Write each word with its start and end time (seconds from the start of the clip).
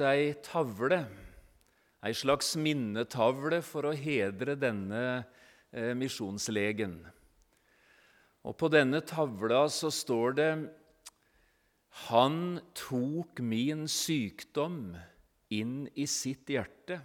ei 0.00 0.32
tavle, 0.44 1.04
ei 2.04 2.14
slags 2.16 2.54
minnetavle 2.56 3.60
for 3.64 3.88
å 3.88 3.94
hedre 3.96 4.56
denne 4.60 5.02
eh, 5.72 5.92
misjonslegen. 5.98 6.98
Og 8.44 8.56
på 8.60 8.68
denne 8.72 9.00
tavla 9.04 9.64
så 9.72 9.90
står 9.92 10.36
det 10.38 10.50
Han 12.08 12.60
tok 12.76 13.40
min 13.40 13.86
sykdom 13.88 14.96
inn 15.54 15.84
i 15.94 16.06
sitt 16.10 16.50
hjerte. 16.50 17.00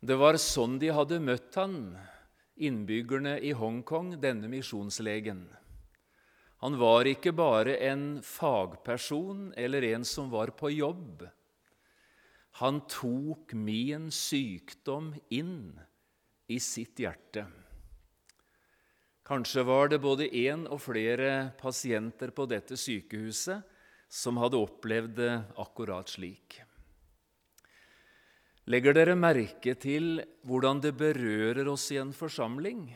Det 0.00 0.16
var 0.16 0.40
sånn 0.40 0.78
de 0.80 0.88
hadde 0.96 1.20
møtt 1.20 1.56
han, 1.60 1.74
innbyggerne 2.56 3.36
i 3.44 3.52
Hongkong, 3.56 4.14
denne 4.20 4.48
misjonslegen. 4.48 5.44
Han 6.60 6.76
var 6.76 7.08
ikke 7.08 7.32
bare 7.32 7.78
en 7.88 8.20
fagperson 8.24 9.50
eller 9.56 9.84
en 9.94 10.04
som 10.04 10.28
var 10.32 10.52
på 10.52 10.68
jobb. 10.74 11.24
Han 12.60 12.82
tok 12.90 13.54
min 13.56 14.10
sykdom 14.12 15.14
inn 15.32 15.72
i 16.50 16.58
sitt 16.60 17.00
hjerte. 17.00 17.46
Kanskje 19.24 19.64
var 19.64 19.88
det 19.88 20.02
både 20.02 20.26
én 20.26 20.66
og 20.66 20.82
flere 20.82 21.52
pasienter 21.60 22.32
på 22.34 22.48
dette 22.50 22.76
sykehuset 22.76 23.62
som 24.10 24.40
hadde 24.42 24.58
opplevd 24.58 25.14
det 25.20 25.34
akkurat 25.62 26.10
slik. 26.10 26.58
Legger 28.70 28.94
dere 28.94 29.14
merke 29.16 29.76
til 29.80 30.18
hvordan 30.44 30.82
det 30.82 30.92
berører 30.98 31.70
oss 31.70 31.88
i 31.94 32.00
en 32.02 32.12
forsamling? 32.12 32.90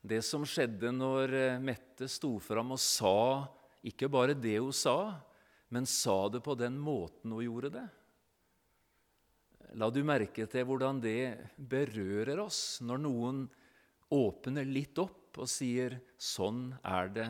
Det 0.00 0.22
som 0.24 0.46
skjedde 0.48 0.92
når 0.96 1.34
eh, 1.36 1.58
Mette 1.60 2.08
sto 2.08 2.38
fram 2.40 2.72
og 2.72 2.80
sa 2.80 3.44
ikke 3.84 4.08
bare 4.12 4.36
det 4.36 4.56
hun 4.56 4.72
sa, 4.72 5.20
men 5.68 5.86
sa 5.88 6.24
det 6.32 6.40
på 6.44 6.56
den 6.56 6.78
måten 6.80 7.34
hun 7.34 7.44
gjorde 7.44 7.72
det. 7.74 7.86
La 9.78 9.90
du 9.92 10.00
merke 10.02 10.48
til 10.50 10.64
hvordan 10.66 10.98
det 11.04 11.52
berører 11.54 12.40
oss 12.42 12.80
når 12.82 13.02
noen 13.04 13.42
åpner 14.10 14.66
litt 14.66 14.98
opp 14.98 15.38
og 15.38 15.46
sier 15.46 16.00
'Sånn 16.18 16.72
er 16.82 17.08
det 17.08 17.28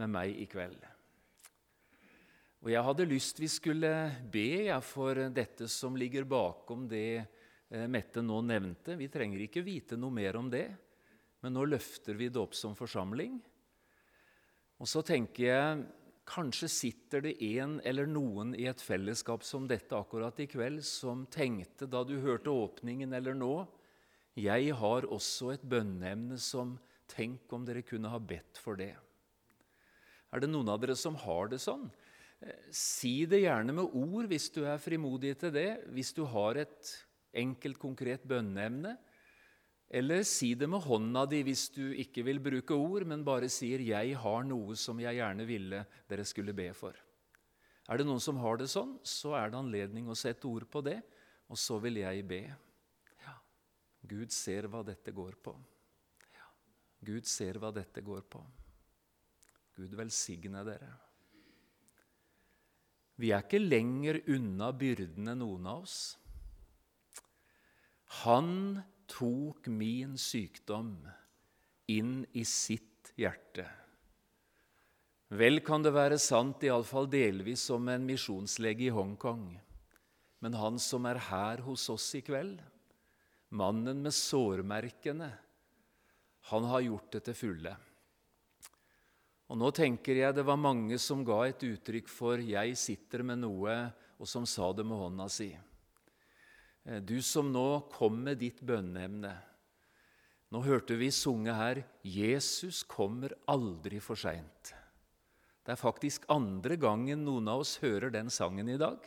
med 0.00 0.08
meg 0.08 0.38
i 0.40 0.46
kveld'. 0.46 0.86
Og 2.62 2.70
Jeg 2.70 2.84
hadde 2.84 3.08
lyst 3.08 3.40
vi 3.40 3.48
skulle 3.48 3.92
be 4.30 4.80
for 4.82 5.14
dette 5.28 5.68
som 5.68 5.96
ligger 5.96 6.24
bakom 6.24 6.86
det 6.88 7.26
eh, 7.70 7.86
Mette 7.86 8.22
nå 8.22 8.40
nevnte. 8.40 8.96
Vi 8.96 9.08
trenger 9.08 9.40
ikke 9.40 9.64
vite 9.64 9.96
noe 9.96 10.10
mer 10.10 10.36
om 10.36 10.48
det 10.48 10.68
men 11.40 11.56
nå 11.56 11.64
løfter 11.68 12.18
vi 12.18 12.28
det 12.28 12.40
opp 12.40 12.54
som 12.56 12.76
forsamling. 12.76 13.38
Og 14.80 14.88
så 14.88 15.02
tenker 15.04 15.44
jeg 15.46 15.82
kanskje 16.30 16.68
sitter 16.70 17.24
det 17.24 17.34
en 17.42 17.78
eller 17.84 18.06
noen 18.08 18.54
i 18.54 18.68
et 18.70 18.82
fellesskap 18.84 19.42
som 19.44 19.66
dette 19.68 19.96
akkurat 19.96 20.38
i 20.40 20.46
kveld, 20.50 20.84
som 20.86 21.26
tenkte 21.32 21.88
da 21.90 22.04
du 22.06 22.16
hørte 22.22 22.52
åpningen 22.52 23.12
eller 23.16 23.34
nå 23.34 23.54
Jeg 24.38 24.72
har 24.78 25.08
også 25.10 25.50
et 25.56 25.64
bønneemne 25.66 26.38
som 26.38 26.78
Tenk 27.10 27.50
om 27.50 27.64
dere 27.66 27.82
kunne 27.82 28.10
ha 28.12 28.20
bedt 28.22 28.60
for 28.62 28.78
det. 28.78 28.92
Er 30.30 30.42
det 30.42 30.50
noen 30.50 30.68
av 30.70 30.78
dere 30.78 30.94
som 30.94 31.16
har 31.18 31.50
det 31.50 31.58
sånn? 31.58 31.88
Si 32.72 33.26
det 33.28 33.42
gjerne 33.42 33.74
med 33.76 33.96
ord 33.98 34.28
hvis 34.30 34.46
du 34.54 34.62
er 34.62 34.78
frimodig 34.80 35.34
til 35.40 35.50
det. 35.56 35.82
Hvis 35.90 36.14
du 36.14 36.22
har 36.30 36.60
et 36.62 36.92
enkelt, 37.36 37.80
konkret 37.82 38.22
bønneemne, 38.30 38.94
eller 39.90 40.22
si 40.22 40.52
det 40.54 40.68
med 40.70 40.84
hånda 40.84 41.24
di 41.26 41.40
hvis 41.42 41.66
du 41.74 41.90
ikke 41.98 42.22
vil 42.22 42.38
bruke 42.42 42.76
ord, 42.76 43.04
men 43.10 43.24
bare 43.26 43.48
sier 43.50 43.82
'Jeg 43.82 44.16
har 44.16 44.44
noe 44.44 44.76
som 44.76 44.98
jeg 45.00 45.18
gjerne 45.18 45.46
ville 45.46 45.84
dere 46.08 46.24
skulle 46.24 46.54
be 46.54 46.70
for'. 46.70 46.94
Er 47.88 47.98
det 47.98 48.06
noen 48.06 48.20
som 48.20 48.36
har 48.36 48.56
det 48.56 48.68
sånn, 48.70 49.00
så 49.02 49.34
er 49.34 49.50
det 49.50 49.58
anledning 49.58 50.06
å 50.06 50.14
sette 50.14 50.46
ord 50.46 50.68
på 50.70 50.80
det, 50.80 51.02
og 51.50 51.58
så 51.58 51.80
vil 51.82 51.96
jeg 51.96 52.26
be. 52.28 52.54
Ja, 53.26 53.34
Gud 54.06 54.30
ser 54.30 54.68
hva 54.68 54.84
dette 54.86 55.10
går 55.10 55.34
på. 55.42 55.56
Ja, 56.36 56.46
Gud 57.02 57.26
ser 57.26 57.58
hva 57.58 57.72
dette 57.74 58.00
går 58.00 58.22
på. 58.30 58.44
Gud 59.74 59.90
velsigne 59.98 60.62
dere. 60.62 60.92
Vi 63.16 63.32
er 63.32 63.42
ikke 63.42 63.58
lenger 63.58 64.20
unna 64.32 64.70
byrdene, 64.72 65.34
noen 65.34 65.66
av 65.66 65.82
oss. 65.82 66.16
Han 68.22 68.82
tok 69.10 69.66
min 69.66 70.16
sykdom 70.18 70.94
inn 71.90 72.22
i 72.32 72.44
sitt 72.46 73.12
hjerte. 73.18 73.66
Vel 75.30 75.60
kan 75.62 75.82
det 75.82 75.92
være 75.94 76.18
sant, 76.18 76.62
iallfall 76.66 77.06
delvis, 77.10 77.62
som 77.70 77.86
en 77.90 78.06
misjonslege 78.06 78.88
i 78.88 78.94
Hongkong. 78.94 79.52
Men 80.42 80.56
han 80.58 80.78
som 80.82 81.06
er 81.06 81.20
her 81.28 81.62
hos 81.66 81.84
oss 81.92 82.08
i 82.18 82.22
kveld, 82.26 82.58
mannen 83.50 84.02
med 84.02 84.14
sårmerkene, 84.14 85.30
han 86.50 86.66
har 86.70 86.82
gjort 86.86 87.14
det 87.14 87.22
til 87.28 87.36
fulle. 87.36 87.76
Og 89.50 89.58
Nå 89.58 89.70
tenker 89.74 90.18
jeg 90.18 90.34
det 90.34 90.46
var 90.46 90.58
mange 90.58 90.98
som 91.02 91.24
ga 91.26 91.42
et 91.46 91.62
uttrykk 91.66 92.08
for 92.08 92.38
'jeg 92.38 92.76
sitter 92.78 93.22
med 93.22 93.42
noe', 93.42 93.92
og 94.18 94.26
som 94.26 94.46
sa 94.46 94.72
det 94.72 94.86
med 94.86 94.96
hånda 94.96 95.28
si. 95.28 95.56
Eh, 96.84 97.00
du 97.02 97.20
som 97.22 97.50
nå 97.52 97.82
kom 97.92 98.22
med 98.24 98.40
ditt 98.40 98.60
bønneemne. 98.64 99.32
Nå 100.50 100.62
hørte 100.64 100.96
vi 100.98 101.10
sunge 101.14 101.52
her 101.54 101.84
'Jesus 102.02 102.82
kommer 102.82 103.34
aldri 103.46 104.00
for 104.00 104.16
seint'. 104.16 104.72
Det 105.64 105.72
er 105.72 105.76
faktisk 105.76 106.24
andre 106.28 106.76
gangen 106.76 107.24
noen 107.24 107.48
av 107.48 107.60
oss 107.60 107.76
hører 107.78 108.10
den 108.10 108.30
sangen 108.30 108.68
i 108.68 108.78
dag. 108.78 108.98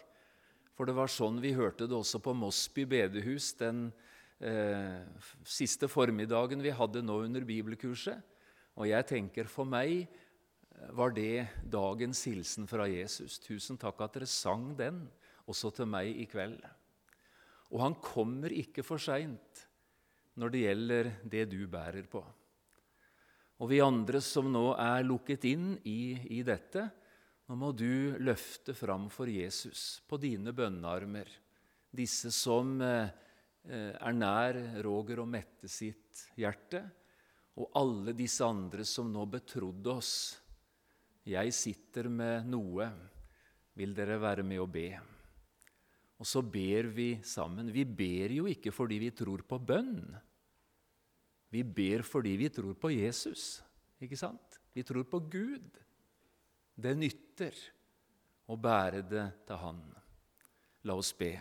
For 0.73 0.85
det 0.85 0.95
var 0.95 1.07
sånn 1.07 1.41
vi 1.41 1.53
hørte 1.53 1.87
det 1.87 1.97
også 1.97 2.21
på 2.23 2.33
Mosby 2.33 2.85
bedehus 2.85 3.53
den 3.59 3.91
eh, 4.39 5.03
siste 5.43 5.87
formiddagen 5.87 6.61
vi 6.61 6.71
hadde 6.71 7.01
nå 7.01 7.23
under 7.25 7.41
bibelkurset. 7.41 8.21
Og 8.77 8.87
jeg 8.87 9.05
tenker 9.05 9.45
for 9.45 9.65
meg 9.65 10.07
eh, 10.07 10.91
var 10.91 11.11
det 11.11 11.49
dagens 11.65 12.23
hilsen 12.23 12.69
fra 12.69 12.87
Jesus. 12.87 13.37
Tusen 13.39 13.77
takk 13.77 14.01
at 14.01 14.13
dere 14.13 14.29
sang 14.29 14.71
den 14.77 15.09
også 15.45 15.73
til 15.75 15.85
meg 15.85 16.15
i 16.15 16.25
kveld. 16.25 16.61
Og 17.73 17.81
han 17.81 17.97
kommer 18.01 18.53
ikke 18.53 18.85
for 18.85 19.01
seint 19.01 19.65
når 20.39 20.53
det 20.53 20.63
gjelder 20.63 21.09
det 21.29 21.43
du 21.51 21.59
bærer 21.69 22.05
på. 22.09 22.21
Og 23.61 23.69
vi 23.69 23.81
andre 23.83 24.21
som 24.23 24.49
nå 24.51 24.73
er 24.81 25.05
lukket 25.05 25.45
inn 25.49 25.73
i, 25.87 26.15
i 26.37 26.41
dette, 26.45 26.87
nå 27.47 27.57
må 27.59 27.71
du 27.75 28.15
løfte 28.23 28.73
fram 28.77 29.09
for 29.13 29.29
Jesus 29.29 30.01
på 30.09 30.17
dine 30.21 30.53
bønnearmer, 30.55 31.29
disse 31.93 32.31
som 32.33 32.79
eh, 32.81 33.11
er 33.69 34.17
nær 34.17 34.59
Roger 34.83 35.21
og 35.23 35.29
Mette 35.29 35.69
sitt 35.69 36.25
hjerte, 36.39 36.81
og 37.53 37.69
alle 37.77 38.15
disse 38.17 38.45
andre 38.45 38.85
som 38.89 39.11
nå 39.13 39.27
betrodde 39.29 39.93
oss. 39.93 40.13
Jeg 41.29 41.53
sitter 41.53 42.09
med 42.09 42.49
noe. 42.49 42.89
Vil 43.77 43.93
dere 43.95 44.17
være 44.21 44.43
med 44.45 44.61
å 44.61 44.69
be? 44.69 44.87
Og 46.21 46.27
så 46.29 46.43
ber 46.45 46.87
vi 46.93 47.09
sammen. 47.25 47.71
Vi 47.73 47.83
ber 47.85 48.35
jo 48.37 48.47
ikke 48.49 48.71
fordi 48.73 48.99
vi 49.01 49.11
tror 49.15 49.43
på 49.47 49.59
bønn. 49.59 50.03
Vi 51.53 51.63
ber 51.63 52.03
fordi 52.05 52.35
vi 52.39 52.49
tror 52.53 52.75
på 52.79 52.91
Jesus. 52.93 53.61
Ikke 54.01 54.17
sant? 54.19 54.59
Vi 54.73 54.83
tror 54.85 55.05
på 55.09 55.19
Gud. 55.29 55.79
Det 56.73 56.93
nytter 56.97 57.57
å 58.49 58.57
bære 58.57 59.03
det 59.05 59.25
til 59.47 59.59
Han. 59.61 59.81
La 60.83 60.95
oss 60.99 61.13
be. 61.15 61.35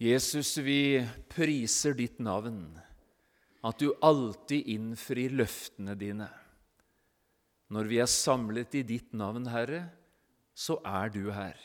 Jesus, 0.00 0.54
vi 0.64 0.96
priser 1.28 1.92
ditt 1.92 2.22
navn, 2.24 2.62
at 3.60 3.82
du 3.82 3.90
alltid 4.00 4.70
innfrir 4.72 5.34
løftene 5.36 5.92
dine. 6.00 6.30
Når 7.68 7.90
vi 7.90 7.98
er 8.00 8.08
samlet 8.08 8.78
i 8.80 8.82
ditt 8.88 9.12
navn, 9.12 9.44
Herre, 9.52 9.82
så 10.54 10.78
er 10.86 11.12
du 11.14 11.30
her. 11.32 11.56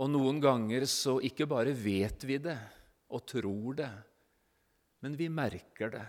Og 0.00 0.08
noen 0.10 0.40
ganger 0.40 0.86
så 0.88 1.18
ikke 1.24 1.46
bare 1.50 1.74
vet 1.76 2.24
vi 2.24 2.38
det 2.40 2.58
og 3.12 3.26
tror 3.28 3.76
det, 3.82 3.92
men 5.04 5.16
vi 5.18 5.28
merker 5.28 5.92
det. 5.92 6.06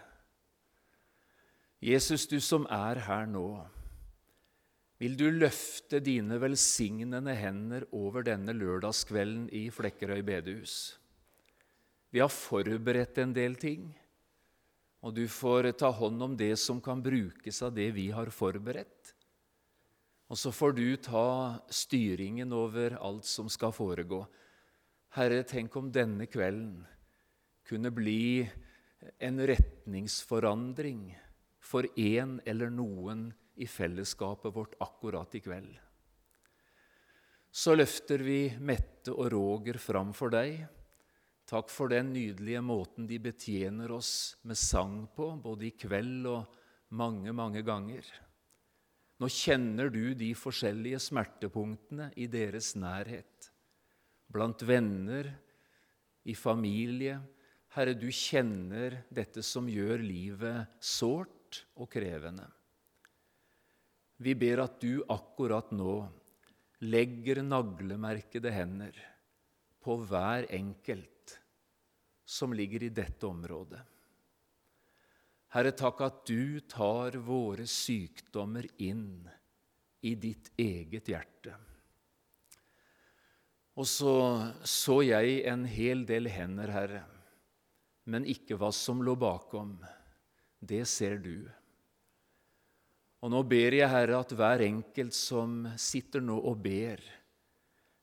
Jesus, 1.84 2.24
du 2.32 2.38
som 2.40 2.64
er 2.72 3.02
her 3.04 3.26
nå, 3.28 3.48
vil 5.04 5.18
du 5.20 5.26
løfte 5.36 6.00
dine 6.00 6.38
velsignende 6.40 7.34
hender 7.36 7.84
over 7.92 8.24
denne 8.24 8.54
lørdagskvelden 8.56 9.50
i 9.52 9.66
Flekkerøy 9.74 10.22
bedehus. 10.24 10.96
Vi 12.14 12.22
har 12.22 12.32
forberedt 12.32 13.20
en 13.20 13.34
del 13.36 13.58
ting, 13.60 13.90
og 15.04 15.18
du 15.18 15.26
får 15.28 15.74
ta 15.82 15.90
hånd 15.92 16.24
om 16.24 16.38
det 16.40 16.54
som 16.62 16.80
kan 16.80 17.02
brukes 17.04 17.60
av 17.66 17.74
det 17.76 17.90
vi 17.98 18.08
har 18.16 18.32
forberedt. 18.32 18.93
Og 20.34 20.38
så 20.40 20.50
får 20.50 20.72
du 20.74 20.88
ta 20.98 21.62
styringen 21.70 22.50
over 22.58 22.96
alt 22.98 23.28
som 23.30 23.52
skal 23.54 23.70
foregå. 23.70 24.24
Herre, 25.14 25.44
tenk 25.46 25.76
om 25.78 25.92
denne 25.94 26.26
kvelden 26.26 26.80
kunne 27.70 27.92
bli 27.94 28.42
en 29.22 29.38
retningsforandring 29.38 31.04
for 31.62 31.86
en 32.02 32.40
eller 32.50 32.74
noen 32.74 33.28
i 33.62 33.70
fellesskapet 33.70 34.58
vårt 34.58 34.74
akkurat 34.82 35.38
i 35.38 35.44
kveld. 35.46 35.78
Så 37.54 37.78
løfter 37.78 38.26
vi 38.26 38.40
Mette 38.58 39.14
og 39.14 39.30
Roger 39.36 39.78
fram 39.78 40.18
for 40.18 40.34
deg. 40.34 40.64
Takk 41.46 41.70
for 41.70 41.94
den 41.94 42.10
nydelige 42.18 42.66
måten 42.66 43.06
de 43.06 43.22
betjener 43.22 43.94
oss 43.94 44.40
med 44.50 44.58
sang 44.58 45.04
på, 45.14 45.36
både 45.38 45.70
i 45.70 45.76
kveld 45.78 46.26
og 46.26 46.62
mange, 46.90 47.30
mange 47.38 47.62
ganger. 47.62 48.08
Nå 49.24 49.30
kjenner 49.32 49.88
du 49.88 50.12
de 50.20 50.34
forskjellige 50.36 50.98
smertepunktene 51.00 52.10
i 52.20 52.26
deres 52.28 52.74
nærhet, 52.76 53.46
blant 54.28 54.66
venner, 54.68 55.30
i 56.28 56.36
familie. 56.36 57.22
Herre, 57.72 57.94
du 57.96 58.10
kjenner 58.12 58.98
dette 59.08 59.40
som 59.40 59.70
gjør 59.72 60.04
livet 60.04 60.76
sårt 60.84 61.62
og 61.80 61.88
krevende. 61.96 62.50
Vi 64.20 64.36
ber 64.36 64.66
at 64.66 64.76
du 64.84 65.06
akkurat 65.08 65.72
nå 65.72 66.02
legger 66.84 67.40
naglemerkede 67.48 68.52
hender 68.52 69.00
på 69.80 70.02
hver 70.04 70.50
enkelt 70.52 71.38
som 72.28 72.52
ligger 72.52 72.90
i 72.90 72.92
dette 72.92 73.24
området. 73.24 73.86
Herre, 75.54 75.70
takk 75.78 76.00
at 76.02 76.24
du 76.26 76.64
tar 76.66 77.14
våre 77.22 77.68
sykdommer 77.70 78.66
inn 78.82 79.22
i 80.02 80.16
ditt 80.18 80.50
eget 80.58 81.12
hjerte. 81.12 81.54
Og 83.78 83.86
så 83.90 84.14
så 84.66 85.00
jeg 85.06 85.44
en 85.50 85.66
hel 85.70 86.02
del 86.10 86.30
hender, 86.34 86.74
Herre, 86.74 87.04
men 88.10 88.26
ikke 88.26 88.58
hva 88.58 88.72
som 88.74 89.04
lå 89.06 89.14
bakom. 89.14 89.76
Det 90.58 90.84
ser 90.90 91.20
du. 91.22 91.46
Og 93.22 93.32
nå 93.32 93.44
ber 93.46 93.78
jeg, 93.78 93.92
Herre, 93.94 94.24
at 94.26 94.34
hver 94.34 94.64
enkelt 94.66 95.14
som 95.14 95.68
sitter 95.78 96.24
nå 96.24 96.40
og 96.42 96.58
ber, 96.66 97.04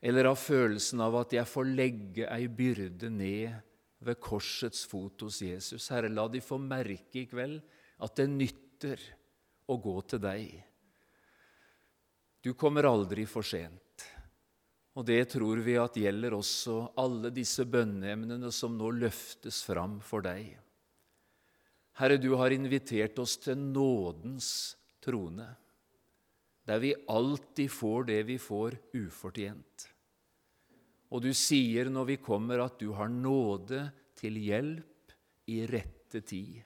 eller 0.01 0.31
har 0.31 0.39
følelsen 0.39 1.03
av 1.03 1.19
at 1.25 1.35
jeg 1.35 1.51
får 1.51 1.75
legge 1.75 2.31
ei 2.31 2.47
byrde 2.47 3.11
ned 3.13 3.59
ved 4.01 4.21
korsets 4.21 4.87
fot 4.89 5.21
hos 5.27 5.43
Jesus, 5.45 5.91
Herre, 5.93 6.09
la 6.09 6.27
de 6.29 6.41
få 6.41 6.57
merke 6.61 7.23
i 7.23 7.29
kveld 7.29 7.61
at 8.01 8.17
det 8.17 8.29
nytter 8.33 9.03
å 9.69 9.77
gå 9.81 9.97
til 10.09 10.23
deg. 10.25 10.55
Du 12.41 12.55
kommer 12.57 12.89
aldri 12.89 13.27
for 13.29 13.45
sent. 13.45 14.07
Og 14.99 15.05
det 15.07 15.21
tror 15.35 15.61
vi 15.63 15.77
at 15.79 15.99
gjelder 16.01 16.35
også 16.35 16.81
alle 16.99 17.31
disse 17.35 17.65
bønneemnene 17.69 18.51
som 18.53 18.75
nå 18.79 18.91
løftes 18.97 19.61
fram 19.69 20.01
for 20.03 20.25
deg. 20.25 20.57
Herre, 22.01 22.17
du 22.17 22.33
har 22.41 22.51
invitert 22.55 23.19
oss 23.21 23.37
til 23.45 23.61
nådens 23.61 24.51
trone, 25.05 25.47
der 26.67 26.81
vi 26.83 26.95
alltid 27.13 27.71
får 27.73 28.09
det 28.09 28.21
vi 28.29 28.39
får 28.41 28.79
ufortjent. 28.97 29.90
Og 31.11 31.25
du 31.25 31.33
sier 31.35 31.91
når 31.91 32.13
vi 32.13 32.19
kommer, 32.23 32.63
at 32.63 32.79
du 32.79 32.93
har 32.95 33.11
nåde 33.11 33.83
til 34.19 34.37
hjelp 34.39 35.15
i 35.51 35.65
rette 35.67 36.23
tid. 36.23 36.61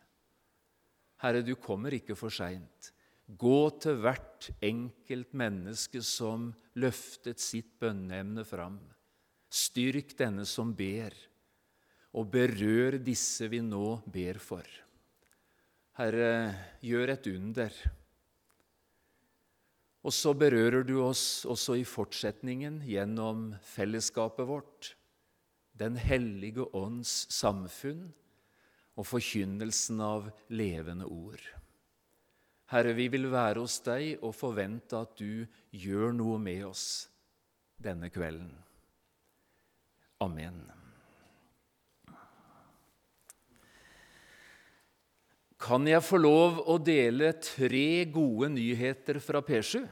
Herre, 1.24 1.40
du 1.40 1.54
kommer 1.56 1.94
ikke 1.96 2.16
for 2.18 2.32
seint. 2.34 2.90
Gå 3.24 3.60
til 3.80 4.02
hvert 4.04 4.50
enkelt 4.60 5.32
menneske 5.32 6.02
som 6.04 6.50
løftet 6.76 7.40
sitt 7.40 7.78
bønneemne 7.80 8.44
fram. 8.44 8.76
Styrk 9.48 10.12
denne 10.18 10.44
som 10.44 10.74
ber, 10.76 11.14
og 12.14 12.28
berør 12.34 12.98
disse 13.00 13.48
vi 13.48 13.62
nå 13.64 14.02
ber 14.12 14.40
for. 14.42 14.66
Herre, 15.96 16.52
gjør 16.84 17.14
et 17.14 17.28
under. 17.30 17.76
Og 20.04 20.12
så 20.12 20.34
berører 20.36 20.84
du 20.84 20.98
oss 21.00 21.44
også 21.48 21.78
i 21.80 21.86
fortsetningen 21.88 22.82
gjennom 22.84 23.54
fellesskapet 23.74 24.48
vårt, 24.48 24.94
Den 25.74 25.96
hellige 25.98 26.62
ånds 26.70 27.26
samfunn 27.34 28.12
og 28.94 29.08
forkynnelsen 29.08 29.98
av 30.06 30.28
levende 30.54 31.08
ord. 31.10 31.42
Herre, 32.70 32.92
vi 32.94 33.08
vil 33.10 33.26
være 33.32 33.64
hos 33.64 33.80
deg 33.82 34.22
og 34.22 34.36
forvente 34.38 35.00
at 35.02 35.18
du 35.18 35.42
gjør 35.74 36.14
noe 36.14 36.38
med 36.38 36.62
oss 36.68 36.86
denne 37.82 38.06
kvelden. 38.14 38.54
Amen. 40.22 40.62
Kan 45.64 45.86
jeg 45.88 46.04
få 46.04 46.18
lov 46.20 46.58
å 46.68 46.74
dele 46.76 47.30
tre 47.40 48.04
gode 48.12 48.50
nyheter 48.52 49.16
fra 49.22 49.40
P7? 49.40 49.86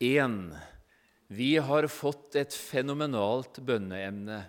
1. 0.00 0.38
Vi 1.28 1.50
har 1.60 1.88
fått 1.92 2.38
et 2.40 2.56
fenomenalt 2.56 3.60
bønneemne 3.60 4.40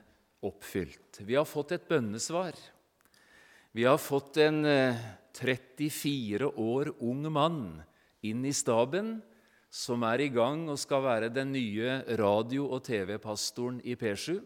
oppfylt. 0.47 1.19
Vi 1.19 1.35
har 1.35 1.43
fått 1.43 1.75
et 1.75 1.89
bønnesvar. 1.89 2.55
Vi 3.75 3.83
har 3.83 3.99
fått 3.99 4.39
en 4.39 4.63
34 5.35 6.39
eh, 6.39 6.63
år 6.63 6.95
ung 7.03 7.27
mann 7.27 7.61
inn 8.23 8.47
i 8.47 8.55
staben, 8.55 9.17
som 9.67 10.07
er 10.07 10.23
i 10.23 10.31
gang 10.31 10.69
og 10.71 10.79
skal 10.79 11.03
være 11.03 11.33
den 11.33 11.51
nye 11.51 12.05
radio- 12.23 12.69
og 12.71 12.85
TV-pastoren 12.87 13.83
i 13.83 13.99
P7. 13.99 14.37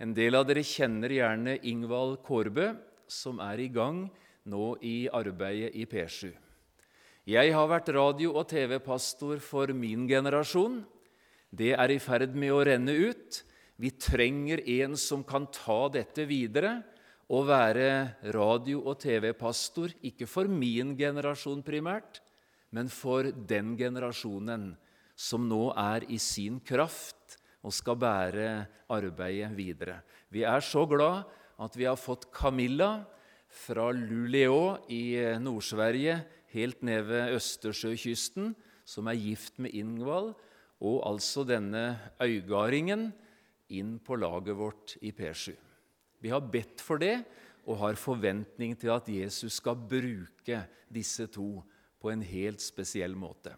En 0.00 0.16
del 0.16 0.38
av 0.38 0.48
dere 0.48 0.64
kjenner 0.64 1.12
gjerne 1.12 1.60
Ingvald 1.68 2.22
Kårbø 2.24 2.72
som 3.10 3.40
er 3.42 3.60
i 3.60 3.68
gang 3.72 4.04
nå 4.48 4.76
i 4.86 5.08
arbeidet 5.12 5.74
i 5.74 5.84
P7. 5.90 6.30
Jeg 7.28 7.52
har 7.52 7.68
vært 7.68 7.92
radio- 7.94 8.36
og 8.38 8.48
TV-pastor 8.48 9.42
for 9.44 9.70
min 9.76 10.06
generasjon. 10.08 10.80
Det 11.52 11.74
er 11.74 11.90
i 11.90 11.98
ferd 11.98 12.34
med 12.34 12.54
å 12.54 12.64
renne 12.64 12.94
ut. 12.94 13.42
Vi 13.76 13.90
trenger 13.90 14.62
en 14.82 14.96
som 14.96 15.22
kan 15.24 15.46
ta 15.46 15.88
dette 15.88 16.24
videre 16.26 16.82
og 17.30 17.46
være 17.46 18.16
radio- 18.34 18.82
og 18.82 18.98
TV-pastor, 18.98 19.92
ikke 20.02 20.26
for 20.26 20.48
min 20.48 20.96
generasjon 20.96 21.62
primært, 21.62 22.20
men 22.72 22.88
for 22.88 23.30
den 23.30 23.76
generasjonen 23.76 24.76
som 25.14 25.46
nå 25.48 25.70
er 25.76 26.06
i 26.10 26.18
sin 26.18 26.58
kraft 26.60 27.36
og 27.62 27.74
skal 27.76 27.98
bære 28.00 28.66
arbeidet 28.90 29.52
videre. 29.54 30.00
Vi 30.32 30.42
er 30.42 30.60
så 30.64 30.86
glad 30.88 31.28
at 31.60 31.76
vi 31.76 31.84
har 31.84 31.98
fått 32.00 32.30
Camilla 32.32 33.04
fra 33.50 33.90
Luleå 33.92 34.88
i 34.88 35.12
Nord-Sverige 35.42 36.20
helt 36.54 36.82
ned 36.86 37.04
ved 37.10 37.34
Østersjøkysten, 37.36 38.54
som 38.88 39.10
er 39.10 39.20
gift 39.20 39.60
med 39.60 39.74
Ingvald, 39.76 40.32
og 40.80 41.02
altså 41.04 41.44
denne 41.44 41.98
øygardingen 42.22 43.10
inn 43.70 43.98
på 44.02 44.16
laget 44.18 44.56
vårt 44.56 44.96
i 45.04 45.12
P7. 45.12 45.52
Vi 46.20 46.32
har 46.32 46.40
bedt 46.40 46.80
for 46.82 47.00
det 47.00 47.20
og 47.68 47.78
har 47.82 48.00
forventning 48.00 48.72
til 48.80 48.92
at 48.94 49.08
Jesus 49.12 49.60
skal 49.60 49.76
bruke 49.76 50.62
disse 50.90 51.28
to 51.30 51.60
på 52.00 52.10
en 52.10 52.24
helt 52.24 52.64
spesiell 52.64 53.12
måte. 53.12 53.52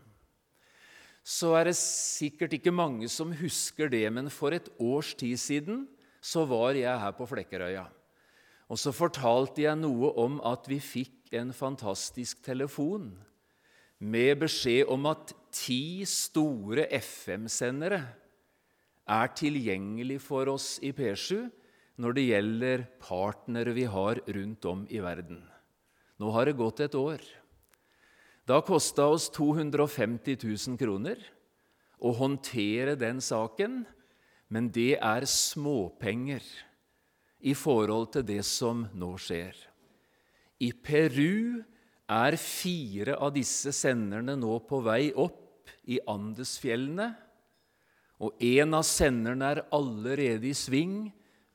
Så 1.23 1.53
er 1.55 1.71
det 1.71 1.79
sikkert 1.79 2.59
ikke 2.59 2.75
mange 2.75 3.07
som 3.09 3.31
husker 3.39 3.87
det, 3.89 4.09
men 4.11 4.27
for 4.31 4.51
et 4.51 4.67
års 4.83 5.15
tid 5.15 5.39
siden 5.39 5.85
så 6.23 6.47
var 6.47 6.79
jeg 6.79 7.03
her 7.03 7.15
på 7.19 7.27
Flekkerøya. 7.27 7.85
Og 8.71 8.79
så 8.79 8.93
fortalte 8.95 9.65
jeg 9.67 9.77
noe 9.81 10.13
om 10.23 10.39
at 10.49 10.69
vi 10.71 10.79
fikk 10.81 11.35
en 11.37 11.51
fantastisk 11.57 12.41
telefon 12.47 13.11
med 14.03 14.41
beskjed 14.41 14.91
om 14.91 15.07
at 15.11 15.35
ti 15.55 16.07
store 16.09 16.87
FM-sendere 16.97 18.01
er 19.13 19.35
tilgjengelig 19.37 20.21
for 20.25 20.51
oss 20.55 20.77
i 20.83 20.93
P7 20.95 21.51
når 22.03 22.17
det 22.17 22.25
gjelder 22.31 22.85
partnere 23.03 23.75
vi 23.77 23.85
har 23.91 24.23
rundt 24.27 24.67
om 24.71 24.87
i 24.91 25.03
verden. 25.05 25.43
Nå 26.19 26.31
har 26.35 26.49
det 26.49 26.59
gått 26.59 26.81
et 26.83 26.97
år. 26.99 27.23
Da 28.47 28.61
kosta 28.65 29.07
oss 29.13 29.29
250 29.35 30.39
000 30.43 30.79
kroner 30.81 31.21
å 32.03 32.11
håndtere 32.19 32.97
den 32.99 33.21
saken 33.23 33.83
men 34.53 34.69
det 34.73 34.99
er 35.01 35.25
småpenger 35.29 36.45
i 37.43 37.55
forhold 37.57 38.11
til 38.13 38.27
det 38.29 38.43
som 38.45 38.85
nå 38.93 39.15
skjer. 39.21 39.57
I 40.63 40.71
Peru 40.77 41.63
er 42.13 42.37
fire 42.39 43.17
av 43.17 43.33
disse 43.35 43.73
senderne 43.75 44.37
nå 44.39 44.59
på 44.69 44.83
vei 44.85 45.09
opp 45.17 45.73
i 45.89 45.99
Andesfjellene. 46.07 47.09
Og 48.23 48.45
en 48.45 48.77
av 48.79 48.85
senderne 48.87 49.49
er 49.55 49.65
allerede 49.75 50.47
i 50.47 50.55
sving 50.55 51.09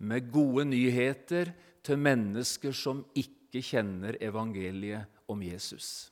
med 0.04 0.28
gode 0.34 0.66
nyheter 0.74 1.54
til 1.86 2.02
mennesker 2.02 2.76
som 2.76 3.06
ikke 3.16 3.62
kjenner 3.64 4.18
evangeliet 4.20 5.08
om 5.32 5.40
Jesus. 5.46 6.10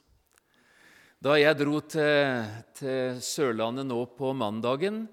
Da 1.19 1.35
jeg 1.39 1.57
dro 1.57 1.81
til, 1.89 2.45
til 2.77 3.19
Sørlandet 3.23 3.87
nå 3.89 3.97
på 4.15 4.31
mandagen, 4.37 5.07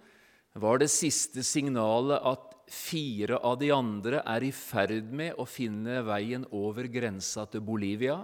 var 0.60 0.82
det 0.82 0.90
siste 0.92 1.44
signalet 1.46 2.20
at 2.28 2.48
fire 2.72 3.38
av 3.44 3.58
de 3.60 3.70
andre 3.74 4.20
er 4.28 4.44
i 4.44 4.52
ferd 4.54 5.08
med 5.12 5.36
å 5.40 5.46
finne 5.48 6.02
veien 6.06 6.44
over 6.52 6.88
grensa 6.92 7.46
til 7.50 7.64
Bolivia. 7.64 8.20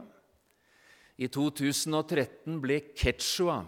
I 1.18 1.28
2013 1.32 2.60
ble 2.62 2.80
quechua, 2.94 3.62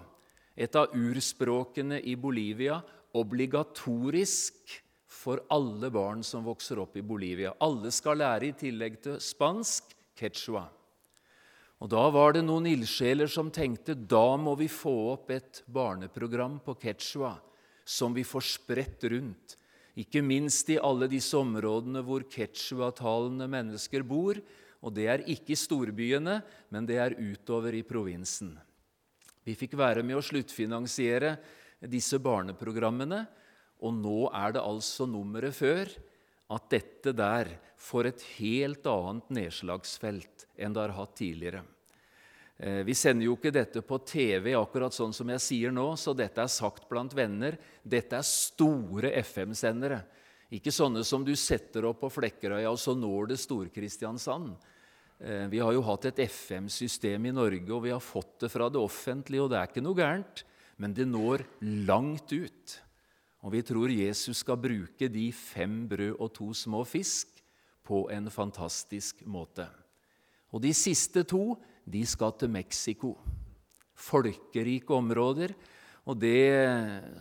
et 0.57 0.76
av 0.76 0.93
urspråkene 0.95 2.00
i 2.05 2.14
Bolivia, 2.21 2.79
obligatorisk 3.17 4.76
for 5.11 5.43
alle 5.50 5.90
barn 5.90 6.23
som 6.25 6.45
vokser 6.47 6.79
opp 6.79 6.95
i 7.00 7.05
Bolivia. 7.05 7.57
Alle 7.64 7.90
skal 7.93 8.21
lære, 8.21 8.52
i 8.52 8.57
tillegg 8.57 9.00
til 9.02 9.19
spansk, 9.25 9.97
quechua. 10.17 10.69
Og 11.81 11.88
Da 11.88 12.02
var 12.12 12.37
det 12.37 12.45
noen 12.45 12.69
ildsjeler 12.69 13.26
som 13.26 13.50
tenkte 13.50 13.97
da 13.97 14.37
må 14.37 14.52
vi 14.61 14.69
få 14.69 14.93
opp 15.17 15.31
et 15.33 15.62
barneprogram 15.67 16.61
på 16.61 16.76
quechua 16.76 17.38
som 17.91 18.15
vi 18.15 18.23
får 18.27 18.47
spredt 18.47 19.05
rundt, 19.11 19.57
ikke 19.99 20.23
minst 20.23 20.69
i 20.71 20.79
alle 20.79 21.09
disse 21.11 21.35
områdene 21.37 22.03
hvor 22.07 22.23
quechua-talende 22.31 23.49
mennesker 23.51 24.05
bor. 24.07 24.39
Og 24.81 24.95
det 24.97 25.09
er 25.13 25.25
ikke 25.29 25.53
i 25.53 25.59
storbyene, 25.59 26.39
men 26.73 26.87
det 26.89 27.01
er 27.03 27.19
utover 27.19 27.75
i 27.77 27.83
provinsen. 27.85 28.55
Vi 29.45 29.57
fikk 29.59 29.75
være 29.77 30.05
med 30.07 30.17
å 30.17 30.25
sluttfinansiere 30.25 31.35
disse 31.91 32.21
barneprogrammene, 32.23 33.25
og 33.81 33.97
nå 33.97 34.31
er 34.37 34.55
det 34.55 34.63
altså 34.63 35.09
nummeret 35.09 35.57
før 35.57 35.91
at 36.55 36.71
dette 36.73 37.13
der 37.17 37.53
får 37.81 38.11
et 38.11 38.25
helt 38.39 38.89
annet 38.89 39.37
nedslagsfelt 39.37 40.47
enn 40.61 40.75
det 40.77 40.85
har 40.85 40.97
hatt 40.97 41.15
tidligere. 41.19 41.63
Eh, 42.61 42.83
vi 42.85 42.93
sender 42.95 43.25
jo 43.25 43.38
ikke 43.38 43.52
dette 43.55 43.81
på 43.81 43.97
TV, 44.05 44.52
akkurat 44.59 44.93
sånn 44.93 45.14
som 45.17 45.31
jeg 45.33 45.40
sier 45.40 45.73
nå, 45.73 45.87
så 45.97 46.12
dette 46.12 46.43
er 46.45 46.50
sagt 46.52 46.85
blant 46.90 47.14
venner. 47.17 47.57
Dette 47.81 48.19
er 48.19 48.26
store 48.26 49.14
FM-sendere. 49.23 50.02
Ikke 50.52 50.75
sånne 50.75 51.00
som 51.07 51.25
du 51.25 51.33
setter 51.38 51.87
opp 51.88 52.02
på 52.02 52.11
Flekkerøya, 52.12 52.69
og 52.69 52.76
så 52.83 52.93
når 52.99 53.31
det 53.31 53.38
Stor-Kristiansand. 53.40 54.52
Eh, 55.21 55.47
vi 55.49 55.62
har 55.64 55.73
jo 55.73 55.87
hatt 55.88 56.11
et 56.11 56.21
FM-system 56.26 57.31
i 57.31 57.33
Norge, 57.33 57.71
og 57.73 57.87
vi 57.87 57.95
har 57.95 58.05
fått 58.05 58.43
det 58.45 58.52
fra 58.52 58.69
det 58.69 58.83
offentlige, 58.83 59.47
og 59.47 59.55
det 59.55 59.61
er 59.62 59.73
ikke 59.73 59.87
noe 59.87 59.97
gærent, 59.97 60.45
men 60.76 60.93
det 60.97 61.09
når 61.09 61.47
langt 61.88 62.29
ut. 62.29 62.76
Og 63.40 63.57
vi 63.57 63.64
tror 63.64 63.88
Jesus 63.88 64.43
skal 64.45 64.61
bruke 64.61 65.09
de 65.09 65.31
fem 65.33 65.87
brød 65.88 66.19
og 66.19 66.29
to 66.37 66.52
små 66.52 66.85
fisk 66.85 67.40
på 67.88 68.05
en 68.12 68.29
fantastisk 68.29 69.25
måte. 69.25 69.64
Og 70.52 70.61
de 70.61 70.75
siste 70.76 71.25
to 71.25 71.55
de 71.85 72.03
skal 72.07 72.35
til 72.39 72.51
Mexico. 72.53 73.15
Folkerike 73.95 74.95
områder. 74.97 75.55
Og 76.09 76.17
det 76.19 76.51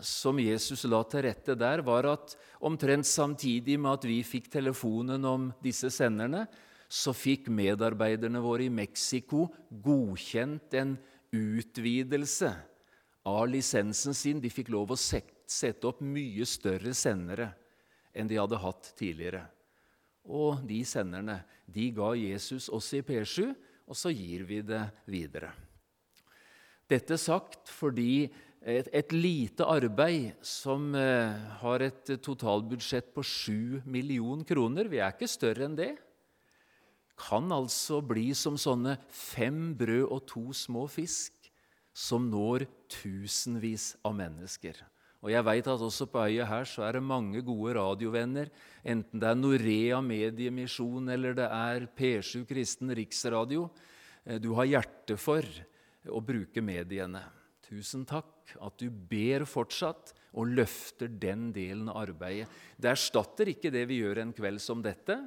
som 0.06 0.40
Jesus 0.40 0.86
la 0.88 1.02
til 1.06 1.26
rette 1.28 1.56
der, 1.60 1.84
var 1.86 2.08
at 2.10 2.36
omtrent 2.64 3.06
samtidig 3.06 3.76
med 3.80 4.00
at 4.00 4.08
vi 4.08 4.22
fikk 4.24 4.50
telefonen 4.54 5.26
om 5.28 5.50
disse 5.64 5.92
senderne, 5.94 6.46
så 6.90 7.14
fikk 7.14 7.52
medarbeiderne 7.54 8.42
våre 8.42 8.66
i 8.66 8.74
Mexico 8.74 9.46
godkjent 9.70 10.74
en 10.80 10.96
utvidelse 11.36 12.50
av 13.30 13.46
lisensen 13.52 14.16
sin. 14.18 14.42
De 14.42 14.50
fikk 14.50 14.72
lov 14.74 14.96
å 14.96 14.98
sette 14.98 15.86
opp 15.86 16.02
mye 16.02 16.48
større 16.50 16.96
sendere 16.98 17.52
enn 18.16 18.30
de 18.30 18.40
hadde 18.40 18.58
hatt 18.58 18.94
tidligere. 18.98 19.44
Og 20.30 20.64
de 20.66 20.82
senderne 20.86 21.40
de 21.70 21.92
ga 21.94 22.14
Jesus 22.18 22.72
oss 22.74 22.90
i 22.98 23.04
P7 23.06 23.54
og 23.90 23.98
så 23.98 24.12
gir 24.14 24.46
vi 24.48 24.62
det 24.66 24.84
videre. 25.10 25.50
Dette 26.90 27.18
sagt 27.22 27.70
fordi 27.70 28.30
et, 28.60 28.90
et 28.92 29.14
lite 29.14 29.66
arbeid 29.66 30.38
som 30.46 30.92
eh, 30.98 31.34
har 31.62 31.86
et 31.86 32.14
totalbudsjett 32.22 33.14
på 33.16 33.24
7 33.24 33.82
millioner 33.90 34.46
kroner, 34.48 34.90
vi 34.92 35.02
er 35.02 35.14
ikke 35.14 35.30
større 35.30 35.68
enn 35.68 35.78
det, 35.80 35.94
kan 37.20 37.52
altså 37.52 38.00
bli 38.06 38.30
som 38.38 38.56
sånne 38.60 38.96
fem 39.12 39.74
brød 39.80 40.06
og 40.08 40.24
to 40.30 40.46
små 40.56 40.86
fisk 40.92 41.50
som 41.96 42.30
når 42.32 42.66
tusenvis 42.92 43.92
av 44.08 44.16
mennesker. 44.16 44.78
Og 45.20 45.32
jeg 45.34 45.44
veit 45.44 45.68
at 45.68 45.82
også 45.84 46.08
på 46.08 46.22
øya 46.30 46.46
her 46.48 46.68
så 46.70 46.86
er 46.88 46.96
det 46.96 47.04
mange 47.04 47.42
gode 47.44 47.74
radiovenner, 47.76 48.48
enten 48.88 49.20
det 49.20 49.28
er 49.28 49.36
Norea 49.36 50.00
Mediemisjon 50.04 51.12
eller 51.12 51.36
det 51.36 51.50
er 51.52 51.88
P7 51.98 52.46
Kristen 52.48 52.94
Riksradio. 52.96 53.68
Eh, 54.24 54.40
du 54.40 54.54
har 54.56 54.70
hjerte 54.70 55.20
for 55.20 55.44
å 56.08 56.24
bruke 56.24 56.64
mediene. 56.64 57.26
Tusen 57.68 58.06
takk 58.08 58.56
at 58.64 58.80
du 58.80 58.88
ber 58.90 59.44
fortsatt 59.46 60.16
og 60.40 60.56
løfter 60.56 61.12
den 61.12 61.50
delen 61.54 61.92
av 61.92 62.06
arbeidet. 62.08 62.48
Det 62.80 62.94
erstatter 62.96 63.52
ikke 63.52 63.74
det 63.76 63.84
vi 63.92 64.00
gjør 64.00 64.24
en 64.24 64.34
kveld 64.34 64.64
som 64.64 64.82
dette, 64.82 65.20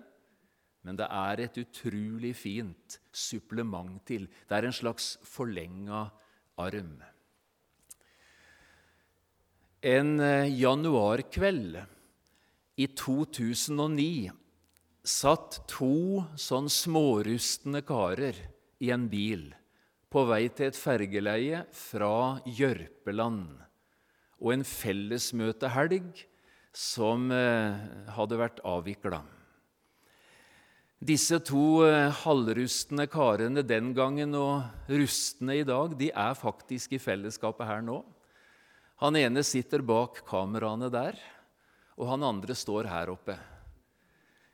men 0.82 0.98
det 0.98 1.06
er 1.06 1.44
et 1.44 1.60
utrolig 1.62 2.32
fint 2.34 2.98
supplement 3.14 4.00
til. 4.08 4.24
Det 4.48 4.56
er 4.56 4.66
en 4.66 4.74
slags 4.74 5.14
forlenga 5.22 6.08
arm. 6.58 6.96
En 9.82 10.20
eh, 10.20 10.46
januarkveld 10.60 11.80
i 12.78 12.86
2009 12.86 14.30
satt 15.02 15.56
to 15.66 16.22
sånn 16.38 16.68
smårustne 16.70 17.80
karer 17.82 18.38
i 18.78 18.92
en 18.94 19.08
bil 19.10 19.48
på 20.06 20.22
vei 20.30 20.44
til 20.54 20.70
et 20.70 20.78
fergeleie 20.78 21.64
fra 21.74 22.38
Jørpeland 22.46 23.58
og 24.38 24.54
en 24.54 24.62
fellesmøtehelg 24.62 26.28
som 26.70 27.26
eh, 27.34 27.74
hadde 28.14 28.38
vært 28.38 28.62
avvikla. 28.62 29.24
Disse 31.02 31.42
to 31.42 31.82
eh, 31.90 32.22
halvrustne 32.22 33.10
karene 33.10 33.66
den 33.66 33.90
gangen 33.98 34.38
og 34.38 34.94
rustne 34.94 35.58
i 35.58 35.66
dag 35.66 35.98
de 35.98 36.14
er 36.14 36.38
faktisk 36.38 36.94
i 36.94 37.02
fellesskapet 37.02 37.66
her 37.66 37.82
nå. 37.82 38.04
Han 39.00 39.16
ene 39.16 39.42
sitter 39.46 39.82
bak 39.86 40.20
kameraene 40.28 40.90
der, 40.92 41.16
og 41.96 42.10
han 42.12 42.26
andre 42.26 42.54
står 42.56 42.90
her 42.90 43.12
oppe. 43.12 43.38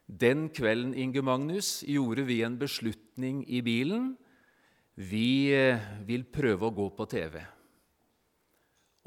Den 0.08 0.46
kvelden 0.54 0.94
Inge 0.96 1.20
Magnus, 1.20 1.82
gjorde 1.84 2.24
vi 2.24 2.40
en 2.46 2.56
beslutning 2.60 3.42
i 3.44 3.60
bilen. 3.60 4.14
Vi 4.96 5.52
eh, 5.52 5.82
vil 6.08 6.24
prøve 6.32 6.70
å 6.70 6.74
gå 6.74 6.86
på 6.96 7.06
TV. 7.10 7.36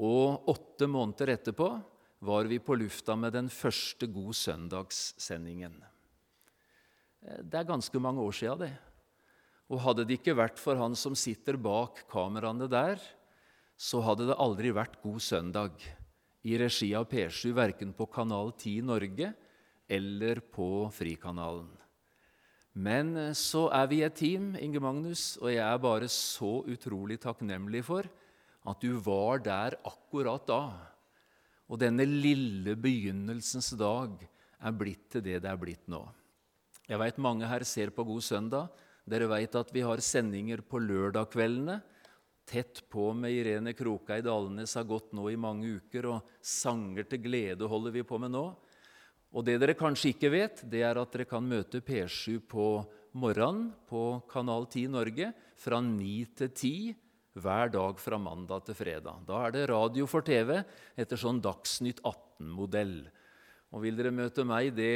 Og 0.02 0.48
åtte 0.50 0.86
måneder 0.86 1.34
etterpå 1.34 1.68
var 2.22 2.46
vi 2.46 2.60
på 2.62 2.76
lufta 2.78 3.16
med 3.18 3.34
den 3.34 3.50
første 3.50 4.06
God 4.06 4.38
søndagssendingen. 4.38 5.74
Eh, 7.26 7.42
det 7.42 7.60
er 7.60 7.70
ganske 7.72 8.02
mange 8.02 8.22
år 8.22 8.38
sia, 8.38 8.54
det. 8.54 8.70
Og 9.74 9.82
hadde 9.82 10.06
det 10.06 10.20
ikke 10.20 10.38
vært 10.38 10.62
for 10.62 10.78
han 10.78 10.94
som 10.98 11.18
sitter 11.18 11.58
bak 11.58 12.04
kameraene 12.12 12.70
der, 12.70 13.02
så 13.82 13.98
hadde 14.06 14.28
det 14.28 14.38
aldri 14.38 14.70
vært 14.74 15.00
God 15.02 15.22
søndag 15.22 15.82
i 16.46 16.54
regi 16.58 16.92
av 16.94 17.08
P7, 17.10 17.50
verken 17.56 17.90
på 17.96 18.06
Kanal 18.14 18.52
10 18.54 18.86
Norge 18.86 19.32
eller 19.90 20.40
på 20.54 20.86
Frikanalen. 20.94 21.72
Men 22.78 23.16
eh, 23.18 23.34
så 23.36 23.66
er 23.74 23.88
vi 23.90 24.00
et 24.06 24.16
team, 24.16 24.52
Inge 24.56 24.80
Magnus, 24.80 25.34
og 25.42 25.50
jeg 25.50 25.64
er 25.66 25.82
bare 25.82 26.08
så 26.10 26.62
utrolig 26.70 27.18
takknemlig 27.20 27.82
for 27.88 28.06
at 28.70 28.80
du 28.80 28.94
var 29.02 29.42
der 29.42 29.76
akkurat 29.82 30.46
da. 30.46 30.62
Og 31.66 31.80
denne 31.82 32.06
lille 32.06 32.76
begynnelsens 32.78 33.72
dag 33.80 34.14
er 34.62 34.78
blitt 34.78 35.08
til 35.10 35.26
det 35.26 35.40
det 35.42 35.50
er 35.50 35.58
blitt 35.58 35.90
nå. 35.90 36.04
Jeg 36.86 37.02
veit 37.02 37.18
mange 37.22 37.48
her 37.50 37.66
ser 37.66 37.90
på 37.94 38.06
God 38.06 38.22
søndag. 38.22 38.70
Dere 39.08 39.26
veit 39.26 39.54
at 39.58 39.70
vi 39.74 39.82
har 39.82 39.98
sendinger 40.04 40.62
på 40.62 40.78
lørdagskveldene 40.78 41.80
tett 42.48 42.82
på 42.90 43.10
med 43.16 43.32
Irene 43.32 43.72
Kroka 43.76 44.16
i 44.18 44.24
Dalnes 44.24 44.74
har 44.78 44.88
gått 44.88 45.12
nå 45.16 45.28
i 45.30 45.38
mange 45.40 45.78
uker, 45.78 46.08
og 46.12 46.34
sanger 46.42 47.06
til 47.08 47.22
glede 47.24 47.68
holder 47.68 47.94
vi 47.94 48.04
på 48.06 48.18
med 48.22 48.34
nå. 48.34 48.46
Og 49.32 49.46
det 49.46 49.56
dere 49.62 49.76
kanskje 49.78 50.12
ikke 50.12 50.32
vet, 50.32 50.64
det 50.68 50.82
er 50.84 50.98
at 51.00 51.14
dere 51.14 51.28
kan 51.28 51.46
møte 51.46 51.80
P7 51.80 52.42
på 52.50 52.66
morgenen 53.16 53.70
på 53.88 54.20
Kanal 54.28 54.66
10 54.68 54.90
Norge 54.92 55.30
fra 55.60 55.80
9 55.84 56.10
til 56.36 56.52
10 56.52 56.74
hver 57.40 57.72
dag 57.72 58.00
fra 58.00 58.18
mandag 58.20 58.66
til 58.66 58.76
fredag. 58.76 59.24
Da 59.28 59.40
er 59.46 59.54
det 59.54 59.68
radio 59.70 60.04
for 60.10 60.24
TV 60.26 60.58
etter 61.00 61.20
sånn 61.20 61.40
Dagsnytt 61.40 62.02
18-modell. 62.04 62.98
Og 63.72 63.86
vil 63.86 63.96
dere 63.96 64.12
møte 64.12 64.44
meg, 64.44 64.74
det 64.76 64.92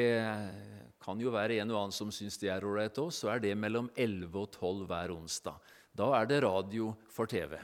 kan 1.00 1.20
jo 1.20 1.32
være 1.32 1.62
en 1.62 1.72
og 1.72 1.80
annen 1.80 1.96
som 1.96 2.12
syns 2.12 2.36
det 2.42 2.50
er 2.52 2.64
ålreit 2.66 2.98
òg, 3.00 3.08
så 3.14 3.32
er 3.32 3.40
det 3.40 3.54
mellom 3.56 3.88
11 3.96 4.36
og 4.36 4.50
12 4.52 4.84
hver 4.90 5.14
onsdag. 5.16 5.72
Da 5.96 6.10
er 6.18 6.28
det 6.28 6.42
radio 6.44 6.90
for 7.12 7.28
TV. 7.30 7.56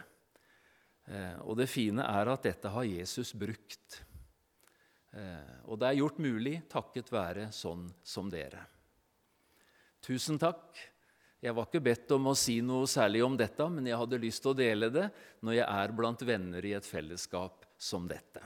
Eh, 1.04 1.38
og 1.44 1.58
det 1.58 1.68
fine 1.70 2.04
er 2.06 2.30
at 2.32 2.46
dette 2.46 2.70
har 2.72 2.86
Jesus 2.88 3.34
brukt. 3.36 3.98
Eh, 5.12 5.56
og 5.68 5.80
det 5.80 5.90
er 5.90 5.98
gjort 6.00 6.22
mulig 6.22 6.54
takket 6.72 7.12
være 7.12 7.50
sånn 7.52 7.84
som 8.06 8.30
dere. 8.32 8.62
Tusen 10.02 10.40
takk. 10.40 10.78
Jeg 11.42 11.54
var 11.56 11.66
ikke 11.66 11.82
bedt 11.82 12.14
om 12.14 12.30
å 12.30 12.36
si 12.38 12.60
noe 12.62 12.86
særlig 12.86 13.24
om 13.26 13.36
dette, 13.36 13.66
men 13.68 13.86
jeg 13.90 13.98
hadde 13.98 14.20
lyst 14.22 14.44
til 14.44 14.52
å 14.52 14.58
dele 14.58 14.88
det 14.94 15.08
når 15.42 15.58
jeg 15.58 15.66
er 15.66 15.94
blant 15.98 16.22
venner 16.26 16.64
i 16.64 16.74
et 16.78 16.86
fellesskap 16.86 17.66
som 17.82 18.06
dette. 18.08 18.42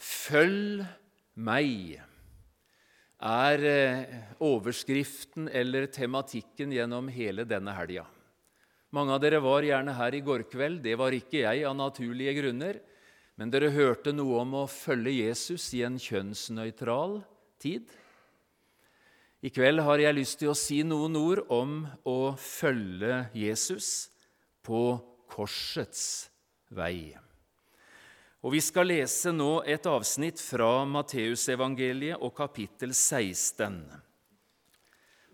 Følg 0.00 0.82
meg 1.44 2.00
er 3.24 3.64
eh, 3.64 4.16
overskriften 4.44 5.48
eller 5.48 5.88
tematikken 5.88 6.72
gjennom 6.74 7.08
hele 7.08 7.46
denne 7.48 7.72
helga. 7.76 8.04
Mange 8.94 9.16
av 9.16 9.22
dere 9.24 9.40
var 9.42 9.64
gjerne 9.66 9.94
her 9.96 10.14
i 10.14 10.22
går 10.22 10.44
kveld. 10.52 10.82
Det 10.84 10.94
var 11.00 11.16
ikke 11.16 11.42
jeg 11.42 11.64
av 11.66 11.74
naturlige 11.78 12.36
grunner. 12.36 12.78
Men 13.34 13.50
dere 13.50 13.72
hørte 13.74 14.12
noe 14.14 14.44
om 14.44 14.52
å 14.60 14.68
følge 14.70 15.16
Jesus 15.16 15.66
i 15.74 15.82
en 15.82 15.96
kjønnsnøytral 15.98 17.18
tid. 17.58 17.88
I 19.44 19.50
kveld 19.52 19.82
har 19.84 20.00
jeg 20.00 20.16
lyst 20.16 20.38
til 20.40 20.52
å 20.52 20.56
si 20.56 20.78
noen 20.86 21.18
ord 21.18 21.42
om 21.52 21.82
å 22.06 22.36
følge 22.38 23.24
Jesus 23.36 24.06
på 24.64 24.94
korsets 25.34 26.30
vei. 26.70 27.16
Og 28.44 28.52
Vi 28.52 28.60
skal 28.60 28.90
lese 28.90 29.30
nå 29.32 29.62
et 29.64 29.86
avsnitt 29.88 30.36
fra 30.36 30.82
Matteusevangeliet 30.84 32.20
og 32.20 32.34
kapittel 32.36 32.90
16. 32.92 33.78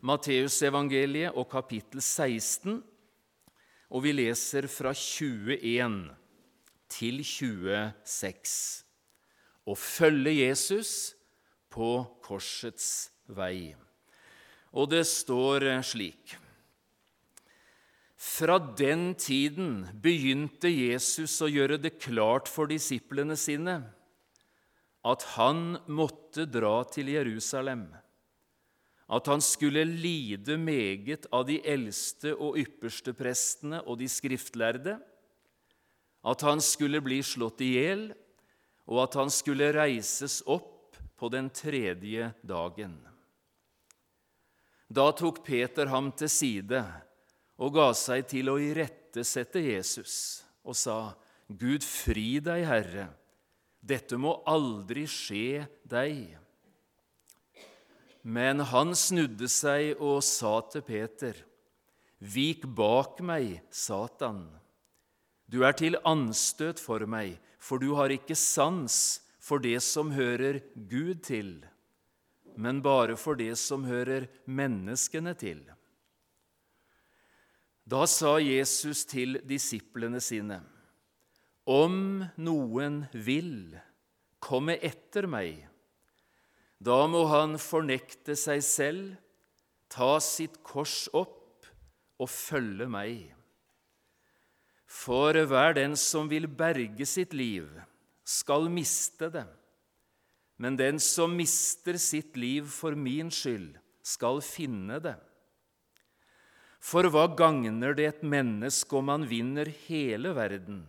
Matteusevangeliet 0.06 1.34
og 1.34 1.48
kapittel 1.50 1.98
16, 1.98 2.76
og 3.90 4.04
vi 4.04 4.12
leser 4.14 4.68
fra 4.70 4.92
21 4.94 5.96
til 6.94 7.18
26. 7.26 8.54
Å 9.66 9.74
følge 9.74 10.36
Jesus 10.36 10.92
på 11.66 11.90
korsets 12.22 13.10
vei. 13.26 13.74
Og 14.70 14.86
det 14.94 15.02
står 15.10 15.66
slik 15.82 16.38
fra 18.20 18.58
den 18.58 19.14
tiden 19.16 19.86
begynte 20.02 20.68
Jesus 20.68 21.38
å 21.40 21.48
gjøre 21.48 21.78
det 21.80 21.94
klart 22.02 22.50
for 22.52 22.68
disiplene 22.68 23.36
sine 23.40 23.78
at 25.08 25.24
han 25.38 25.78
måtte 25.88 26.44
dra 26.44 26.82
til 26.92 27.08
Jerusalem, 27.14 27.86
at 29.08 29.30
han 29.32 29.40
skulle 29.40 29.86
lide 29.88 30.58
meget 30.60 31.24
av 31.32 31.46
de 31.48 31.56
eldste 31.64 32.34
og 32.36 32.60
ypperste 32.60 33.16
prestene 33.16 33.80
og 33.86 33.96
de 34.02 34.10
skriftlærde, 34.12 34.98
at 36.20 36.44
han 36.44 36.60
skulle 36.60 37.00
bli 37.00 37.22
slått 37.24 37.64
i 37.64 37.72
hjel, 37.78 38.10
og 38.84 39.06
at 39.06 39.16
han 39.16 39.32
skulle 39.32 39.72
reises 39.72 40.42
opp 40.44 40.98
på 41.16 41.32
den 41.32 41.48
tredje 41.48 42.34
dagen. 42.44 42.98
Da 44.90 45.08
tok 45.16 45.40
Peter 45.46 45.88
ham 45.88 46.12
til 46.12 46.28
side 46.28 46.84
og 47.60 47.74
ga 47.76 47.90
seg 47.96 48.24
til 48.30 48.48
å 48.52 48.58
irettesette 48.60 49.60
Jesus 49.62 50.14
og 50.64 50.76
sa, 50.76 50.98
Gud 51.50 51.84
fri 51.84 52.38
deg, 52.42 52.64
Herre, 52.68 53.08
dette 53.80 54.16
må 54.20 54.36
aldri 54.48 55.06
skje 55.08 55.66
deg. 55.88 56.36
Men 58.22 58.62
han 58.70 58.94
snudde 58.96 59.48
seg 59.50 59.98
og 59.98 60.20
sa 60.24 60.60
til 60.70 60.84
Peter, 60.86 61.34
Vik 62.20 62.66
bak 62.76 63.22
meg, 63.24 63.62
Satan. 63.72 64.44
Du 65.48 65.64
er 65.64 65.72
til 65.72 65.96
anstøt 66.04 66.78
for 66.78 67.02
meg, 67.08 67.38
for 67.58 67.80
du 67.80 67.94
har 67.96 68.12
ikke 68.12 68.36
sans 68.36 68.94
for 69.40 69.58
det 69.64 69.80
som 69.82 70.12
hører 70.12 70.60
Gud 70.76 71.24
til, 71.24 71.54
men 72.60 72.82
bare 72.84 73.16
for 73.16 73.40
det 73.40 73.56
som 73.58 73.88
hører 73.88 74.28
menneskene 74.44 75.32
til. 75.40 75.64
Da 77.90 78.04
sa 78.06 78.36
Jesus 78.38 79.02
til 79.08 79.40
disiplene 79.48 80.20
sine.: 80.22 80.60
Om 81.66 82.22
noen 82.38 83.00
vil 83.12 83.74
komme 84.38 84.76
etter 84.78 85.26
meg, 85.26 85.64
da 86.78 87.02
må 87.10 87.24
han 87.32 87.58
fornekte 87.58 88.36
seg 88.38 88.62
selv, 88.64 89.16
ta 89.90 90.20
sitt 90.22 90.60
kors 90.62 91.08
opp 91.12 91.66
og 92.20 92.30
følge 92.30 92.86
meg. 92.86 93.32
For 94.90 95.34
hver 95.50 95.74
den 95.78 95.96
som 95.98 96.30
vil 96.30 96.46
berge 96.46 97.06
sitt 97.06 97.34
liv, 97.34 97.66
skal 98.24 98.70
miste 98.70 99.30
det. 99.34 99.46
Men 100.60 100.78
den 100.78 101.00
som 101.02 101.34
mister 101.34 101.98
sitt 101.98 102.36
liv 102.38 102.68
for 102.70 102.94
min 102.94 103.30
skyld, 103.34 103.74
skal 104.02 104.40
finne 104.44 104.98
det. 105.02 105.16
For 106.80 107.04
hva 107.12 107.26
gagner 107.36 107.92
det 107.96 108.06
et 108.08 108.22
menneske 108.24 108.96
om 108.96 109.12
han 109.12 109.26
vinner 109.28 109.68
hele 109.84 110.32
verden, 110.36 110.80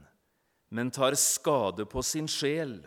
men 0.72 0.92
tar 0.96 1.18
skade 1.20 1.86
på 1.92 2.04
sin 2.06 2.30
sjel? 2.32 2.80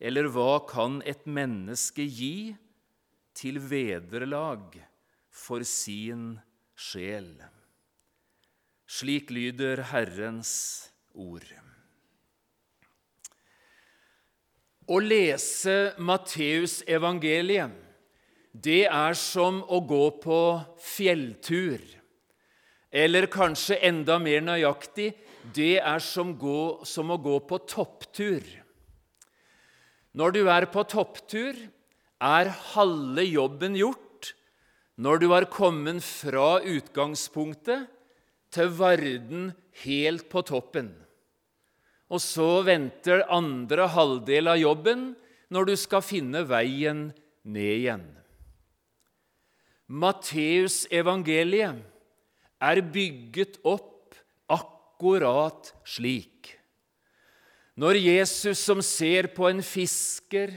Eller 0.00 0.28
hva 0.32 0.58
kan 0.68 1.02
et 1.04 1.28
menneske 1.28 2.04
gi 2.04 2.56
til 3.36 3.60
vederlag 3.60 4.80
for 5.28 5.64
sin 5.68 6.38
sjel? 6.72 7.28
Slik 8.88 9.32
lyder 9.34 9.84
Herrens 9.92 10.52
ord. 11.12 11.48
Å 14.86 15.00
lese 15.02 15.96
Matteusevangeliet 15.98 17.85
det 18.62 18.86
er 18.88 19.16
som 19.18 19.60
å 19.68 19.80
gå 19.84 20.04
på 20.22 20.40
fjelltur. 20.80 21.82
Eller 22.90 23.28
kanskje 23.28 23.80
enda 23.84 24.16
mer 24.22 24.44
nøyaktig 24.44 25.10
det 25.54 25.76
er 25.78 26.00
som, 26.02 26.32
gå, 26.38 26.84
som 26.88 27.10
å 27.12 27.18
gå 27.20 27.38
på 27.46 27.58
topptur. 27.68 28.42
Når 30.16 30.32
du 30.32 30.42
er 30.48 30.66
på 30.72 30.86
topptur, 30.88 31.58
er 32.16 32.48
halve 32.72 33.26
jobben 33.26 33.76
gjort 33.76 34.32
når 34.96 35.20
du 35.20 35.26
har 35.34 35.44
kommet 35.52 36.00
fra 36.00 36.62
utgangspunktet 36.64 37.90
til 38.56 38.70
Varden 38.78 39.50
helt 39.84 40.30
på 40.32 40.40
toppen. 40.48 40.88
Og 42.08 42.22
så 42.22 42.62
venter 42.64 43.26
andre 43.28 43.90
halvdel 43.92 44.48
av 44.54 44.60
jobben 44.62 45.10
når 45.52 45.68
du 45.68 45.74
skal 45.76 46.04
finne 46.06 46.46
veien 46.48 47.10
ned 47.44 47.72
igjen. 47.74 48.06
Matteusevangeliet 49.86 51.82
er 52.66 52.80
bygget 52.92 53.60
opp 53.62 54.16
akkurat 54.50 55.70
slik. 55.86 56.56
Når 57.76 57.98
Jesus 58.00 58.58
som 58.64 58.80
ser 58.82 59.28
på 59.36 59.46
en 59.50 59.62
fisker 59.62 60.54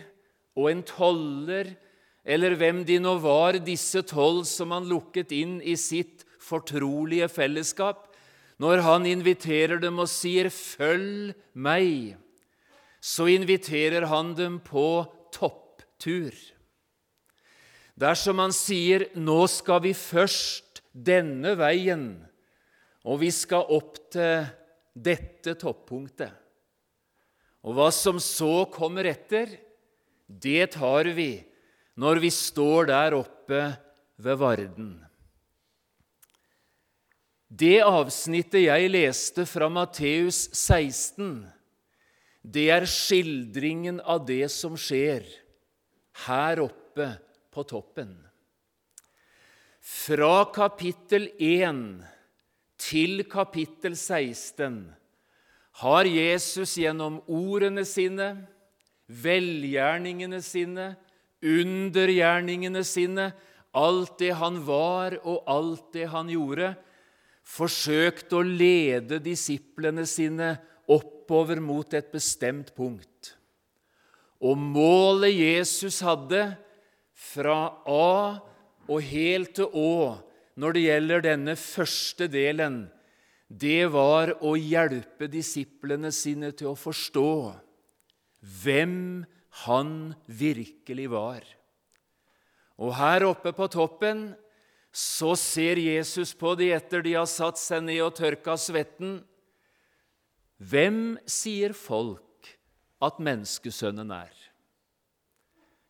og 0.55 0.69
en 0.71 0.83
toller, 0.87 1.75
eller 2.23 2.55
hvem 2.57 2.85
de 2.87 2.99
nå 3.01 3.17
var, 3.21 3.59
disse 3.59 4.01
tolv 4.07 4.45
som 4.47 4.71
han 4.75 4.87
lukket 4.89 5.33
inn 5.35 5.59
i 5.61 5.75
sitt 5.79 6.25
fortrolige 6.39 7.27
fellesskap, 7.31 8.07
når 8.59 8.83
han 8.83 9.05
inviterer 9.07 9.79
dem 9.79 9.99
og 9.99 10.09
sier 10.11 10.49
'følg 10.49 11.33
meg', 11.55 12.17
så 12.99 13.27
inviterer 13.31 14.07
han 14.07 14.33
dem 14.35 14.59
på 14.59 15.07
topptur. 15.31 16.33
Dersom 17.99 18.39
han 18.39 18.53
sier 18.55 19.09
'nå 19.15 19.41
skal 19.51 19.81
vi 19.83 19.93
først 19.93 20.79
denne 20.93 21.55
veien', 21.59 22.23
og 23.03 23.19
vi 23.19 23.31
skal 23.31 23.67
opp 23.75 23.97
til 24.11 24.47
dette 24.95 25.55
toppunktet 25.59 26.31
Og 27.63 27.75
hva 27.75 27.89
som 27.91 28.19
så 28.19 28.65
kommer 28.71 29.07
etter, 29.07 29.51
det 30.27 30.71
tar 30.77 31.09
vi 31.15 31.43
når 31.99 32.21
vi 32.23 32.31
står 32.31 32.87
der 32.87 33.15
oppe 33.17 33.61
ved 34.15 34.39
Varden. 34.39 34.91
Det 37.49 37.81
avsnittet 37.83 38.63
jeg 38.63 38.91
leste 38.93 39.43
fra 39.49 39.67
Matteus 39.73 40.47
16, 40.53 41.49
det 42.45 42.69
er 42.71 42.87
skildringen 42.87 43.99
av 43.99 44.23
det 44.27 44.45
som 44.53 44.77
skjer 44.79 45.25
her 46.29 46.61
oppe 46.63 47.09
på 47.59 47.65
toppen. 47.67 48.13
Fra 49.83 50.45
kapittel 50.55 51.27
1 51.35 51.79
til 52.79 53.25
kapittel 53.27 53.97
16 53.97 54.77
har 55.81 56.07
Jesus 56.07 56.77
gjennom 56.79 57.17
ordene 57.27 57.83
sine, 57.87 58.29
velgjerningene 59.07 60.39
sine, 60.43 60.93
undergjerningene 61.43 62.83
sine, 62.87 63.31
alt 63.75 64.15
det 64.21 64.31
han 64.39 64.61
var 64.67 65.17
og 65.23 65.43
alt 65.51 65.91
det 65.95 66.07
han 66.13 66.31
gjorde, 66.31 66.73
forsøkt 67.43 68.35
å 68.35 68.43
lede 68.45 69.19
disiplene 69.23 70.05
sine 70.07 70.53
oppover 70.87 71.59
mot 71.63 71.91
et 71.97 72.07
bestemt 72.13 72.71
punkt. 72.77 73.33
Og 74.39 74.55
målet 74.55 75.35
Jesus 75.35 75.99
hadde, 76.05 76.53
fra 77.19 77.59
A 77.85 78.39
og 78.89 79.03
helt 79.05 79.57
til 79.59 79.69
Å 79.75 79.93
når 80.59 80.75
det 80.75 80.83
gjelder 80.83 81.23
denne 81.23 81.55
første 81.55 82.27
delen, 82.31 82.81
det 83.47 83.87
var 83.93 84.33
å 84.45 84.53
hjelpe 84.59 85.29
disiplene 85.31 86.11
sine 86.13 86.51
til 86.51 86.73
å 86.73 86.79
forstå 86.79 87.29
hvem 88.63 88.97
han 89.63 89.93
virkelig 90.27 91.07
var. 91.11 91.45
Og 92.79 92.93
her 92.99 93.25
oppe 93.27 93.53
på 93.55 93.69
toppen 93.71 94.29
så 94.95 95.31
ser 95.39 95.79
Jesus 95.79 96.33
på 96.37 96.53
de 96.59 96.71
etter 96.75 97.03
de 97.05 97.15
har 97.17 97.29
satt 97.29 97.59
seg 97.61 97.83
ned 97.87 98.01
og 98.03 98.15
tørka 98.19 98.57
svetten. 98.59 99.19
Hvem 100.59 101.17
sier 101.29 101.75
folk 101.77 102.51
at 103.03 103.19
menneskesønnen 103.23 104.11
er? 104.11 104.48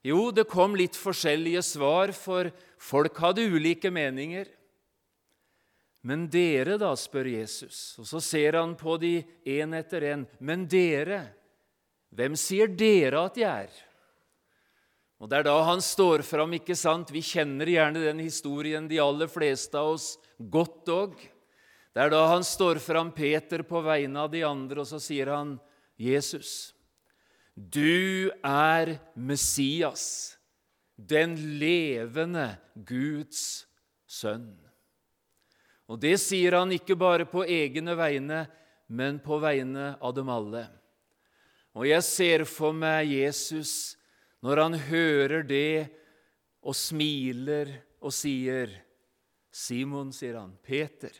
Jo, 0.05 0.29
det 0.31 0.47
kom 0.47 0.77
litt 0.79 0.95
forskjellige 0.95 1.63
svar, 1.65 2.13
for 2.15 2.51
folk 2.79 3.17
hadde 3.19 3.49
ulike 3.51 3.91
meninger. 3.91 4.47
Men 6.07 6.29
dere, 6.31 6.77
da, 6.79 6.93
spør 6.95 7.27
Jesus, 7.27 7.97
og 7.99 8.07
så 8.07 8.21
ser 8.23 8.55
han 8.55 8.77
på 8.79 8.95
de 9.01 9.17
én 9.43 9.75
etter 9.75 10.05
én. 10.13 10.23
Men 10.39 10.63
dere, 10.71 11.25
hvem 12.15 12.37
sier 12.39 12.71
dere 12.71 13.25
at 13.27 13.39
jeg 13.39 13.67
er? 13.67 13.85
Og 15.19 15.27
Det 15.27 15.41
er 15.41 15.49
da 15.49 15.57
han 15.67 15.81
står 15.83 16.23
fram, 16.23 16.53
ikke 16.55 16.77
sant? 16.79 17.11
Vi 17.11 17.19
kjenner 17.19 17.67
gjerne 17.67 17.99
den 18.05 18.21
historien, 18.23 18.87
de 18.87 19.01
aller 19.03 19.27
fleste 19.27 19.75
av 19.75 19.97
oss, 19.97 20.13
godt 20.39 20.87
òg. 20.87 21.17
Det 21.91 22.05
er 22.05 22.13
da 22.13 22.21
han 22.31 22.45
står 22.47 22.79
fram, 22.79 23.11
Peter, 23.11 23.65
på 23.67 23.81
vegne 23.83 24.23
av 24.23 24.31
de 24.31 24.45
andre, 24.47 24.79
og 24.79 24.87
så 24.87 25.01
sier 25.03 25.27
han, 25.27 25.57
'Jesus, 25.99 26.71
du 27.55 28.31
er 28.45 28.95
Messias, 29.15 30.37
den 30.95 31.35
levende 31.59 32.57
Guds 32.75 33.65
sønn.' 34.07 34.57
Og 35.89 35.97
det 35.97 36.19
sier 36.21 36.53
han 36.53 36.69
ikke 36.69 36.93
bare 36.99 37.25
på 37.25 37.41
egne 37.49 37.95
vegne, 37.97 38.43
men 38.93 39.17
på 39.21 39.39
vegne 39.41 39.95
av 39.97 40.13
dem 40.13 40.29
alle. 40.29 40.67
Og 41.73 41.87
jeg 41.89 42.05
ser 42.05 42.43
for 42.49 42.75
meg 42.77 43.09
Jesus 43.09 43.95
når 44.45 44.61
han 44.63 44.77
hører 44.89 45.43
det 45.47 45.89
og 46.61 46.75
smiler 46.77 47.71
og 47.99 48.13
sier, 48.13 48.69
'Simon', 49.49 50.13
sier 50.13 50.37
han, 50.37 50.53
'Peter, 50.61 51.11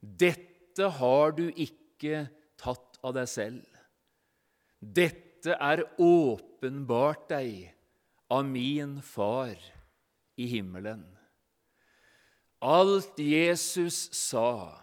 dette 0.00 0.88
har 1.00 1.32
du 1.34 1.48
ikke 1.50 2.28
tatt 2.56 3.00
av 3.02 3.14
deg 3.18 3.28
selv.' 3.28 3.66
'Dette 5.38 5.54
er 5.54 5.84
åpenbart 6.02 7.28
deg 7.30 7.68
av 8.30 8.42
min 8.44 8.98
Far 9.02 9.54
i 10.36 10.48
himmelen.' 10.50 11.06
Alt 12.58 13.20
Jesus 13.22 14.10
sa, 14.18 14.74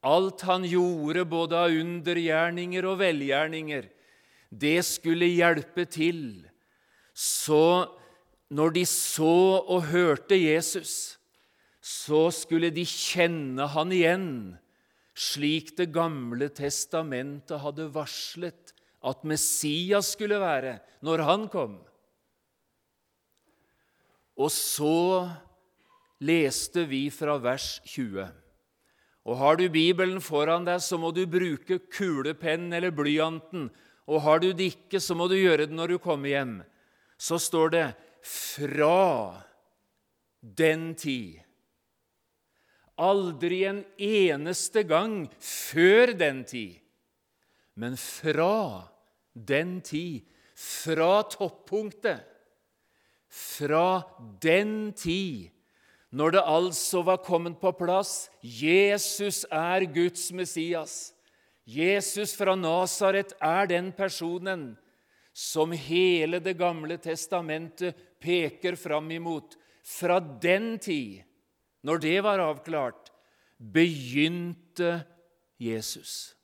alt 0.00 0.40
han 0.48 0.64
gjorde 0.64 1.26
både 1.28 1.58
av 1.66 1.76
undergjerninger 1.76 2.88
og 2.88 3.02
velgjerninger, 3.02 3.90
det 4.48 4.78
skulle 4.88 5.28
hjelpe 5.28 5.84
til 5.84 6.48
så 7.12 7.84
når 8.52 8.72
de 8.76 8.84
så 8.88 9.60
og 9.60 9.90
hørte 9.92 10.36
Jesus, 10.40 11.18
så 11.82 12.30
skulle 12.32 12.70
de 12.72 12.84
kjenne 12.88 13.66
han 13.74 13.92
igjen, 13.92 14.32
slik 15.12 15.74
Det 15.76 15.90
gamle 15.92 16.48
testamentet 16.48 17.60
hadde 17.60 17.90
varslet 17.92 18.61
at 19.02 19.24
Messias 19.26 20.12
skulle 20.14 20.38
være 20.40 20.78
når 21.02 21.24
han 21.26 21.48
kom. 21.52 21.78
Og 24.38 24.50
så 24.54 25.28
leste 26.22 26.86
vi 26.88 27.08
fra 27.12 27.36
vers 27.42 27.80
20. 27.84 28.28
Og 29.22 29.38
Har 29.38 29.58
du 29.58 29.68
Bibelen 29.70 30.20
foran 30.22 30.64
deg, 30.66 30.80
så 30.82 30.98
må 30.98 31.12
du 31.14 31.26
bruke 31.30 31.78
kulepenn 31.92 32.72
eller 32.74 32.90
blyanten. 32.90 33.68
Og 34.10 34.22
har 34.22 34.40
du 34.42 34.50
det 34.50 34.72
ikke, 34.72 34.98
så 34.98 35.14
må 35.14 35.28
du 35.30 35.36
gjøre 35.38 35.68
det 35.68 35.76
når 35.76 35.94
du 35.94 35.98
kommer 36.02 36.32
hjem 36.32 36.56
så 37.22 37.38
står 37.38 37.68
det 37.70 37.94
'fra 38.22 39.42
den 40.42 40.94
tid'. 40.94 41.42
Aldri 42.98 43.64
en 43.64 43.84
eneste 43.98 44.82
gang 44.82 45.28
før 45.40 46.12
den 46.18 46.44
tid, 46.44 46.80
men 47.74 47.96
fra 47.96 48.91
den 49.34 49.80
tid, 49.80 50.22
fra 50.54 51.22
toppunktet, 51.32 52.20
fra 53.32 54.02
den 54.42 54.92
tid, 54.92 55.48
når 56.12 56.34
det 56.36 56.44
altså 56.44 57.00
var 57.06 57.22
kommet 57.24 57.56
på 57.60 57.72
plass 57.72 58.28
Jesus 58.44 59.46
er 59.48 59.86
Guds 59.88 60.28
Messias. 60.36 61.14
Jesus 61.64 62.34
fra 62.36 62.52
Nasaret 62.58 63.32
er 63.40 63.70
den 63.70 63.92
personen 63.96 64.72
som 65.32 65.72
hele 65.72 66.42
Det 66.44 66.58
gamle 66.58 66.98
testamentet 67.00 67.96
peker 68.20 68.76
fram 68.76 69.08
imot. 69.10 69.56
Fra 69.82 70.20
den 70.20 70.76
tid, 70.78 71.22
når 71.82 71.98
det 71.98 72.18
var 72.22 72.38
avklart, 72.44 73.08
begynte 73.56 75.00
Jesus. 75.58 76.34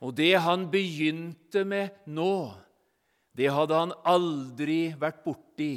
Og 0.00 0.14
det 0.16 0.32
han 0.40 0.66
begynte 0.72 1.64
med 1.68 2.04
nå, 2.08 2.52
det 3.36 3.50
hadde 3.52 3.76
han 3.76 3.92
aldri 4.08 4.92
vært 4.98 5.22
borti 5.24 5.74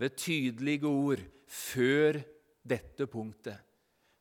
ved 0.00 0.16
tydelige 0.18 0.88
ord 0.88 1.22
før 1.50 2.20
dette 2.64 3.06
punktet. 3.10 3.58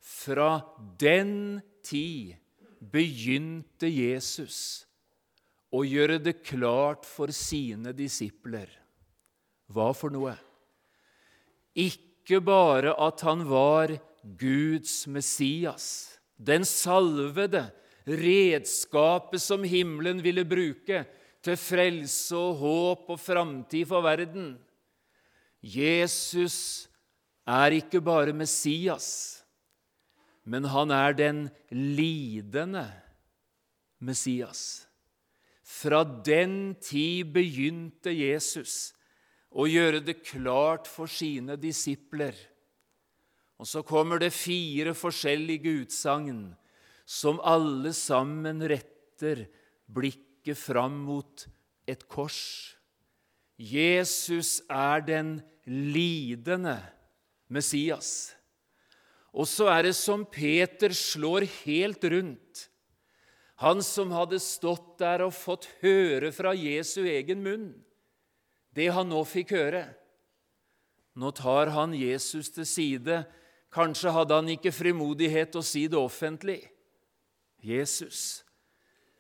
Fra 0.03 0.57
den 0.99 1.61
tid 1.85 2.35
begynte 2.83 3.87
Jesus 3.87 4.83
å 5.73 5.81
gjøre 5.87 6.19
det 6.21 6.41
klart 6.45 7.07
for 7.07 7.33
sine 7.33 7.93
disipler. 7.97 8.67
Hva 9.73 9.89
for 9.95 10.13
noe? 10.13 10.35
Ikke 11.73 12.41
bare 12.43 12.93
at 13.01 13.23
han 13.25 13.45
var 13.49 13.95
Guds 14.21 15.07
Messias, 15.09 16.19
den 16.37 16.67
salvede, 16.67 17.65
redskapet 18.07 19.41
som 19.41 19.63
himmelen 19.63 20.21
ville 20.23 20.43
bruke 20.47 21.03
til 21.43 21.59
frelse 21.59 22.35
og 22.37 22.59
håp 22.61 23.11
og 23.15 23.19
framtid 23.19 23.87
for 23.89 24.03
verden. 24.05 24.55
Jesus 25.63 26.87
er 27.47 27.75
ikke 27.79 28.01
bare 28.03 28.35
Messias, 28.35 29.43
men 30.43 30.67
han 30.67 30.91
er 30.91 31.15
den 31.15 31.45
lidende 31.71 32.85
Messias. 34.03 34.83
Fra 35.63 36.03
den 36.03 36.75
tid 36.83 37.31
begynte 37.35 38.11
Jesus 38.11 38.91
å 39.53 39.65
gjøre 39.69 40.01
det 40.03 40.19
klart 40.25 40.89
for 40.91 41.07
sine 41.07 41.55
disipler. 41.59 42.35
Og 43.61 43.69
så 43.69 43.83
kommer 43.85 44.19
det 44.19 44.33
fire 44.35 44.91
forskjellige 44.97 45.71
utsagn 45.85 46.51
som 47.05 47.41
alle 47.43 47.93
sammen 47.93 48.63
retter 48.67 49.45
blikket 49.91 50.57
fram 50.57 50.95
mot 51.05 51.45
et 51.87 52.05
kors. 52.07 52.75
Jesus 53.59 54.61
er 54.71 55.03
den 55.05 55.35
lidende 55.67 56.79
Messias. 57.47 58.33
Og 59.33 59.47
så 59.49 59.69
er 59.73 59.89
det 59.89 59.95
som 59.97 60.25
Peter 60.29 60.93
slår 60.93 61.47
helt 61.63 62.03
rundt. 62.03 62.67
Han 63.63 63.81
som 63.85 64.11
hadde 64.13 64.41
stått 64.41 64.97
der 65.01 65.23
og 65.25 65.35
fått 65.35 65.69
høre 65.81 66.33
fra 66.35 66.53
Jesu 66.57 67.03
egen 67.05 67.43
munn 67.45 67.71
det 68.73 68.89
han 68.93 69.09
nå 69.09 69.21
fikk 69.27 69.53
høre. 69.53 69.85
Nå 71.13 71.29
tar 71.37 71.69
han 71.75 71.93
Jesus 71.93 72.49
til 72.55 72.65
side. 72.65 73.19
Kanskje 73.73 74.13
hadde 74.13 74.39
han 74.39 74.49
ikke 74.49 74.73
frimodighet 74.73 75.53
å 75.55 75.61
si 75.65 75.85
det 75.89 75.99
offentlig. 75.99 76.61
Jesus, 77.63 78.43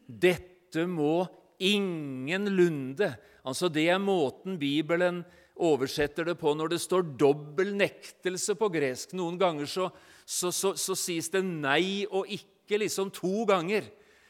dette 0.05 0.83
må 0.89 1.23
ingenlunde 1.63 3.13
Altså, 3.43 3.67
Det 3.67 3.89
er 3.91 3.99
måten 3.99 4.55
Bibelen 4.59 5.23
oversetter 5.59 6.23
det 6.23 6.37
på 6.39 6.53
når 6.55 6.71
det 6.71 6.79
står 6.79 7.09
dobbel 7.19 7.73
nektelse 7.75 8.55
på 8.55 8.69
gresk. 8.71 9.11
Noen 9.19 9.35
ganger 9.39 9.67
så, 9.67 9.89
så, 10.23 10.47
så, 10.47 10.71
så 10.79 10.95
sies 10.95 11.27
det 11.33 11.43
nei 11.43 12.05
og 12.07 12.31
ikke 12.31 12.79
liksom 12.79 13.11
to 13.11 13.43
ganger. 13.49 13.83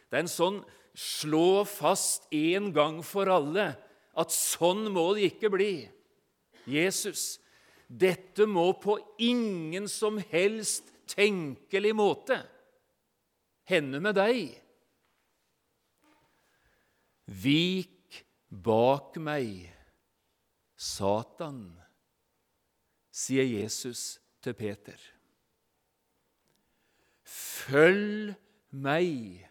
Det 0.10 0.18
er 0.18 0.26
en 0.26 0.32
sånn 0.32 0.58
slå 0.98 1.62
fast 1.70 2.26
en 2.34 2.72
gang 2.74 3.04
for 3.06 3.30
alle 3.30 3.70
at 4.18 4.34
sånn 4.34 4.88
må 4.94 5.12
det 5.14 5.30
ikke 5.30 5.54
bli. 5.54 5.74
Jesus, 6.70 7.38
dette 7.86 8.50
må 8.50 8.72
på 8.82 8.98
ingen 9.22 9.86
som 9.92 10.18
helst 10.34 10.90
tenkelig 11.14 11.94
måte 11.98 12.42
hende 13.70 14.00
med 14.04 14.18
deg. 14.18 14.58
Vik 17.26 18.20
bak 18.50 19.16
meg, 19.24 19.70
Satan, 20.76 21.66
sier 23.14 23.48
Jesus 23.48 24.20
til 24.44 24.56
Peter. 24.58 25.00
Følg 27.24 28.34
meg 28.70 29.48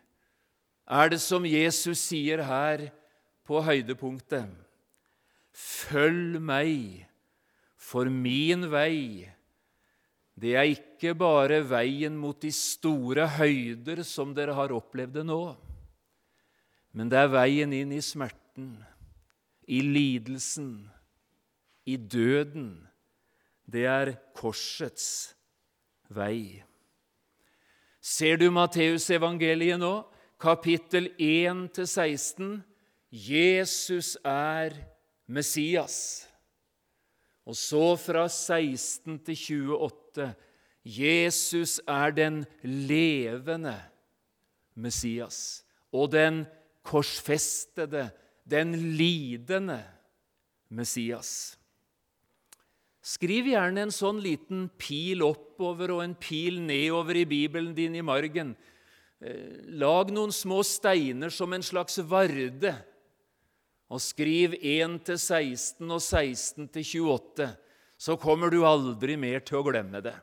er 0.92 1.08
det 1.08 1.20
som 1.22 1.46
Jesus 1.48 2.02
sier 2.10 2.42
her 2.44 2.90
på 3.48 3.62
høydepunktet. 3.64 4.50
Følg 5.52 6.40
meg, 6.40 7.08
For 7.82 8.06
min 8.08 8.68
vei, 8.70 9.26
det 10.38 10.52
er 10.56 10.68
ikke 10.70 10.91
bare 11.10 11.58
veien 11.66 12.14
mot 12.14 12.38
de 12.38 12.52
store 12.54 13.26
høyder 13.34 14.04
som 14.06 14.30
dere 14.36 14.54
har 14.54 14.74
opplevd 14.76 15.18
det 15.18 15.24
nå, 15.26 15.42
men 16.94 17.10
det 17.10 17.18
er 17.18 17.32
veien 17.32 17.72
inn 17.74 17.92
i 17.96 18.00
smerten, 18.04 18.76
i 19.66 19.80
lidelsen, 19.82 20.86
i 21.88 21.96
døden. 21.96 22.74
Det 23.66 23.86
er 23.88 24.12
korsets 24.36 25.32
vei. 26.12 26.62
Ser 28.02 28.38
du 28.38 28.50
Matteusevangeliet 28.54 29.80
nå, 29.80 29.94
kapittel 30.42 31.08
1-16? 31.16 32.60
Jesus 33.12 34.14
er 34.24 34.76
Messias. 35.26 35.98
Og 37.48 37.56
så 37.58 37.96
fra 37.98 38.28
16 38.30 39.18
til 39.26 39.72
28 39.74 40.30
Jesus 40.82 41.78
er 41.86 42.10
den 42.14 42.42
levende 42.62 43.76
Messias 44.74 45.62
og 45.92 46.10
den 46.14 46.42
korsfestede, 46.82 48.08
den 48.48 48.74
lidende 48.96 49.82
Messias. 50.72 51.56
Skriv 53.02 53.48
gjerne 53.50 53.86
en 53.86 53.94
sånn 53.94 54.20
liten 54.22 54.68
pil 54.78 55.24
oppover 55.26 55.96
og 55.96 56.04
en 56.04 56.14
pil 56.18 56.60
nedover 56.62 57.18
i 57.18 57.26
Bibelen 57.26 57.72
din 57.74 57.98
i 57.98 58.04
margen. 58.04 58.54
Eh, 59.22 59.62
lag 59.78 60.10
noen 60.14 60.34
små 60.34 60.62
steiner 60.66 61.30
som 61.34 61.52
en 61.54 61.66
slags 61.66 61.98
varde 62.06 62.74
og 63.92 64.00
skriv 64.00 64.54
1 64.56 65.02
til 65.06 65.18
16 65.18 65.90
og 65.90 66.00
16 66.00 66.68
til 66.72 66.86
28, 67.12 67.48
så 67.98 68.16
kommer 68.16 68.50
du 68.50 68.62
aldri 68.64 69.18
mer 69.20 69.42
til 69.44 69.60
å 69.60 69.66
glemme 69.66 70.00
det. 70.02 70.14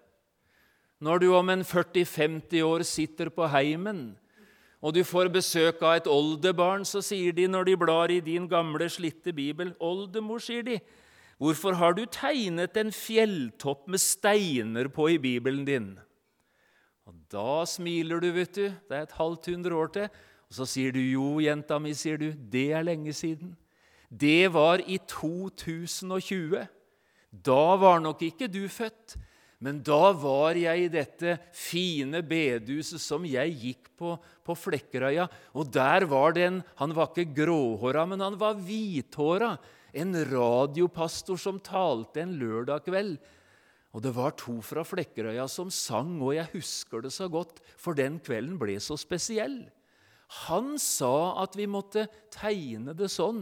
Når 0.99 1.19
du 1.19 1.29
om 1.35 1.49
en 1.49 1.61
40-50 1.63 2.63
år 2.65 2.83
sitter 2.83 3.29
på 3.31 3.47
heimen, 3.47 4.17
og 4.81 4.95
du 4.95 5.03
får 5.03 5.31
besøk 5.31 5.81
av 5.83 5.97
et 5.99 6.07
oldebarn, 6.07 6.85
så 6.87 7.01
sier 7.03 7.35
de 7.35 7.47
når 7.47 7.67
de 7.67 7.77
blar 7.79 8.11
i 8.11 8.19
din 8.23 8.47
gamle, 8.47 8.87
slitte 8.89 9.33
bibel 9.35 9.73
'Oldemor', 9.79 10.39
sier 10.39 10.63
de, 10.63 10.79
'hvorfor 11.39 11.75
har 11.75 11.93
du 11.93 12.05
tegnet 12.05 12.77
en 12.77 12.91
fjelltopp 12.91 13.87
med 13.87 13.99
steiner 13.99 14.87
på 14.87 15.09
i 15.15 15.17
bibelen 15.17 15.65
din?' 15.65 15.99
Og 17.05 17.15
Da 17.31 17.65
smiler 17.65 18.19
du, 18.19 18.31
vet 18.31 18.55
du. 18.55 18.69
Det 18.69 18.91
er 18.91 19.01
et 19.01 19.11
halvt 19.11 19.45
hundre 19.45 19.75
år 19.75 19.87
til. 19.87 20.09
Og 20.49 20.53
så 20.53 20.65
sier 20.65 20.91
du, 20.91 20.99
'Jo, 20.99 21.39
jenta 21.39 21.79
mi', 21.79 21.93
sier 21.93 22.17
du, 22.17 22.31
'det 22.31 22.71
er 22.71 22.83
lenge 22.83 23.11
siden'. 23.11 23.55
Det 24.11 24.53
var 24.53 24.81
i 24.87 24.97
2020. 24.97 26.67
Da 27.45 27.75
var 27.75 27.99
nok 27.99 28.21
ikke 28.21 28.47
du 28.47 28.67
født, 28.67 29.17
men 29.59 29.81
da 29.83 30.13
var 30.15 30.55
jeg 30.55 30.85
i 30.85 30.91
dette 30.91 31.35
fine 31.51 32.21
bedehuset 32.23 33.01
som 33.03 33.25
jeg 33.27 33.57
gikk 33.59 33.89
på 33.99 34.13
på 34.49 34.55
Flekkerøya. 34.57 35.27
Og 35.53 35.69
der 35.73 36.05
var 36.09 36.33
det 36.33 36.45
en 36.47 36.61
Han 36.81 36.95
var 36.95 37.11
ikke 37.11 37.35
gråhåra, 37.43 38.05
men 38.07 38.23
han 38.23 38.37
var 38.39 38.57
hvithåra. 38.57 39.57
En 39.93 40.13
radiopastor 40.13 41.37
som 41.37 41.59
talte 41.59 42.21
en 42.21 42.37
lørdag 42.39 42.85
kveld. 42.85 43.17
Og 43.93 44.03
det 44.05 44.13
var 44.13 44.37
to 44.37 44.59
fra 44.61 44.83
Flekkerøya 44.85 45.47
som 45.49 45.71
sang, 45.73 46.19
og 46.21 46.35
jeg 46.37 46.49
husker 46.53 47.01
det 47.01 47.11
så 47.11 47.27
godt, 47.27 47.57
for 47.77 47.97
den 47.97 48.19
kvelden 48.21 48.59
ble 48.61 48.77
så 48.79 48.97
spesiell. 48.97 49.63
Han 50.45 50.77
sa 50.77 51.41
at 51.41 51.57
vi 51.57 51.65
måtte 51.65 52.05
tegne 52.29 52.93
det 52.93 53.09
sånn 53.09 53.41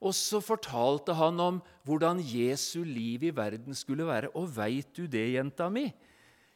og 0.00 0.14
så 0.16 0.40
fortalte 0.40 1.12
han 1.16 1.40
om 1.44 1.58
hvordan 1.84 2.22
Jesu 2.24 2.80
liv 2.88 3.26
i 3.28 3.34
verden 3.36 3.76
skulle 3.76 4.06
være. 4.08 4.30
Og 4.32 4.48
veit 4.56 4.88
du 4.96 5.04
det, 5.04 5.26
jenta 5.34 5.68
mi? 5.72 5.90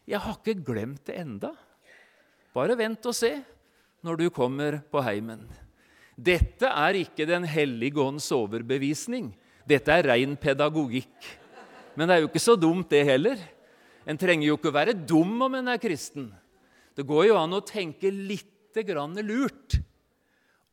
Jeg 0.09 0.21
har 0.25 0.39
ikke 0.39 0.65
glemt 0.65 1.05
det 1.09 1.19
enda. 1.21 1.53
Bare 2.57 2.77
vent 2.79 3.05
og 3.05 3.17
se 3.17 3.37
når 4.05 4.21
du 4.21 4.27
kommer 4.33 4.79
på 4.89 5.03
heimen. 5.05 5.45
Dette 6.15 6.71
er 6.71 6.97
ikke 7.01 7.27
Den 7.27 7.45
hellige 7.45 8.01
ånds 8.01 8.31
overbevisning. 8.33 9.33
Dette 9.67 9.93
er 9.93 10.09
rein 10.15 10.37
pedagogikk. 10.41 11.29
Men 11.97 12.09
det 12.09 12.17
er 12.17 12.25
jo 12.25 12.31
ikke 12.31 12.43
så 12.43 12.57
dumt, 12.57 12.89
det 12.91 13.05
heller. 13.07 13.41
En 14.07 14.19
trenger 14.21 14.49
jo 14.49 14.57
ikke 14.57 14.73
å 14.73 14.79
være 14.79 14.97
dum 14.97 15.37
om 15.45 15.61
en 15.61 15.69
er 15.73 15.81
kristen. 15.83 16.31
Det 16.95 17.05
går 17.05 17.29
jo 17.29 17.39
an 17.41 17.57
å 17.57 17.65
tenke 17.65 18.13
lite 18.13 18.85
grann 18.87 19.17
lurt 19.25 19.79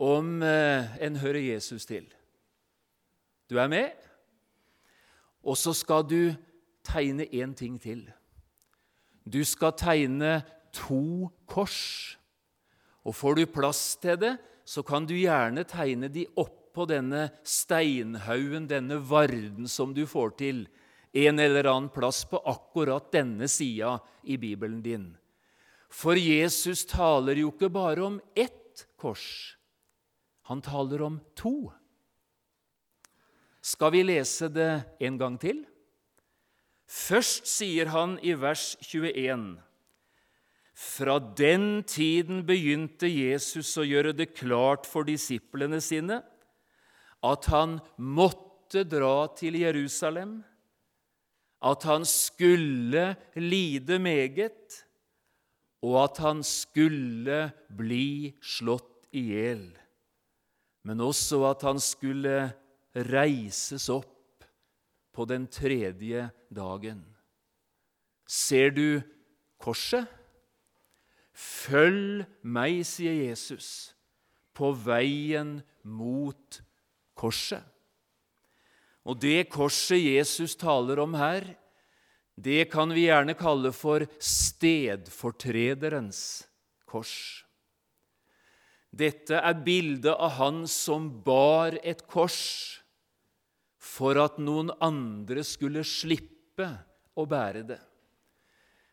om 0.02 0.42
eh, 0.44 0.98
en 1.02 1.20
hører 1.22 1.42
Jesus 1.54 1.86
til. 1.90 2.06
Du 3.52 3.58
er 3.60 3.68
med? 3.68 3.92
Og 5.44 5.58
så 5.60 5.74
skal 5.76 6.06
du 6.08 6.32
tegne 6.88 7.26
én 7.36 7.52
ting 7.58 7.76
til. 7.84 8.06
Du 9.28 9.42
skal 9.44 9.76
tegne 9.76 10.38
to 10.72 11.28
kors. 11.52 12.16
Og 13.04 13.18
får 13.18 13.36
du 13.36 13.44
plass 13.52 13.82
til 14.00 14.16
det, 14.22 14.38
så 14.64 14.86
kan 14.88 15.04
du 15.04 15.18
gjerne 15.18 15.66
tegne 15.68 16.08
de 16.08 16.24
oppå 16.40 16.86
denne 16.88 17.26
steinhaugen, 17.44 18.70
denne 18.72 19.02
varden 19.04 19.68
som 19.68 19.92
du 19.92 20.06
får 20.08 20.38
til, 20.40 20.64
en 21.12 21.44
eller 21.44 21.68
annen 21.68 21.92
plass 21.92 22.24
på 22.30 22.40
akkurat 22.48 23.10
denne 23.12 23.50
sida 23.52 23.98
i 24.24 24.38
Bibelen 24.40 24.80
din. 24.86 25.10
For 25.92 26.16
Jesus 26.16 26.86
taler 26.88 27.42
jo 27.42 27.52
ikke 27.52 27.68
bare 27.74 28.06
om 28.06 28.22
ett 28.32 28.86
kors. 28.96 29.58
Han 30.48 30.64
taler 30.64 31.04
om 31.04 31.20
to. 31.36 31.74
Skal 33.62 33.94
vi 33.94 34.02
lese 34.04 34.50
det 34.50 34.72
en 35.00 35.20
gang 35.22 35.38
til? 35.42 35.62
Først 36.92 37.46
sier 37.48 37.92
han 37.94 38.18
i 38.26 38.34
vers 38.36 38.74
21.: 38.82 39.62
Fra 40.74 41.20
den 41.20 41.84
tiden 41.88 42.42
begynte 42.48 43.08
Jesus 43.08 43.70
å 43.78 43.86
gjøre 43.86 44.16
det 44.18 44.34
klart 44.34 44.90
for 44.90 45.06
disiplene 45.08 45.80
sine 45.82 46.24
at 47.22 47.46
han 47.54 47.78
måtte 48.02 48.82
dra 48.90 49.30
til 49.38 49.60
Jerusalem, 49.62 50.40
at 51.62 51.84
han 51.86 52.06
skulle 52.10 53.12
lide 53.38 54.00
meget, 54.02 54.82
og 55.86 56.00
at 56.02 56.18
han 56.26 56.42
skulle 56.46 57.44
bli 57.78 58.34
slått 58.42 59.06
i 59.14 59.28
hjel, 59.36 59.68
men 60.88 61.04
også 61.06 61.44
at 61.52 61.62
han 61.68 61.78
skulle 61.84 62.50
reises 62.96 63.90
opp 63.90 64.46
på 65.12 65.26
den 65.28 65.48
tredje 65.52 66.30
dagen. 66.50 67.04
Ser 68.28 68.72
du 68.76 69.02
korset? 69.62 70.08
Følg 71.32 72.26
meg, 72.44 72.84
sier 72.88 73.14
Jesus, 73.16 73.96
på 74.56 74.72
veien 74.76 75.62
mot 75.84 76.62
korset. 77.18 77.64
Og 79.08 79.20
det 79.20 79.50
korset 79.50 79.98
Jesus 79.98 80.56
taler 80.60 81.00
om 81.02 81.14
her, 81.18 81.56
det 82.42 82.72
kan 82.72 82.90
vi 82.94 83.08
gjerne 83.08 83.34
kalle 83.38 83.72
for 83.76 84.06
stedfortrederens 84.22 86.48
kors. 86.90 87.46
Dette 88.92 89.40
er 89.40 89.64
bildet 89.64 90.14
av 90.14 90.32
han 90.38 90.68
som 90.68 91.24
bar 91.24 91.78
et 91.80 92.08
kors 92.12 92.81
for 93.82 94.20
at 94.22 94.38
noen 94.38 94.70
andre 94.84 95.42
skulle 95.46 95.82
slippe 95.88 96.68
å 97.18 97.26
bære 97.26 97.64
det. 97.74 97.80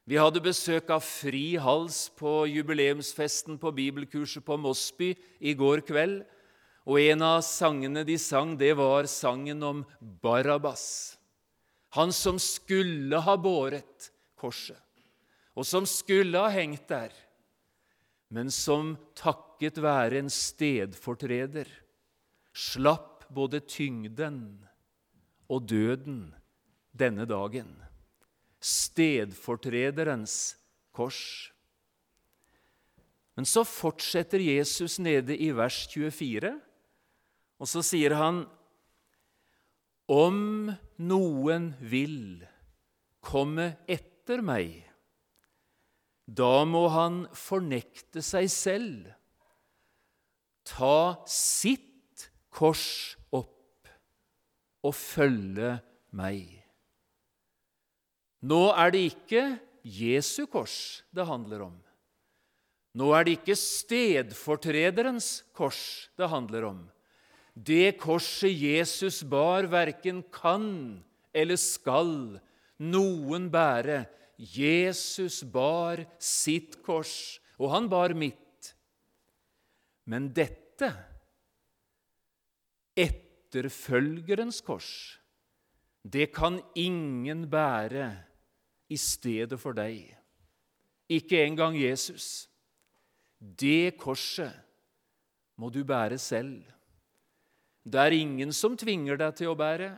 Vi 0.09 0.16
hadde 0.16 0.40
besøk 0.40 0.88
av 0.94 1.05
Fri 1.05 1.59
Hals 1.61 2.07
på 2.16 2.46
jubileumsfesten 2.48 3.59
på 3.61 3.72
bibelkurset 3.77 4.40
på 4.46 4.57
Mosby 4.57 5.11
i 5.44 5.53
går 5.53 5.85
kveld. 5.85 6.22
Og 6.88 6.96
en 7.03 7.24
av 7.27 7.42
sangene 7.44 8.07
de 8.09 8.16
sang, 8.16 8.55
det 8.57 8.72
var 8.79 9.05
sangen 9.12 9.61
om 9.61 9.83
Barabas. 10.01 11.18
Han 11.92 12.14
som 12.16 12.38
skulle 12.40 13.20
ha 13.20 13.35
båret 13.37 14.09
korset, 14.40 14.81
og 15.53 15.66
som 15.68 15.85
skulle 15.88 16.40
ha 16.40 16.48
hengt 16.53 16.88
der, 16.88 17.12
men 18.33 18.48
som 18.53 18.94
takket 19.16 19.81
være 19.83 20.22
en 20.22 20.33
stedfortreder 20.33 21.68
slapp 22.57 23.27
både 23.33 23.61
tyngden 23.68 24.40
og 25.49 25.69
døden 25.69 26.29
denne 26.97 27.27
dagen. 27.29 27.71
Stedfortrederens 28.61 30.57
kors. 30.93 31.53
Men 33.39 33.47
så 33.47 33.63
fortsetter 33.63 34.43
Jesus 34.43 34.99
nede 34.99 35.37
i 35.39 35.53
vers 35.55 35.85
24, 35.93 36.51
og 37.59 37.71
så 37.71 37.83
sier 37.87 38.17
han 38.19 38.43
om 40.09 40.73
noen 40.99 41.71
vil 41.79 42.43
komme 43.23 43.71
etter 43.91 44.43
meg, 44.43 44.83
da 46.29 46.65
må 46.69 46.89
han 46.93 47.23
fornekte 47.37 48.25
seg 48.25 48.51
selv, 48.53 49.07
ta 50.69 51.21
sitt 51.31 52.29
kors 52.53 53.17
og 54.88 54.96
følge 54.96 55.77
meg. 56.16 56.46
Nå 58.48 58.68
er 58.72 58.94
det 58.94 59.03
ikke 59.11 59.44
Jesu 59.83 60.46
kors 60.51 61.03
det 61.14 61.27
handler 61.29 61.66
om. 61.68 61.77
Nå 62.98 63.11
er 63.14 63.27
det 63.27 63.38
ikke 63.38 63.59
stedfortrederens 63.59 65.42
kors 65.57 66.09
det 66.18 66.31
handler 66.33 66.70
om. 66.70 66.81
Det 67.53 67.98
korset 67.98 68.55
Jesus 68.55 69.20
bar, 69.27 69.66
verken 69.70 70.22
kan 70.35 71.03
eller 71.35 71.59
skal 71.59 72.38
noen 72.79 73.48
bære. 73.51 74.05
Jesus 74.38 75.42
bar 75.42 76.05
sitt 76.22 76.79
kors, 76.87 77.40
og 77.59 77.74
han 77.74 77.88
bar 77.90 78.14
mitt. 78.14 78.70
Men 80.09 80.31
dette, 80.35 80.92
etterfølgerens 83.49 84.61
kors, 84.61 85.19
det 86.05 86.33
kan 86.37 86.61
ingen 86.77 87.49
bære 87.51 88.13
i 88.89 88.97
stedet 88.97 89.59
for 89.61 89.77
deg. 89.77 90.15
Ikke 91.09 91.41
engang 91.45 91.77
Jesus. 91.77 92.49
Det 93.41 93.97
korset 93.99 94.53
må 95.57 95.71
du 95.73 95.83
bære 95.85 96.19
selv. 96.19 96.63
Det 97.85 98.01
er 98.01 98.13
ingen 98.21 98.53
som 98.53 98.77
tvinger 98.77 99.17
deg 99.17 99.37
til 99.37 99.53
å 99.53 99.59
bære. 99.59 99.95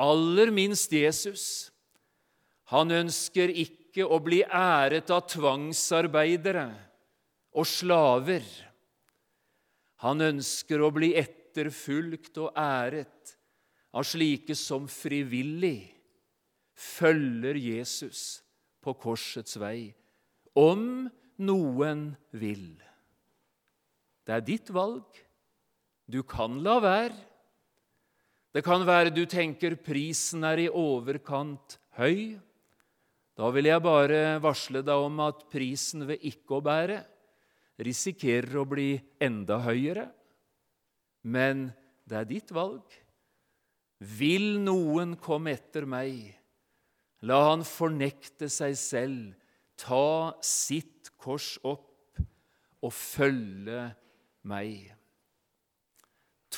Aller 0.00 0.50
minst 0.50 0.92
Jesus. 0.92 1.70
Han 2.72 2.90
ønsker 2.90 3.52
ikke 3.52 4.04
å 4.04 4.18
bli 4.20 4.42
æret 4.44 5.10
av 5.12 5.28
tvangsarbeidere 5.28 6.70
og 7.56 7.68
slaver. 7.68 8.44
Han 10.04 10.20
ønsker 10.24 10.80
å 10.80 10.92
bli 10.92 11.12
etterfulgt 11.14 11.45
og 11.56 12.50
æret 12.56 13.36
av 13.96 14.04
slike 14.04 14.54
som 14.58 14.88
frivillig 14.90 15.92
følger 16.76 17.56
Jesus 17.56 18.42
på 18.84 18.92
korsets 19.00 19.56
vei, 19.58 19.94
om 20.54 21.06
noen 21.40 22.10
vil. 22.36 22.76
Det 24.26 24.34
er 24.36 24.44
ditt 24.44 24.70
valg. 24.74 25.06
Du 26.06 26.22
kan 26.22 26.60
la 26.62 26.76
være. 26.82 27.16
Det 28.54 28.62
kan 28.64 28.84
være 28.86 29.12
du 29.12 29.24
tenker 29.28 29.76
prisen 29.76 30.44
er 30.46 30.62
i 30.64 30.68
overkant 30.70 31.78
høy. 31.98 32.36
Da 33.36 33.50
vil 33.52 33.68
jeg 33.68 33.84
bare 33.84 34.38
varsle 34.40 34.80
deg 34.84 35.08
om 35.08 35.20
at 35.26 35.44
prisen 35.52 36.06
ved 36.08 36.24
ikke 36.24 36.56
å 36.56 36.64
bære 36.64 37.02
risikerer 37.84 38.56
å 38.56 38.64
bli 38.68 38.94
enda 39.20 39.58
høyere. 39.64 40.06
Men 41.26 41.70
det 42.06 42.20
er 42.20 42.30
ditt 42.30 42.52
valg. 42.54 42.84
Vil 43.98 44.60
noen 44.62 45.16
komme 45.18 45.56
etter 45.56 45.86
meg, 45.88 46.36
la 47.26 47.40
han 47.50 47.64
fornekte 47.66 48.48
seg 48.52 48.76
selv, 48.78 49.34
ta 49.80 50.36
sitt 50.44 51.10
kors 51.20 51.56
opp 51.66 52.20
og 52.84 52.92
følge 52.92 53.88
meg. 54.46 54.92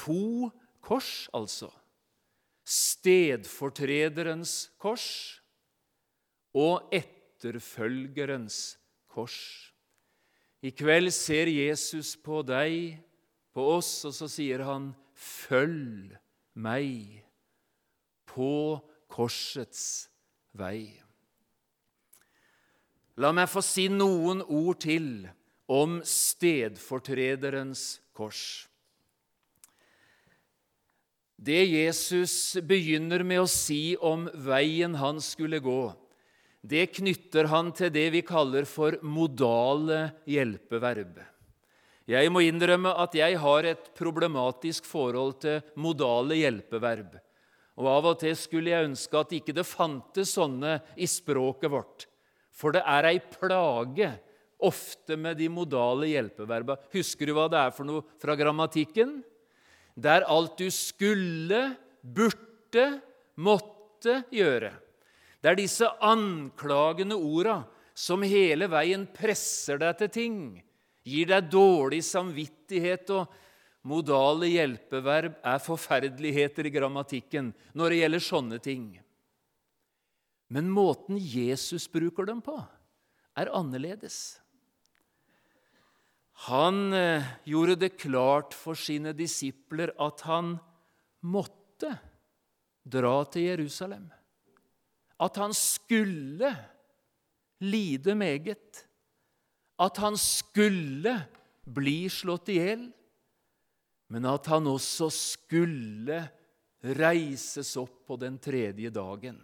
To 0.04 0.50
kors, 0.84 1.28
altså. 1.34 1.70
Stedfortrederens 2.68 4.68
kors 4.82 5.08
og 6.52 6.90
etterfølgerens 6.92 8.76
kors. 9.08 9.38
I 10.60 10.74
kveld 10.74 11.14
ser 11.14 11.48
Jesus 11.48 12.16
på 12.20 12.42
deg, 12.46 12.98
på 13.54 13.64
oss, 13.78 14.04
og 14.04 14.14
så 14.14 14.28
sier 14.30 14.64
han, 14.64 14.94
'Følg 15.14 16.16
meg 16.54 17.24
på 18.26 18.80
korsets 19.08 20.08
vei'. 20.54 21.02
La 23.18 23.32
meg 23.34 23.48
få 23.50 23.62
si 23.66 23.88
noen 23.90 24.44
ord 24.46 24.78
til 24.84 25.28
om 25.68 25.98
stedfortrederens 26.06 27.98
kors. 28.14 28.68
Det 31.38 31.60
Jesus 31.66 32.56
begynner 32.66 33.22
med 33.26 33.44
å 33.44 33.50
si 33.50 33.96
om 34.02 34.26
veien 34.34 34.96
han 34.98 35.20
skulle 35.22 35.60
gå, 35.62 35.82
det 36.62 36.88
knytter 36.98 37.46
han 37.52 37.70
til 37.74 37.92
det 37.94 38.08
vi 38.16 38.22
kaller 38.26 38.66
for 38.66 38.98
modale 39.06 40.08
hjelpeverb. 40.26 41.20
Jeg 42.08 42.30
må 42.32 42.40
innrømme 42.40 42.94
at 42.96 43.12
jeg 43.18 43.36
har 43.36 43.66
et 43.68 43.90
problematisk 43.98 44.86
forhold 44.88 45.34
til 45.44 45.58
modale 45.76 46.38
hjelpeverb. 46.40 47.18
Og 47.78 47.88
Av 47.92 48.06
og 48.10 48.16
til 48.22 48.32
skulle 48.38 48.72
jeg 48.72 48.88
ønske 48.88 49.20
at 49.20 49.34
ikke 49.36 49.54
det 49.54 49.66
fantes 49.68 50.32
sånne 50.38 50.78
i 50.96 51.06
språket 51.06 51.70
vårt. 51.70 52.06
For 52.50 52.74
det 52.74 52.80
er 52.80 53.10
ei 53.10 53.18
plage 53.20 54.08
ofte 54.58 55.18
med 55.20 55.36
de 55.38 55.50
modale 55.52 56.08
hjelpeverba. 56.10 56.78
Husker 56.96 57.28
du 57.28 57.36
hva 57.36 57.46
det 57.52 57.60
er 57.60 57.74
for 57.76 57.86
noe 57.86 58.02
fra 58.18 58.34
grammatikken? 58.40 59.20
Det 59.98 60.10
er 60.10 60.26
alt 60.30 60.56
du 60.58 60.66
skulle, 60.74 61.60
burde, 62.02 62.86
måtte 63.38 64.22
gjøre. 64.34 64.72
Det 65.38 65.52
er 65.52 65.58
disse 65.60 65.86
anklagende 66.02 67.18
orda 67.18 67.60
som 67.98 68.24
hele 68.26 68.66
veien 68.70 69.04
presser 69.14 69.78
deg 69.82 70.00
til 70.00 70.10
ting, 70.14 70.40
gir 71.08 71.30
deg 71.30 71.50
dårlig 71.52 72.02
samvittighet, 72.06 73.10
og 73.16 73.32
modale 73.88 74.50
hjelpeverb 74.52 75.38
er 75.46 75.62
forferdeligheter 75.62 76.68
i 76.68 76.74
grammatikken 76.74 77.52
når 77.78 77.94
det 77.94 78.00
gjelder 78.02 78.24
sånne 78.24 78.58
ting. 78.62 78.88
Men 80.52 80.70
måten 80.72 81.18
Jesus 81.20 81.88
bruker 81.92 82.28
dem 82.28 82.40
på, 82.44 82.56
er 83.38 83.52
annerledes. 83.54 84.38
Han 86.46 86.92
eh, 86.94 87.24
gjorde 87.50 87.76
det 87.82 87.96
klart 87.98 88.54
for 88.54 88.78
sine 88.78 89.12
disipler 89.16 89.90
at 90.00 90.22
han 90.28 90.54
måtte 91.26 91.96
dra 92.88 93.16
til 93.28 93.48
Jerusalem. 93.50 94.06
At 95.18 95.40
han 95.42 95.54
skulle 95.56 96.52
lide 97.58 98.14
meget. 98.14 98.84
At 99.78 100.00
han 100.02 100.16
skulle 100.18 101.14
bli 101.68 102.08
slått 102.10 102.50
i 102.52 102.58
hjel. 102.58 102.88
Men 104.08 104.26
at 104.30 104.48
han 104.50 104.66
også 104.70 105.10
skulle 105.12 106.22
reises 106.96 107.74
opp 107.80 108.06
på 108.08 108.16
den 108.20 108.38
tredje 108.40 108.90
dagen. 108.94 109.38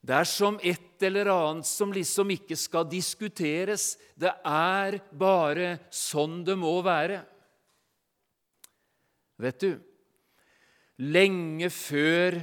Det 0.00 0.16
er 0.16 0.24
som 0.28 0.56
et 0.64 1.02
eller 1.04 1.28
annet 1.28 1.68
som 1.68 1.92
liksom 1.92 2.30
ikke 2.32 2.56
skal 2.56 2.86
diskuteres. 2.88 3.98
Det 4.16 4.32
er 4.48 4.96
bare 5.12 5.74
sånn 5.92 6.40
det 6.46 6.56
må 6.58 6.72
være. 6.84 7.20
Vet 9.40 9.60
du, 9.60 9.70
lenge 11.00 11.70
før 11.72 12.40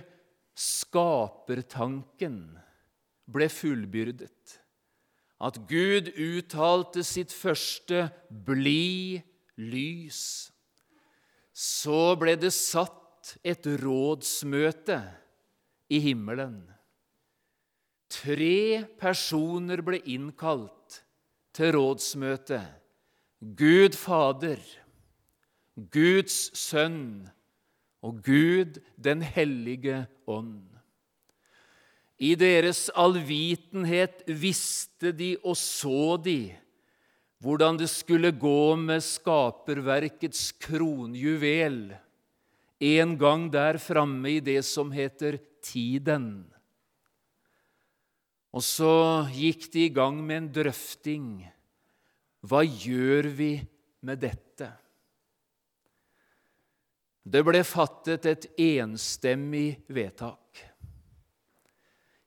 skapertanken 0.58 2.40
ble 3.30 3.50
fullbyrdet, 3.54 4.58
at 5.40 5.60
Gud 5.70 6.10
uttalte 6.18 7.04
sitt 7.04 7.34
første 7.34 8.10
'bli 8.30 9.22
lys', 9.58 10.52
så 11.54 12.16
ble 12.16 12.36
det 12.36 12.54
satt 12.54 13.38
et 13.44 13.66
rådsmøte 13.66 15.02
i 15.90 16.00
himmelen 16.00 16.78
Tre 18.08 18.86
personer 19.00 19.82
ble 19.84 20.00
innkalt 20.08 21.02
til 21.56 21.74
rådsmøte. 21.76 22.62
Gud 23.60 23.98
Fader, 24.00 24.62
Guds 25.92 26.38
Sønn 26.58 27.28
og 28.02 28.22
Gud 28.24 28.80
den 28.96 29.22
hellige 29.22 30.06
ånd. 30.28 30.77
I 32.18 32.34
deres 32.40 32.88
allvitenhet 32.98 34.24
visste 34.26 35.12
de 35.14 35.36
og 35.44 35.58
så 35.60 36.18
de 36.18 36.42
hvordan 37.44 37.78
det 37.78 37.90
skulle 37.92 38.32
gå 38.34 38.74
med 38.82 39.04
skaperverkets 39.06 40.50
kronjuvel 40.58 41.92
en 42.82 43.14
gang 43.18 43.48
der 43.54 43.78
framme 43.82 44.38
i 44.38 44.40
det 44.42 44.64
som 44.66 44.92
heter 44.94 45.38
tiden. 45.66 46.46
Og 48.54 48.64
så 48.66 49.28
gikk 49.34 49.68
de 49.74 49.86
i 49.86 49.94
gang 49.94 50.18
med 50.24 50.38
en 50.42 50.50
drøfting. 50.54 51.30
Hva 52.42 52.64
gjør 52.66 53.30
vi 53.38 53.52
med 54.06 54.22
dette? 54.22 54.70
Det 57.28 57.44
ble 57.44 57.62
fattet 57.68 58.26
et 58.30 58.48
enstemmig 58.64 59.82
vedtak. 59.92 60.67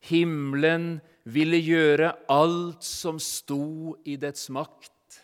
Himmelen 0.09 1.01
ville 1.28 1.61
gjøre 1.61 2.14
alt 2.32 2.84
som 2.86 3.20
sto 3.20 3.96
i 4.09 4.16
dets 4.20 4.48
makt, 4.53 5.20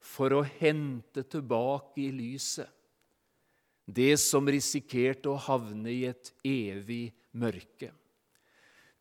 for 0.00 0.34
å 0.34 0.44
hente 0.46 1.24
tilbake 1.26 2.02
i 2.04 2.10
lyset 2.14 2.70
det 3.84 4.16
som 4.20 4.46
risikerte 4.48 5.28
å 5.28 5.40
havne 5.40 5.92
i 5.92 6.04
et 6.08 6.32
evig 6.46 7.12
mørke. 7.36 7.90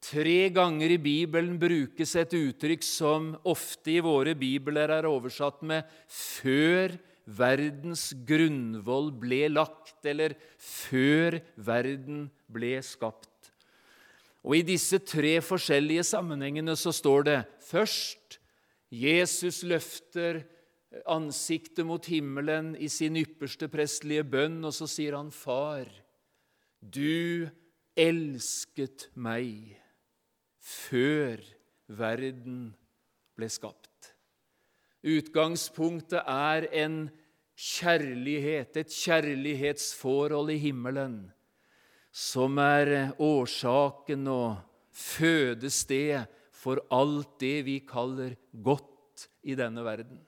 Tre 0.04 0.50
ganger 0.52 0.92
i 0.92 1.00
Bibelen 1.00 1.56
brukes 1.60 2.16
et 2.20 2.34
uttrykk 2.36 2.84
som 2.84 3.30
ofte 3.48 3.94
i 3.94 4.02
våre 4.04 4.34
bibler 4.36 4.92
er 4.92 5.08
oversatt 5.08 5.62
med 5.64 5.88
'før 6.12 6.98
verdens 7.26 8.12
grunnvoll 8.28 9.14
ble 9.16 9.48
lagt', 9.48 10.04
eller 10.04 10.36
'før 10.60 11.40
verden 11.56 12.30
ble 12.52 12.82
skapt'. 12.84 13.33
Og 14.44 14.58
I 14.60 14.66
disse 14.68 15.00
tre 15.00 15.38
forskjellige 15.44 16.04
sammenhengene 16.08 16.76
så 16.80 16.92
står 16.96 17.28
det 17.30 17.38
først 17.64 18.40
Jesus 18.94 19.64
løfter 19.66 20.44
ansiktet 21.10 21.88
mot 21.88 22.06
himmelen 22.06 22.74
i 22.78 22.90
sin 22.92 23.18
ypperste 23.18 23.70
prestelige 23.72 24.26
bønn, 24.28 24.60
og 24.62 24.76
så 24.76 24.86
sier 24.90 25.18
han, 25.18 25.32
'Far, 25.32 25.88
du 26.80 27.50
elsket 27.98 29.10
meg' 29.16 29.80
før 30.64 31.42
verden 31.88 32.74
ble 33.36 33.50
skapt. 33.50 34.14
Utgangspunktet 35.04 36.22
er 36.24 36.68
en 36.72 37.10
kjærlighet, 37.60 38.78
et 38.78 38.94
kjærlighetsforhold 38.94 40.54
i 40.54 40.62
himmelen, 40.70 41.18
som 42.14 42.60
er 42.62 43.16
årsaken 43.18 44.28
og 44.30 44.60
fødested 44.94 46.30
for 46.54 46.84
alt 46.94 47.40
det 47.42 47.64
vi 47.66 47.80
kaller 47.90 48.36
godt 48.54 49.26
i 49.50 49.58
denne 49.58 49.82
verden. 49.84 50.22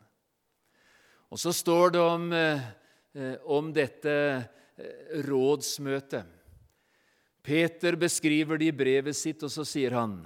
Og 1.29 1.39
så 1.41 1.53
står 1.53 1.93
det 1.93 2.01
om, 2.01 2.31
eh, 2.33 3.37
om 3.45 3.69
dette 3.73 4.09
eh, 4.09 5.21
rådsmøtet. 5.27 6.25
Peter 7.45 7.95
beskriver 7.95 8.57
det 8.57 8.71
i 8.71 8.75
brevet 8.75 9.15
sitt, 9.15 9.43
og 9.45 9.51
så 9.53 9.61
sier 9.67 9.93
han 9.93 10.23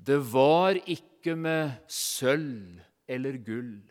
Det 0.00 0.16
var 0.32 0.80
ikke 0.80 1.36
med 1.36 1.76
sølv 1.88 2.80
eller 3.06 3.36
gull. 3.44 3.82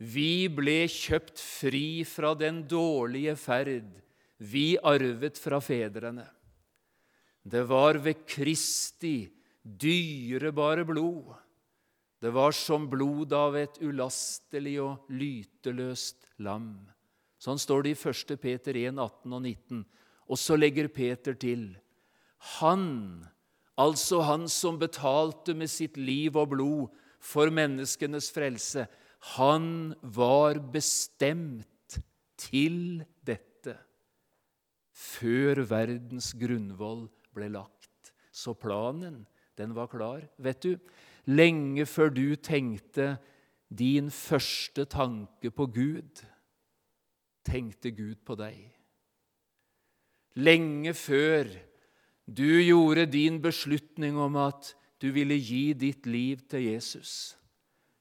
Vi 0.00 0.48
ble 0.48 0.88
kjøpt 0.88 1.38
fri 1.38 2.02
fra 2.08 2.32
den 2.34 2.64
dårlige 2.66 3.36
ferd 3.36 3.92
vi 4.42 4.74
arvet 4.82 5.38
fra 5.38 5.60
fedrene. 5.62 6.26
Det 7.42 7.62
var 7.66 7.98
ved 8.02 8.26
Kristi 8.26 9.30
dyrebare 9.62 10.84
blod. 10.86 11.34
Det 12.22 12.30
var 12.30 12.54
som 12.54 12.88
blod 12.90 13.32
av 13.34 13.56
et 13.58 13.78
ulastelig 13.82 14.76
og 14.82 15.10
lyteløst 15.10 16.28
lam. 16.42 16.74
Sånn 17.42 17.58
står 17.58 17.86
det 17.86 17.94
i 17.94 17.98
1. 17.98 18.34
Peter 18.42 18.78
1, 18.78 18.98
18 18.98 19.34
og 19.34 19.42
19. 19.42 19.84
Og 20.30 20.38
så 20.38 20.58
legger 20.58 20.90
Peter 20.90 21.34
til 21.34 21.72
Han, 22.58 23.26
altså 23.78 24.22
han 24.26 24.48
som 24.50 24.78
betalte 24.78 25.54
med 25.54 25.70
sitt 25.70 25.98
liv 25.98 26.38
og 26.38 26.54
blod 26.54 26.94
for 27.22 27.50
menneskenes 27.54 28.30
frelse, 28.34 28.88
han 29.38 29.94
var 30.02 30.58
bestemt 30.74 31.98
til 32.38 33.04
dette 33.22 33.51
før 34.92 35.62
verdens 35.68 36.32
grunnvoll 36.38 37.06
ble 37.34 37.48
lagt. 37.52 38.12
Så 38.32 38.54
planen, 38.54 39.24
den 39.56 39.74
var 39.76 39.90
klar. 39.92 40.24
Vet 40.38 40.62
du, 40.64 40.76
lenge 41.28 41.86
før 41.86 42.12
du 42.12 42.36
tenkte 42.36 43.16
din 43.72 44.10
første 44.12 44.84
tanke 44.84 45.50
på 45.50 45.66
Gud, 45.72 46.22
tenkte 47.44 47.90
Gud 47.90 48.20
på 48.24 48.36
deg 48.38 48.72
lenge 50.34 50.94
før 50.96 51.50
du 52.26 52.46
gjorde 52.62 53.06
din 53.10 53.40
beslutning 53.42 54.16
om 54.18 54.36
at 54.40 54.72
du 55.02 55.10
ville 55.12 55.36
gi 55.36 55.72
ditt 55.74 56.06
liv 56.06 56.44
til 56.48 56.70
Jesus, 56.70 57.36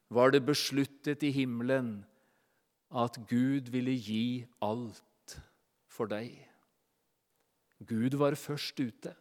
var 0.09 0.31
det 0.31 0.45
besluttet 0.45 1.23
i 1.23 1.31
himmelen 1.33 2.03
at 2.91 3.17
Gud 3.29 3.71
ville 3.71 3.95
gi 3.95 4.45
alt 4.61 5.37
for 5.89 6.11
deg. 6.11 6.35
Gud 7.87 8.15
var 8.19 8.37
først 8.37 8.79
ute. 8.79 9.13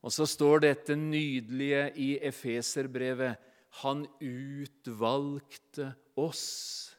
Og 0.00 0.12
så 0.14 0.26
står 0.28 0.64
dette 0.64 0.96
nydelige 0.96 1.84
i 2.00 2.10
Efeserbrevet 2.24 3.36
Han 3.84 4.06
utvalgte 4.18 5.92
oss 6.18 6.90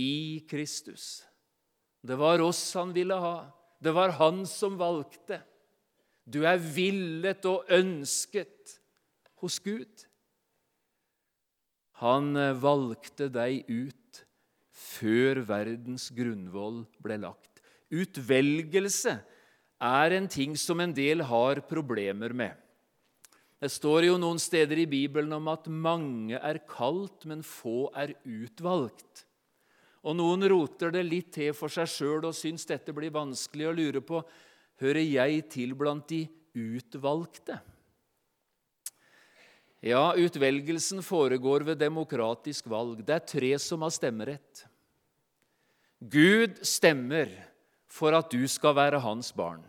i 0.00 0.44
Kristus. 0.50 1.22
Det 2.02 2.16
var 2.18 2.42
oss 2.42 2.62
han 2.74 2.92
ville 2.96 3.14
ha. 3.14 3.36
Det 3.78 3.92
var 3.94 4.16
han 4.18 4.42
som 4.48 4.78
valgte. 4.80 5.38
Du 6.24 6.42
er 6.48 6.58
villet 6.58 7.44
og 7.46 7.68
ønsket 7.72 8.78
hos 9.44 9.60
Gud. 9.62 10.06
Han 12.02 12.34
eh, 12.36 12.56
valgte 12.58 13.28
deg 13.32 13.68
ut 13.68 14.24
før 14.74 15.44
verdens 15.46 16.08
grunnvoll 16.16 16.82
ble 17.04 17.20
lagt. 17.22 17.60
Utvelgelse 17.94 19.18
er 19.82 20.14
en 20.16 20.28
ting 20.30 20.54
som 20.58 20.80
en 20.80 20.92
del 20.94 21.24
har 21.26 21.62
problemer 21.68 22.34
med. 22.36 22.54
Det 23.60 23.70
står 23.72 24.10
jo 24.10 24.16
noen 24.20 24.40
steder 24.42 24.82
i 24.82 24.88
Bibelen 24.90 25.32
om 25.32 25.46
at 25.48 25.70
mange 25.72 26.36
er 26.36 26.60
kalt, 26.68 27.24
men 27.24 27.40
få 27.46 27.88
er 27.96 28.12
utvalgt. 28.28 29.24
Og 30.04 30.18
noen 30.18 30.44
roter 30.52 30.92
det 30.92 31.04
litt 31.06 31.30
til 31.32 31.54
for 31.56 31.72
seg 31.72 31.88
sjøl 31.88 32.26
og 32.28 32.36
syns 32.36 32.68
dette 32.68 32.92
blir 32.92 33.14
vanskelig 33.14 33.70
å 33.70 33.76
lure 33.76 34.02
på 34.04 34.20
hører 34.82 35.00
jeg 35.00 35.46
til 35.54 35.72
blant 35.78 36.04
de 36.10 36.26
utvalgte. 36.52 37.56
Ja, 39.84 40.12
utvelgelsen 40.16 41.02
foregår 41.04 41.64
ved 41.68 41.80
demokratisk 41.80 42.68
valg. 42.72 43.02
Det 43.04 43.16
er 43.16 43.26
tre 43.28 43.50
som 43.60 43.84
har 43.84 43.92
stemmerett. 43.92 44.64
Gud 46.00 46.60
stemmer 46.64 47.32
for 47.94 48.16
at 48.16 48.32
du 48.32 48.42
skal 48.50 48.74
være 48.74 49.02
hans 49.04 49.30
barn. 49.32 49.62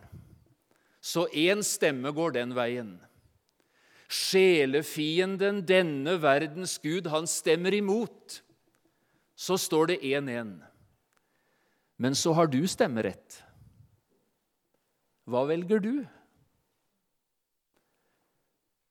Så 1.02 1.28
én 1.30 1.62
stemme 1.62 2.10
går 2.16 2.34
den 2.40 2.56
veien. 2.58 2.96
Sjelefienden, 4.10 5.62
denne 5.68 6.18
verdens 6.22 6.80
gud, 6.82 7.12
han 7.14 7.30
stemmer 7.30 7.74
imot 7.78 8.42
så 9.36 9.58
står 9.60 9.92
det 9.92 10.00
1-1. 10.02 10.56
Men 12.00 12.16
så 12.16 12.34
har 12.36 12.48
du 12.52 12.64
stemmerett. 12.68 13.42
Hva 15.28 15.44
velger 15.50 15.82
du? 15.84 15.94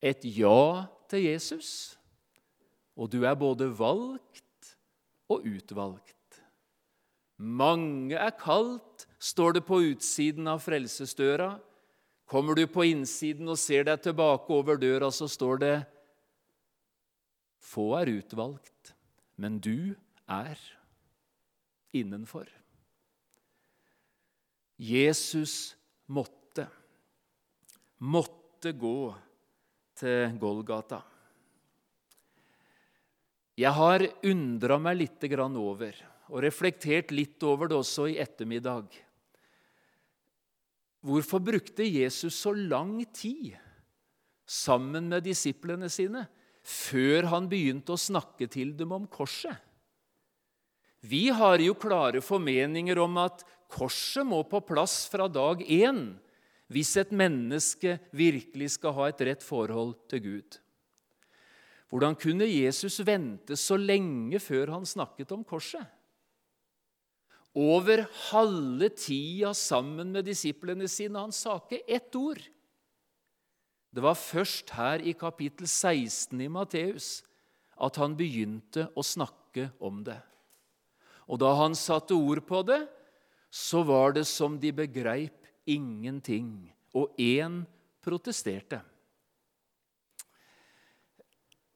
Et 0.05 0.25
ja 0.37 0.85
til 1.09 1.25
Jesus, 1.31 1.97
og 2.97 3.09
du 3.13 3.23
er 3.25 3.37
både 3.39 3.71
valgt 3.73 4.75
og 5.33 5.47
utvalgt. 5.49 6.41
Mange 7.41 8.19
er 8.21 8.35
kalt, 8.37 9.07
står 9.25 9.57
det 9.57 9.65
på 9.65 9.81
utsiden 9.89 10.49
av 10.51 10.61
frelsesdøra. 10.61 11.55
Kommer 12.29 12.57
du 12.57 12.67
på 12.69 12.85
innsiden 12.89 13.49
og 13.53 13.61
ser 13.61 13.87
deg 13.89 14.03
tilbake 14.05 14.53
over 14.53 14.81
døra, 14.81 15.11
så 15.13 15.29
står 15.31 15.61
det 15.63 15.75
Få 17.65 17.95
er 17.97 18.11
utvalgt, 18.21 18.93
men 19.41 19.57
du 19.65 19.97
er 20.29 20.61
innenfor. 21.97 22.45
Jesus 24.77 25.73
måtte, 26.13 26.67
måtte 28.05 28.75
gå 28.77 29.15
til 29.97 30.37
Golgata. 30.43 31.01
Jeg 33.55 33.71
har 33.71 34.03
undra 34.27 34.81
meg 34.83 34.99
litt 34.99 35.25
over, 35.31 35.95
og 36.29 36.43
reflektert 36.43 37.15
litt 37.15 37.43
over 37.47 37.71
det 37.71 37.77
også 37.79 38.09
i 38.11 38.19
ettermiddag. 38.19 38.91
Hvorfor 41.05 41.43
brukte 41.45 41.85
Jesus 41.85 42.37
så 42.41 42.55
lang 42.57 43.03
tid 43.13 43.53
sammen 44.49 45.11
med 45.13 45.27
disiplene 45.27 45.91
sine 45.93 46.25
før 46.65 47.29
han 47.29 47.49
begynte 47.51 47.93
å 47.93 48.01
snakke 48.01 48.49
til 48.49 48.73
dem 48.79 48.95
om 48.97 49.05
korset? 49.13 49.57
Vi 51.05 51.29
har 51.29 51.61
jo 51.61 51.77
klare 51.77 52.25
formeninger 52.25 52.97
om 53.03 53.19
at 53.21 53.45
korset 53.69 54.25
må 54.25 54.41
på 54.49 54.63
plass 54.65 55.03
fra 55.13 55.29
dag 55.29 55.61
én 55.61 56.15
hvis 56.73 56.95
et 56.97 57.13
menneske 57.13 57.99
virkelig 58.17 58.71
skal 58.79 58.97
ha 58.97 59.11
et 59.11 59.21
rett 59.29 59.45
forhold 59.45 59.99
til 60.09 60.23
Gud. 60.25 60.57
Hvordan 61.93 62.17
kunne 62.17 62.49
Jesus 62.49 62.97
vente 63.05 63.59
så 63.61 63.77
lenge 63.77 64.41
før 64.41 64.73
han 64.79 64.89
snakket 64.89 65.37
om 65.37 65.45
korset? 65.45 65.85
Over 67.55 68.05
halve 68.33 68.89
tida 68.99 69.53
sammen 69.55 70.11
med 70.13 70.27
disiplene 70.27 70.89
sine. 70.91 71.21
Han 71.23 71.35
sa 71.35 71.61
ikke 71.61 71.85
ett 71.87 72.17
ord. 72.19 72.43
Det 73.95 74.03
var 74.03 74.19
først 74.19 74.73
her 74.75 75.05
i 75.07 75.15
kapittel 75.15 75.69
16 75.71 76.41
i 76.43 76.51
Matteus 76.51 77.21
at 77.79 77.99
han 78.03 78.17
begynte 78.19 78.89
å 78.99 79.03
snakke 79.07 79.69
om 79.79 80.03
det. 80.07 80.19
Og 81.31 81.39
da 81.41 81.53
han 81.61 81.77
satte 81.79 82.17
ord 82.19 82.43
på 82.47 82.63
det, 82.67 82.83
så 83.55 83.85
var 83.87 84.17
det 84.17 84.27
som 84.27 84.59
de 84.59 84.73
begreip 84.75 85.47
ingenting. 85.71 86.73
Og 86.95 87.15
én 87.19 87.63
protesterte. 88.03 88.83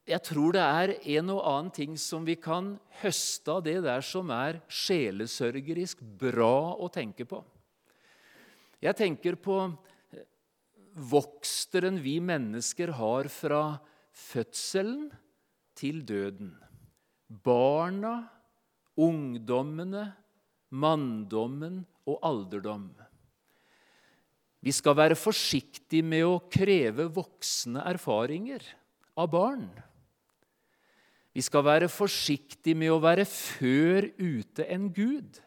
Jeg 0.09 0.25
tror 0.25 0.55
det 0.57 0.63
er 0.65 0.95
en 1.19 1.31
og 1.35 1.43
annen 1.45 1.73
ting 1.75 1.97
som 2.01 2.25
vi 2.25 2.39
kan 2.41 2.73
høste 3.03 3.53
av 3.53 3.65
det 3.67 3.77
der 3.85 4.05
som 4.05 4.31
er 4.33 4.63
sjelesørgerisk 4.73 6.01
bra 6.21 6.73
å 6.81 6.89
tenke 6.93 7.27
på. 7.29 7.43
Jeg 8.81 8.97
tenker 8.97 9.37
på 9.37 9.59
voksteren 11.11 11.99
vi 12.01 12.17
mennesker 12.25 12.95
har 12.97 13.29
fra 13.29 13.63
fødselen 14.17 15.11
til 15.79 16.01
døden. 16.09 16.55
Barna, 17.29 18.31
ungdommene, 18.97 20.07
manndommen 20.73 21.83
og 22.09 22.25
alderdom. 22.25 22.89
Vi 24.65 24.73
skal 24.75 24.97
være 24.99 25.19
forsiktige 25.19 26.07
med 26.07 26.25
å 26.27 26.41
kreve 26.51 27.07
voksne 27.13 27.85
erfaringer 27.93 28.65
av 29.21 29.31
barn. 29.37 29.69
Vi 31.37 31.45
skal 31.45 31.65
være 31.67 31.91
forsiktige 31.93 32.79
med 32.79 32.93
å 32.95 33.03
være 33.03 33.27
før 33.29 34.09
ute 34.19 34.67
enn 34.67 34.89
Gud 34.95 35.41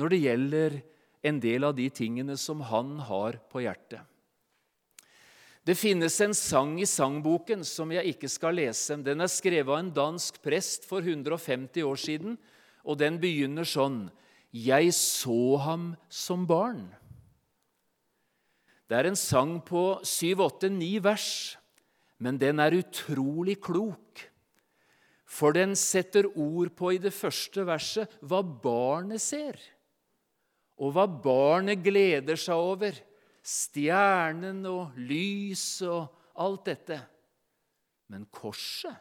når 0.00 0.12
det 0.12 0.22
gjelder 0.22 0.78
en 1.26 1.40
del 1.42 1.66
av 1.66 1.74
de 1.76 1.88
tingene 1.92 2.36
som 2.40 2.62
han 2.64 2.96
har 3.04 3.38
på 3.52 3.62
hjertet. 3.64 4.00
Det 5.60 5.76
finnes 5.76 6.14
en 6.24 6.32
sang 6.34 6.78
i 6.80 6.88
sangboken 6.88 7.60
som 7.68 7.90
jeg 7.92 8.14
ikke 8.14 8.30
skal 8.32 8.56
lese. 8.56 8.96
Den 9.04 9.20
er 9.20 9.30
skrevet 9.30 9.68
av 9.68 9.82
en 9.82 9.92
dansk 9.92 10.40
prest 10.42 10.86
for 10.88 11.04
150 11.04 11.84
år 11.84 12.00
siden, 12.00 12.38
og 12.80 12.96
den 12.98 13.20
begynner 13.20 13.68
sånn 13.68 14.06
Jeg 14.50 14.94
så 14.96 15.60
ham 15.62 15.92
som 16.08 16.46
barn. 16.48 16.88
Det 18.88 18.96
er 18.98 19.06
en 19.06 19.18
sang 19.20 19.60
på 19.62 20.00
syv, 20.02 20.40
åtte, 20.48 20.72
ni 20.72 20.96
vers, 20.98 21.54
men 22.18 22.40
den 22.40 22.58
er 22.58 22.74
utrolig 22.80 23.60
klok. 23.62 24.24
For 25.30 25.54
den 25.54 25.76
setter 25.78 26.26
ord 26.34 26.72
på 26.74 26.94
i 26.96 27.02
det 27.02 27.12
første 27.14 27.62
verset 27.68 28.18
hva 28.26 28.40
barnet 28.42 29.22
ser, 29.22 29.60
og 30.80 30.96
hva 30.96 31.06
barnet 31.06 31.84
gleder 31.84 32.40
seg 32.40 32.58
over. 32.58 32.98
Stjernen 33.40 34.58
og 34.68 34.96
lyset 35.00 35.88
og 35.88 36.10
alt 36.44 36.66
dette. 36.68 36.98
Men 38.10 38.26
korset, 38.32 38.96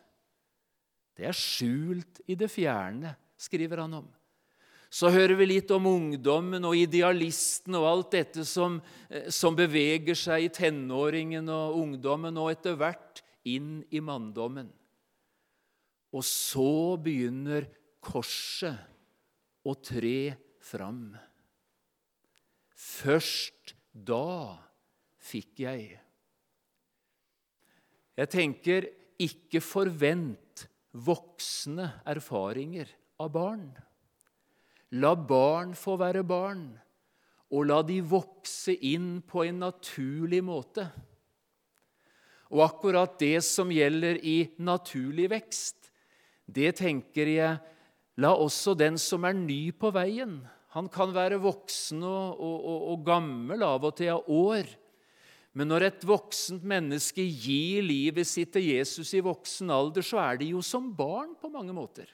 det 1.17 1.27
er 1.27 1.35
skjult 1.35 2.21
i 2.29 2.37
det 2.39 2.47
fjerne, 2.51 3.15
skriver 3.39 3.83
han 3.83 3.97
om. 3.99 4.07
Så 4.89 5.11
hører 5.13 5.35
vi 5.37 5.45
litt 5.51 5.69
om 5.73 5.85
ungdommen 5.85 6.63
og 6.65 6.77
idealisten 6.77 7.75
og 7.77 7.85
alt 7.85 8.15
dette 8.15 8.45
som, 8.47 8.79
eh, 9.09 9.29
som 9.29 9.57
beveger 9.57 10.17
seg 10.17 10.47
i 10.47 10.49
tenåringen 10.49 11.49
og 11.53 11.77
ungdommen, 11.77 12.37
og 12.37 12.51
etter 12.55 12.77
hvert 12.79 13.21
inn 13.45 13.83
i 13.91 14.01
manndommen. 14.01 14.71
Og 16.15 16.25
så 16.25 16.97
begynner 17.01 17.67
korset 18.01 18.77
å 19.67 19.75
tre 19.77 20.33
fram. 20.63 21.11
Først 22.73 23.75
da 23.91 24.57
fikk 25.29 25.65
jeg. 25.65 25.99
Jeg 28.19 28.31
tenker 28.31 28.87
ikke 29.19 29.61
forvent 29.63 30.65
voksne 30.91 31.85
erfaringer 32.09 32.89
av 33.21 33.31
barn. 33.35 33.67
La 34.99 35.13
barn 35.13 35.75
få 35.77 35.95
være 36.01 36.23
barn, 36.25 36.71
og 37.53 37.67
la 37.69 37.79
de 37.85 37.99
vokse 38.01 38.73
inn 38.89 39.19
på 39.25 39.45
en 39.45 39.61
naturlig 39.63 40.41
måte. 40.45 40.87
Og 42.49 42.63
akkurat 42.65 43.13
det 43.21 43.37
som 43.45 43.69
gjelder 43.71 44.17
i 44.25 44.49
naturlig 44.57 45.29
vekst, 45.31 45.78
det 46.49 46.75
tenker 46.81 47.29
jeg 47.29 47.59
La 48.19 48.33
også 48.35 48.73
den 48.75 48.97
som 48.99 49.23
er 49.27 49.37
ny 49.37 49.69
på 49.71 49.93
veien 49.95 50.41
Han 50.75 50.89
kan 50.91 51.13
være 51.15 51.39
voksen 51.39 52.03
og, 52.03 52.35
og, 52.35 52.57
og, 52.59 52.85
og 52.93 53.05
gammel 53.07 53.63
av 53.65 53.87
og 53.87 53.95
til 53.97 54.11
av 54.13 54.27
år. 54.27 54.67
Men 55.57 55.71
når 55.71 55.87
et 55.87 56.05
voksent 56.05 56.65
menneske 56.67 57.23
gir 57.25 57.81
livet 57.81 58.27
sitt 58.29 58.51
til 58.53 58.67
Jesus 58.67 59.15
i 59.17 59.23
voksen 59.25 59.71
alder, 59.73 60.05
så 60.05 60.19
er 60.21 60.37
de 60.41 60.51
jo 60.53 60.61
som 60.63 60.91
barn 60.93 61.33
på 61.41 61.49
mange 61.49 61.73
måter. 61.73 62.11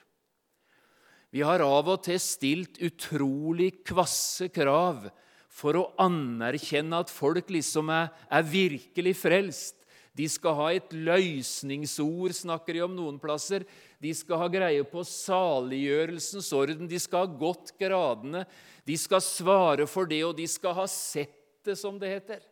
Vi 1.34 1.42
har 1.44 1.60
av 1.60 1.90
og 1.92 2.00
til 2.06 2.16
stilt 2.22 2.80
utrolig 2.80 3.82
kvasse 3.84 4.48
krav 4.54 5.10
for 5.52 5.76
å 5.76 5.88
anerkjenne 6.00 7.02
at 7.04 7.12
folk 7.12 7.50
liksom 7.52 7.92
er, 7.92 8.08
er 8.32 8.46
virkelig 8.48 9.16
frelst. 9.20 9.76
De 10.16 10.24
skal 10.32 10.56
ha 10.56 10.70
et 10.72 10.94
løsningsord, 10.96 12.32
snakker 12.32 12.78
de 12.78 12.84
om 12.86 12.94
noen 12.96 13.18
plasser. 13.20 13.66
De 14.02 14.12
skal 14.14 14.42
ha 14.42 14.48
greie 14.52 14.84
på 14.86 15.02
saliggjørelsens 15.08 16.50
orden. 16.56 16.88
De 16.90 17.00
skal 17.00 17.24
ha 17.24 17.38
gått 17.40 17.72
gradene. 17.80 18.44
De 18.86 18.96
skal 19.00 19.24
svare 19.24 19.86
for 19.88 20.08
det, 20.08 20.22
og 20.26 20.36
de 20.38 20.46
skal 20.50 20.76
ha 20.76 20.86
sett 20.90 21.36
det, 21.66 21.78
som 21.80 21.96
det 21.98 22.12
heter. 22.12 22.42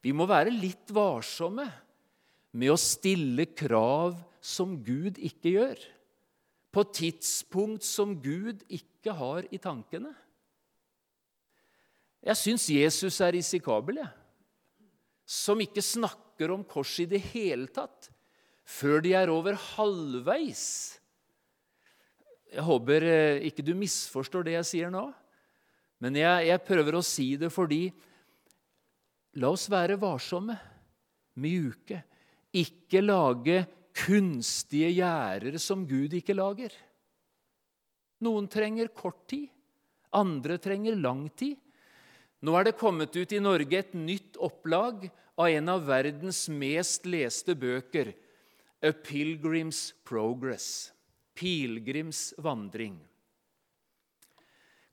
Vi 0.00 0.14
må 0.16 0.24
være 0.30 0.54
litt 0.54 0.92
varsomme 0.94 1.66
med 2.56 2.72
å 2.72 2.78
stille 2.80 3.50
krav 3.52 4.16
som 4.40 4.78
Gud 4.86 5.18
ikke 5.20 5.56
gjør 5.58 5.82
på 6.70 6.84
tidspunkt 6.94 7.84
som 7.86 8.14
Gud 8.22 8.62
ikke 8.70 9.14
har 9.18 9.46
i 9.50 9.58
tankene. 9.58 10.12
Jeg 12.20 12.36
syns 12.36 12.68
Jesus 12.70 13.18
er 13.24 13.34
risikabel, 13.34 14.02
jeg. 14.02 14.12
Som 15.30 15.62
ikke 15.62 15.82
snakker 15.82 16.52
om 16.54 16.64
kors 16.66 16.96
i 17.02 17.08
det 17.10 17.20
hele 17.30 17.68
tatt 17.70 18.10
før 18.70 19.02
de 19.04 19.14
er 19.18 19.32
over 19.32 19.58
halvveis. 19.74 20.64
Jeg 22.50 22.66
håper 22.66 23.06
eh, 23.06 23.42
ikke 23.50 23.64
du 23.66 23.74
misforstår 23.78 24.46
det 24.46 24.56
jeg 24.58 24.68
sier 24.68 24.92
nå, 24.94 25.08
men 26.02 26.16
jeg, 26.18 26.46
jeg 26.50 26.64
prøver 26.66 26.98
å 26.98 27.04
si 27.04 27.32
det 27.40 27.52
fordi 27.54 27.88
La 29.38 29.52
oss 29.54 29.68
være 29.70 29.94
varsomme, 30.00 30.56
mjuke, 31.38 32.00
ikke 32.50 32.98
lage 33.04 33.60
kunstige 33.94 34.88
gjerder 34.90 35.58
som 35.62 35.84
Gud 35.86 36.16
ikke 36.18 36.34
lager. 36.34 36.72
Noen 38.26 38.48
trenger 38.50 38.90
kort 38.90 39.22
tid, 39.30 39.46
andre 40.10 40.58
trenger 40.58 40.98
lang 40.98 41.28
tid. 41.30 41.54
Nå 42.42 42.56
er 42.58 42.66
det 42.66 42.80
kommet 42.80 43.14
ut 43.14 43.32
i 43.36 43.42
Norge 43.42 43.78
et 43.78 43.94
nytt 43.94 44.40
opplag 44.42 45.06
av 45.38 45.46
en 45.46 45.72
av 45.76 45.86
verdens 45.86 46.48
mest 46.50 47.06
leste 47.06 47.54
bøker, 47.54 48.10
A 48.82 48.92
Pilgrim's 48.92 49.92
Progress. 50.04 50.92
Pilegrims 51.34 52.34
vandring. 52.38 52.98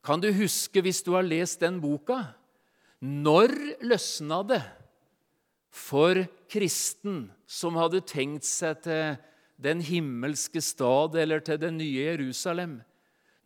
Kan 0.04 0.22
du 0.24 0.30
huske, 0.32 0.82
hvis 0.84 1.02
du 1.04 1.14
har 1.16 1.26
lest 1.28 1.60
den 1.60 1.82
boka, 1.84 2.22
når 3.04 3.52
løsna 3.84 4.42
det 4.48 4.64
for 5.78 6.24
kristen 6.50 7.28
som 7.48 7.78
hadde 7.78 8.06
tenkt 8.08 8.48
seg 8.48 8.80
til 8.86 9.18
den 9.62 9.82
himmelske 9.84 10.62
stad 10.64 11.18
eller 11.20 11.42
til 11.44 11.60
det 11.62 11.72
nye 11.76 12.06
Jerusalem. 12.08 12.80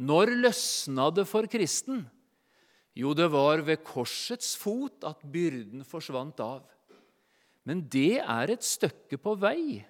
Når 0.01 0.33
løsna 0.47 1.09
det 1.15 1.27
for 1.29 1.47
kristen? 1.49 2.05
Jo, 2.97 3.13
det 3.15 3.29
var 3.31 3.63
ved 3.63 3.83
korsets 3.87 4.55
fot 4.59 5.05
at 5.07 5.23
byrden 5.23 5.85
forsvant 5.87 6.39
av. 6.43 6.65
Men 7.67 7.85
det 7.93 8.19
er 8.19 8.51
et 8.51 8.65
stykke 8.65 9.19
på 9.21 9.35
vei. 9.39 9.85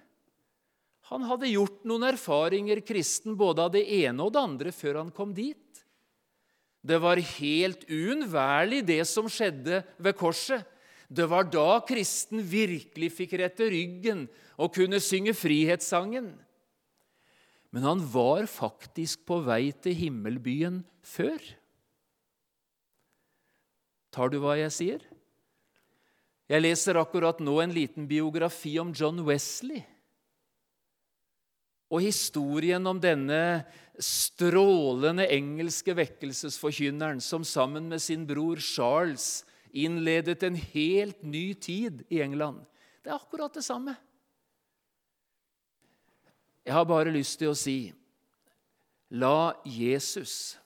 Han 1.12 1.26
hadde 1.28 1.50
gjort 1.50 1.82
noen 1.84 2.06
erfaringer, 2.08 2.80
kristen, 2.80 3.36
både 3.36 3.66
av 3.66 3.74
det 3.74 3.82
ene 4.00 4.24
og 4.24 4.32
det 4.32 4.40
andre, 4.40 4.72
før 4.72 5.02
han 5.02 5.10
kom 5.12 5.34
dit. 5.36 5.82
Det 6.82 6.96
var 6.98 7.20
helt 7.36 7.84
uunnværlig, 7.86 8.80
det 8.88 9.02
som 9.06 9.28
skjedde 9.30 9.82
ved 10.02 10.16
korset. 10.18 10.64
Det 11.12 11.26
var 11.28 11.44
da 11.52 11.82
kristen 11.84 12.40
virkelig 12.40 13.12
fikk 13.12 13.36
rette 13.42 13.68
ryggen 13.68 14.24
og 14.56 14.72
kunne 14.72 15.02
synge 15.04 15.36
frihetssangen. 15.36 16.32
Men 17.72 17.86
han 17.86 18.00
var 18.14 18.48
faktisk 18.48 19.26
på 19.28 19.42
vei 19.44 19.68
til 19.84 19.96
himmelbyen 19.98 20.80
før. 21.04 21.44
Tar 24.12 24.32
du 24.32 24.40
hva 24.40 24.56
jeg 24.60 24.72
sier? 24.72 25.04
Jeg 26.48 26.64
leser 26.64 26.98
akkurat 27.00 27.38
nå 27.40 27.60
en 27.62 27.72
liten 27.72 28.08
biografi 28.08 28.74
om 28.80 28.96
John 28.96 29.20
Wesley. 29.28 29.84
Og 31.92 32.00
historien 32.00 32.86
om 32.88 33.00
denne 33.00 33.64
strålende 34.00 35.26
engelske 35.28 35.92
vekkelsesforkynneren 35.96 37.20
som 37.20 37.44
sammen 37.44 37.90
med 37.90 38.00
sin 38.00 38.24
bror 38.28 38.62
Charles 38.64 39.42
innledet 39.72 40.42
en 40.46 40.56
helt 40.56 41.20
ny 41.22 41.52
tid 41.54 42.04
i 42.08 42.22
England. 42.24 42.62
Det 43.04 43.12
er 43.12 43.18
akkurat 43.18 43.52
det 43.52 43.64
samme. 43.66 43.94
Jeg 46.62 46.76
har 46.76 46.86
bare 46.86 47.12
lyst 47.12 47.40
til 47.40 47.50
å 47.50 47.58
si 47.58 47.92
la 49.12 49.52
Jesus 49.66 50.56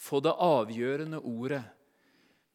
få 0.00 0.20
det 0.24 0.32
avgjørende 0.34 1.20
ordet 1.22 1.62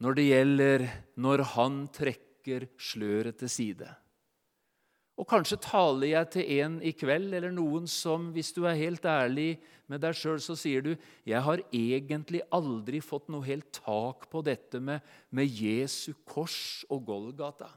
når 0.02 0.18
det 0.18 0.26
gjelder 0.26 0.84
når 1.16 1.42
han 1.56 1.78
trekker 1.94 2.68
sløret 2.76 3.38
til 3.40 3.50
side. 3.50 3.88
Og 5.16 5.24
kanskje 5.28 5.56
taler 5.64 6.10
jeg 6.10 6.30
til 6.34 6.50
en 6.58 6.76
i 6.84 6.92
kveld, 6.92 7.32
eller 7.34 7.54
noen 7.54 7.86
som, 7.88 8.28
hvis 8.34 8.52
du 8.52 8.66
er 8.68 8.76
helt 8.76 9.04
ærlig 9.08 9.56
med 9.88 10.02
deg 10.04 10.16
sjøl, 10.18 10.40
så 10.42 10.56
sier 10.58 10.82
du 10.82 10.96
'Jeg 11.24 11.40
har 11.42 11.62
egentlig 11.72 12.42
aldri 12.52 13.00
fått 13.00 13.28
noe 13.28 13.44
helt 13.44 13.72
tak 13.72 14.28
på 14.28 14.44
dette 14.44 14.80
med, 14.80 15.00
med 15.30 15.48
Jesu 15.48 16.12
kors 16.26 16.84
og 16.90 17.06
Golgata'. 17.06 17.72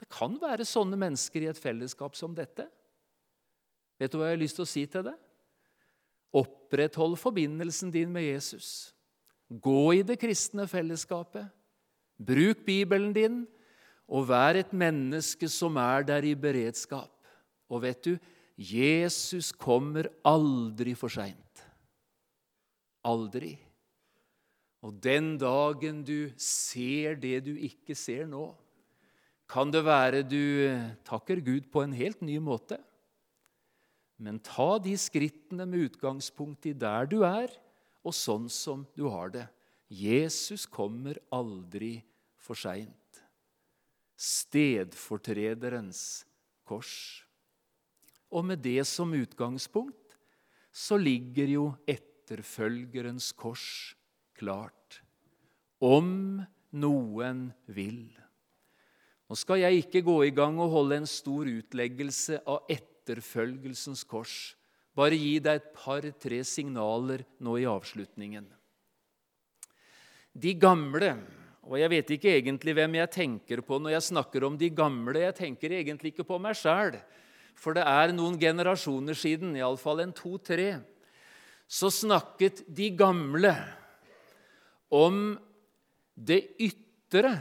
Det 0.00 0.08
kan 0.08 0.36
være 0.40 0.64
sånne 0.64 0.96
mennesker 0.96 1.42
i 1.42 1.50
et 1.50 1.58
fellesskap 1.58 2.16
som 2.16 2.34
dette. 2.34 2.68
Vet 3.98 4.12
du 4.12 4.18
hva 4.18 4.28
jeg 4.28 4.36
har 4.36 4.42
lyst 4.42 4.58
til 4.58 4.66
å 4.66 4.68
si 4.68 4.84
til 4.86 5.06
deg? 5.06 5.16
Oppretthold 6.36 7.16
forbindelsen 7.16 7.92
din 7.94 8.12
med 8.12 8.26
Jesus. 8.26 8.92
Gå 9.48 9.94
i 9.94 10.02
det 10.02 10.18
kristne 10.20 10.66
fellesskapet. 10.68 11.48
Bruk 12.18 12.64
Bibelen 12.66 13.12
din, 13.14 13.46
og 14.06 14.28
vær 14.30 14.58
et 14.60 14.72
menneske 14.74 15.48
som 15.50 15.78
er 15.82 16.06
der 16.06 16.26
i 16.26 16.34
beredskap. 16.38 17.10
Og 17.66 17.82
vet 17.82 18.02
du, 18.06 18.14
Jesus 18.56 19.50
kommer 19.52 20.08
aldri 20.24 20.94
for 20.96 21.12
seint. 21.12 21.64
Aldri. 23.06 23.56
Og 24.86 24.94
den 25.02 25.34
dagen 25.40 26.04
du 26.06 26.30
ser 26.38 27.18
det 27.18 27.40
du 27.48 27.54
ikke 27.58 27.96
ser 27.98 28.28
nå, 28.30 28.52
kan 29.46 29.70
det 29.70 29.82
være 29.86 30.24
du 30.26 30.66
takker 31.06 31.42
Gud 31.42 31.68
på 31.70 31.84
en 31.84 31.94
helt 31.94 32.22
ny 32.22 32.38
måte. 32.42 32.78
Men 34.18 34.40
ta 34.42 34.78
de 34.82 34.94
skrittene 34.98 35.66
med 35.68 35.90
utgangspunkt 35.90 36.66
i 36.66 36.74
der 36.74 37.06
du 37.10 37.20
er, 37.26 37.50
og 38.06 38.14
sånn 38.14 38.46
som 38.50 38.86
du 38.96 39.06
har 39.10 39.30
det. 39.34 39.46
Jesus 39.90 40.64
kommer 40.66 41.18
aldri 41.34 41.98
for 42.38 42.58
seint. 42.58 43.05
Stedfortrederens 44.16 46.24
kors. 46.64 47.22
Og 48.32 48.46
med 48.48 48.64
det 48.64 48.80
som 48.88 49.12
utgangspunkt 49.14 50.16
så 50.72 50.96
ligger 51.00 51.52
jo 51.52 51.66
etterfølgerens 51.88 53.30
kors 53.36 53.94
klart. 54.36 55.00
Om 55.80 56.42
noen 56.76 57.46
vil. 57.68 58.08
Nå 59.26 59.36
skal 59.38 59.64
jeg 59.64 59.84
ikke 59.84 60.04
gå 60.06 60.16
i 60.26 60.34
gang 60.34 60.58
og 60.62 60.74
holde 60.74 61.00
en 61.00 61.10
stor 61.10 61.48
utleggelse 61.48 62.40
av 62.46 62.68
etterfølgelsens 62.72 64.04
kors 64.08 64.54
bare 64.96 65.16
gi 65.18 65.36
deg 65.44 65.60
et 65.60 65.72
par-tre 65.76 66.40
signaler 66.46 67.24
nå 67.44 67.58
i 67.60 67.66
avslutningen. 67.68 68.46
De 70.36 70.52
gamle 70.60 71.10
Og 71.66 71.80
jeg 71.80 71.90
vet 71.90 72.10
ikke 72.14 72.30
egentlig 72.36 72.76
hvem 72.78 72.94
jeg 73.00 73.10
tenker 73.10 73.60
på 73.66 73.80
når 73.82 73.96
jeg 73.96 74.08
snakker 74.12 74.44
om 74.46 74.58
de 74.58 74.68
gamle. 74.70 75.18
Jeg 75.24 75.34
tenker 75.40 75.74
egentlig 75.74 76.12
ikke 76.12 76.26
på 76.28 76.38
meg 76.42 76.54
sjæl, 76.58 76.94
for 77.58 77.74
det 77.74 77.82
er 77.82 78.12
noen 78.14 78.36
generasjoner 78.38 79.16
siden, 79.18 79.56
iallfall 79.58 80.04
en 80.04 80.14
to-tre, 80.14 80.76
så 81.66 81.90
snakket 81.90 82.62
de 82.70 82.92
gamle 82.94 83.50
om 84.94 85.34
det 86.14 86.44
ytre 86.62 87.32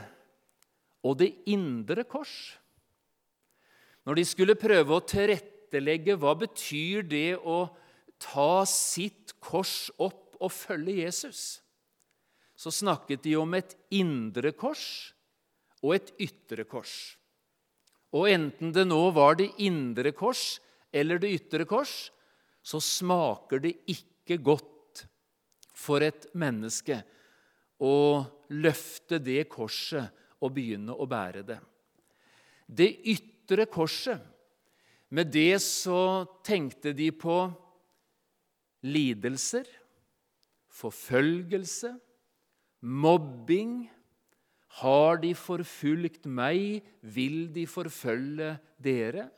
og 1.06 1.20
det 1.22 1.30
indre 1.52 2.08
kors. 2.10 2.56
Når 4.06 4.18
de 4.18 4.26
skulle 4.26 4.58
prøve 4.58 4.96
å 4.96 5.06
tilrettelegge 5.06 6.18
hva 6.18 6.34
betyr 6.38 7.06
det 7.06 7.38
å 7.38 7.68
ta 8.22 8.66
sitt 8.70 9.36
kors 9.44 9.92
opp 10.02 10.34
og 10.42 10.50
følge 10.54 11.04
Jesus, 11.04 11.62
så 12.56 12.72
snakket 12.72 13.24
de 13.26 13.36
om 13.38 13.54
et 13.58 13.76
indre 13.94 14.52
kors 14.56 15.14
og 15.84 15.96
et 15.98 16.12
ytre 16.24 16.66
kors. 16.68 17.16
Og 18.16 18.30
enten 18.32 18.72
det 18.76 18.86
nå 18.88 19.02
var 19.16 19.38
det 19.40 19.52
indre 19.64 20.14
kors 20.16 20.62
eller 20.96 21.20
det 21.20 21.34
ytre 21.36 21.68
kors, 21.68 22.10
så 22.66 22.80
smaker 22.82 23.62
det 23.62 23.76
ikke 23.92 24.40
godt 24.42 25.04
for 25.76 26.02
et 26.02 26.30
menneske 26.34 27.02
å 27.84 28.24
løfte 28.56 29.20
det 29.20 29.44
korset 29.52 30.08
og 30.40 30.54
begynne 30.56 30.96
å 30.96 31.08
bære 31.10 31.44
det. 31.46 31.60
Det 32.66 32.88
ytre 33.12 33.68
korset 33.70 34.24
med 35.14 35.30
det 35.34 35.60
så 35.62 36.26
tenkte 36.46 36.96
de 36.96 37.12
på 37.14 37.36
lidelser, 38.86 39.68
forfølgelse, 40.76 41.94
mobbing. 42.86 43.88
Har 44.82 45.18
de 45.24 45.32
forfulgt 45.38 46.28
meg, 46.28 46.84
vil 47.02 47.48
de 47.56 47.66
forfølge 47.70 48.56
dere. 48.82 49.30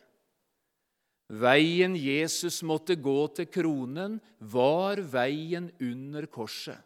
Veien 1.28 1.96
Jesus 2.00 2.62
måtte 2.64 2.96
gå 2.96 3.20
til 3.36 3.50
kronen, 3.52 4.18
var 4.40 5.00
veien 5.04 5.70
under 5.84 6.28
korset. 6.32 6.80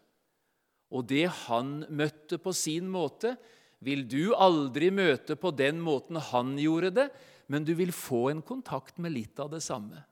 Og 0.92 1.06
det 1.08 1.28
han 1.46 1.86
møtte 1.88 2.36
på 2.42 2.52
sin 2.52 2.90
måte, 2.92 3.36
vil 3.82 4.04
du 4.06 4.34
aldri 4.34 4.90
møte 4.94 5.34
på 5.40 5.50
den 5.56 5.80
måten 5.82 6.20
han 6.30 6.54
gjorde 6.60 6.92
det, 6.98 7.08
men 7.50 7.64
du 7.64 7.72
vil 7.78 7.94
få 7.94 8.28
en 8.30 8.42
kontakt 8.44 9.00
med 9.02 9.14
litt 9.14 9.40
av 9.42 9.50
det 9.54 9.62
samme. 9.64 10.04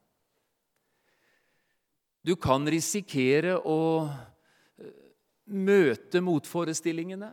Du 2.24 2.34
kan 2.36 2.66
risikere 2.68 3.57
å 3.59 4.09
møte 5.51 6.22
motforestillingene, 6.24 7.30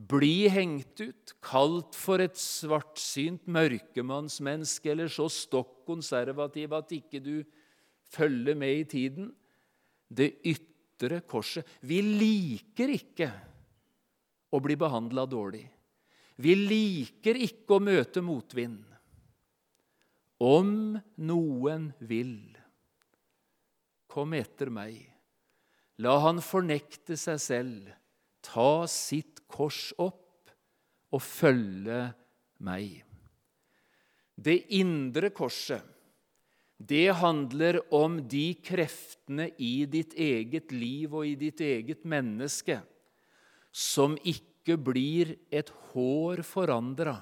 bli 0.00 0.48
hengt 0.48 1.02
ut, 1.02 1.34
kalt 1.44 1.96
for 1.98 2.22
et 2.24 2.38
svartsynt 2.40 3.48
mørkemannsmenneske 3.50 4.92
eller 4.94 5.10
så 5.12 5.26
stokk 5.32 5.82
konservativ 5.88 6.72
at 6.78 6.94
ikke 6.96 7.20
du 7.20 7.34
følger 8.14 8.56
med 8.56 8.78
i 8.78 8.86
tiden. 8.88 9.28
Det 10.08 10.40
ytre 10.46 11.20
korset. 11.28 11.66
Vi 11.84 12.00
liker 12.00 12.94
ikke 12.96 13.28
å 14.50 14.62
bli 14.62 14.78
behandla 14.80 15.26
dårlig. 15.28 15.66
Vi 16.40 16.56
liker 16.56 17.36
ikke 17.36 17.76
å 17.76 17.84
møte 17.84 18.22
motvind. 18.24 18.80
Om 20.40 20.96
noen 21.28 21.90
vil, 22.08 22.38
kom 24.08 24.32
etter 24.38 24.72
meg. 24.72 25.09
La 26.00 26.16
han 26.24 26.40
fornekte 26.40 27.16
seg 27.20 27.40
selv, 27.42 27.88
ta 28.40 28.86
sitt 28.88 29.42
kors 29.50 29.90
opp 30.00 30.52
og 31.12 31.22
følge 31.22 32.02
meg. 32.64 33.02
Det 34.40 34.56
indre 34.80 35.32
korset, 35.36 35.82
det 36.80 37.10
handler 37.20 37.82
om 37.92 38.22
de 38.24 38.54
kreftene 38.64 39.50
i 39.60 39.84
ditt 39.84 40.14
eget 40.16 40.72
liv 40.72 41.12
og 41.12 41.26
i 41.28 41.34
ditt 41.36 41.60
eget 41.60 42.06
menneske 42.08 42.78
som 43.68 44.16
ikke 44.24 44.78
blir 44.80 45.34
et 45.52 45.68
hår 45.90 46.40
forandra 46.46 47.18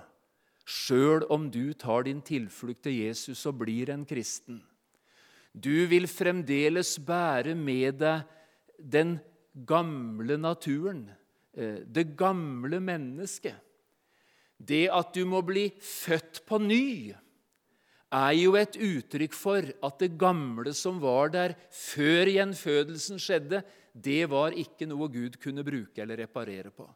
sjøl 0.69 1.25
om 1.33 1.49
du 1.51 1.73
tar 1.73 2.05
din 2.07 2.21
tilflukt 2.25 2.85
til 2.85 2.99
Jesus 3.01 3.45
og 3.49 3.63
blir 3.63 3.91
en 3.91 4.05
kristen. 4.09 4.61
Du 5.53 5.89
vil 5.89 6.07
fremdeles 6.11 6.99
bære 7.01 7.55
med 7.57 8.03
deg 8.03 8.27
den 8.79 9.19
gamle 9.67 10.39
naturen, 10.39 11.11
eh, 11.55 11.85
det 11.85 12.17
gamle 12.17 12.81
mennesket. 12.81 13.57
Det 14.59 14.89
at 14.91 15.15
du 15.15 15.25
må 15.27 15.43
bli 15.47 15.69
født 15.83 16.43
på 16.47 16.59
ny, 16.59 17.15
er 18.09 18.33
jo 18.39 18.55
et 18.57 18.79
uttrykk 18.81 19.35
for 19.37 19.67
at 19.85 19.99
det 20.01 20.15
gamle 20.19 20.73
som 20.75 21.01
var 21.03 21.29
der 21.35 21.55
før 21.71 22.31
gjenfødelsen 22.33 23.21
skjedde, 23.21 23.61
det 23.93 24.23
var 24.31 24.57
ikke 24.57 24.89
noe 24.89 25.11
Gud 25.13 25.37
kunne 25.43 25.65
bruke 25.67 26.01
eller 26.01 26.23
reparere 26.23 26.73
på. 26.73 26.87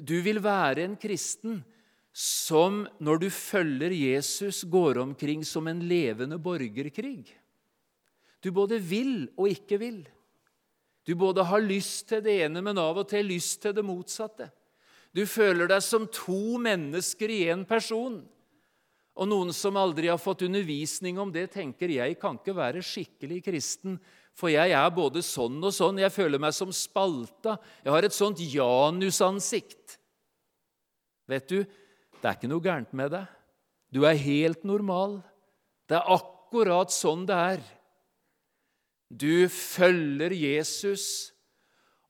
Du 0.00 0.18
vil 0.24 0.40
være 0.44 0.84
en 0.84 0.96
kristen 1.00 1.60
som, 2.12 2.86
når 3.00 3.20
du 3.22 3.28
følger 3.30 3.92
Jesus, 3.94 4.64
går 4.64 4.98
omkring 5.04 5.44
som 5.46 5.68
en 5.68 5.84
levende 5.88 6.38
borgerkrig. 6.40 7.28
Du 8.42 8.50
både 8.54 8.78
vil 8.80 9.28
og 9.36 9.50
ikke 9.52 9.78
vil. 9.80 10.00
Du 11.08 11.14
både 11.16 11.40
har 11.48 11.64
lyst 11.64 12.10
til 12.10 12.20
det 12.20 12.34
ene, 12.44 12.60
men 12.60 12.76
av 12.76 12.98
og 13.00 13.06
til 13.08 13.30
lyst 13.30 13.62
til 13.62 13.72
det 13.72 13.84
motsatte. 13.86 14.50
Du 15.16 15.22
føler 15.24 15.70
deg 15.70 15.80
som 15.80 16.04
to 16.12 16.58
mennesker 16.60 17.32
i 17.32 17.46
én 17.48 17.62
person. 17.68 18.18
Og 19.16 19.26
noen 19.30 19.54
som 19.56 19.78
aldri 19.80 20.10
har 20.12 20.20
fått 20.20 20.44
undervisning 20.44 21.16
om 21.18 21.32
det, 21.32 21.46
tenker 21.54 21.90
jeg 21.96 22.18
kan 22.20 22.36
ikke 22.36 22.54
være 22.54 22.84
skikkelig 22.84 23.40
kristen, 23.48 23.96
for 24.36 24.52
jeg 24.52 24.76
er 24.76 24.92
både 24.94 25.24
sånn 25.24 25.56
og 25.64 25.72
sånn. 25.74 25.98
Jeg 25.98 26.14
føler 26.14 26.38
meg 26.38 26.52
som 26.54 26.70
spalta. 26.76 27.56
Jeg 27.82 27.94
har 27.96 28.06
et 28.06 28.14
sånt 28.14 28.38
janusansikt. 28.44 29.96
Vet 31.28 31.48
du, 31.48 31.64
det 32.20 32.28
er 32.28 32.36
ikke 32.36 32.52
noe 32.52 32.62
gærent 32.62 32.92
med 32.92 33.16
deg. 33.16 33.32
Du 33.90 34.04
er 34.04 34.20
helt 34.28 34.62
normal. 34.68 35.18
Det 35.88 35.96
er 35.96 36.14
akkurat 36.14 36.92
sånn 36.92 37.24
det 37.26 37.40
er. 37.56 37.66
Du 39.08 39.48
følger 39.48 40.34
Jesus 40.36 41.32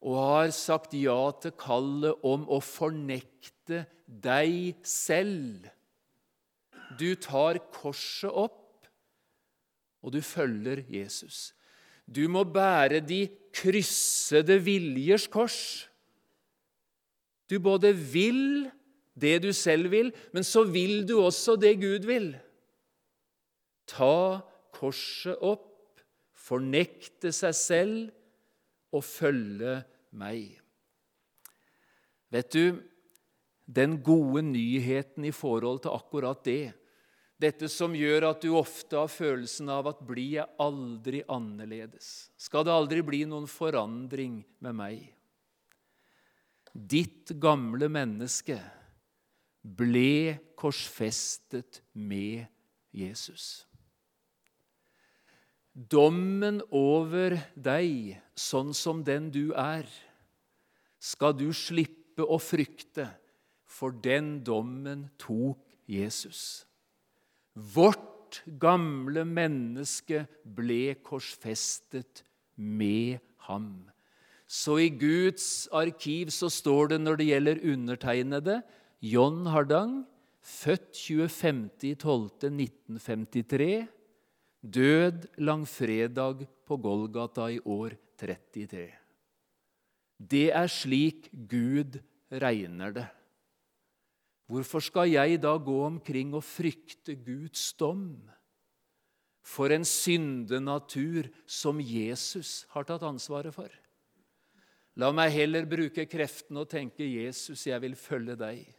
og 0.02 0.18
har 0.18 0.50
sagt 0.54 0.94
ja 0.98 1.30
til 1.42 1.54
kallet 1.58 2.26
om 2.26 2.46
å 2.50 2.60
fornekte 2.62 3.84
deg 4.06 4.78
selv. 4.86 5.68
Du 6.98 7.12
tar 7.20 7.60
korset 7.74 8.30
opp, 8.30 8.86
og 10.02 10.14
du 10.14 10.20
følger 10.24 10.82
Jesus. 10.90 11.52
Du 12.08 12.24
må 12.30 12.44
bære 12.48 13.02
de 13.04 13.26
kryssede 13.52 14.56
viljers 14.64 15.26
kors. 15.30 15.88
Du 17.50 17.58
både 17.60 17.92
vil 17.92 18.68
det 19.18 19.42
du 19.42 19.50
selv 19.56 19.90
vil, 19.92 20.12
men 20.32 20.46
så 20.46 20.64
vil 20.64 21.02
du 21.08 21.18
også 21.20 21.56
det 21.60 21.74
Gud 21.82 22.06
vil. 22.08 22.32
Ta 23.88 24.40
korset 24.78 25.36
opp, 25.40 25.67
fornekte 26.48 27.32
seg 27.34 27.56
selv 27.56 28.94
og 28.94 29.04
følge 29.04 29.78
meg. 30.16 30.56
Vet 32.32 32.52
du, 32.52 32.80
den 33.68 33.98
gode 34.04 34.42
nyheten 34.48 35.26
i 35.28 35.34
forhold 35.34 35.84
til 35.84 35.92
akkurat 35.92 36.40
det, 36.46 36.72
dette 37.38 37.68
som 37.70 37.92
gjør 37.94 38.32
at 38.32 38.42
du 38.42 38.50
ofte 38.58 38.98
har 38.98 39.10
følelsen 39.12 39.68
av 39.70 39.86
at 39.92 40.00
blir 40.02 40.40
jeg 40.40 40.50
aldri 40.58 41.20
annerledes? 41.30 42.32
Skal 42.40 42.66
det 42.66 42.74
aldri 42.74 43.04
bli 43.06 43.22
noen 43.30 43.46
forandring 43.50 44.40
med 44.64 44.78
meg? 44.80 45.04
Ditt 46.72 47.30
gamle 47.38 47.86
menneske 47.92 48.58
ble 49.62 50.38
korsfestet 50.58 51.82
med 51.94 52.48
Jesus. 52.94 53.67
Dommen 55.78 56.58
over 56.74 57.36
deg, 57.54 58.18
sånn 58.34 58.74
som 58.74 59.04
den 59.06 59.30
du 59.30 59.54
er, 59.54 59.86
skal 60.98 61.30
du 61.38 61.54
slippe 61.54 62.26
å 62.26 62.34
frykte, 62.42 63.06
for 63.62 63.94
den 63.94 64.42
dommen 64.42 65.06
tok 65.22 65.62
Jesus. 65.86 66.66
Vårt 67.54 68.42
gamle 68.58 69.22
menneske 69.28 70.24
ble 70.42 70.98
korsfestet 71.06 72.24
med 72.58 73.22
ham. 73.46 73.86
Så 74.48 74.78
i 74.82 74.88
Guds 74.90 75.68
arkiv 75.76 76.30
så 76.34 76.48
står 76.50 76.88
det 76.94 77.00
når 77.04 77.16
det 77.20 77.26
gjelder 77.28 77.60
undertegnede, 77.70 78.62
John 79.04 79.46
Hardang, 79.46 80.06
født 80.42 80.96
25.12.1953, 80.96 83.86
død 84.72 85.28
langfredag 85.40 86.46
på 86.66 86.76
Golgata 86.76 87.48
i 87.50 87.60
år 87.64 87.96
33. 88.20 88.88
Det 90.18 90.48
er 90.50 90.68
slik 90.70 91.28
Gud 91.32 92.00
regner 92.30 92.92
det. 92.92 93.06
Hvorfor 94.48 94.80
skal 94.80 95.10
jeg 95.12 95.42
da 95.42 95.52
gå 95.60 95.76
omkring 95.84 96.32
og 96.34 96.44
frykte 96.44 97.14
Guds 97.20 97.72
dom? 97.78 98.16
For 99.44 99.72
en 99.72 99.84
syndenatur 99.84 101.28
som 101.48 101.80
Jesus 101.80 102.64
har 102.72 102.88
tatt 102.88 103.04
ansvaret 103.06 103.54
for. 103.54 103.68
La 104.98 105.12
meg 105.14 105.30
heller 105.36 105.68
bruke 105.68 106.08
kreftene 106.10 106.64
og 106.64 106.72
tenke 106.72 107.06
'Jesus, 107.06 107.66
jeg 107.66 107.80
vil 107.80 107.94
følge 107.94 108.34
deg'. 108.36 108.77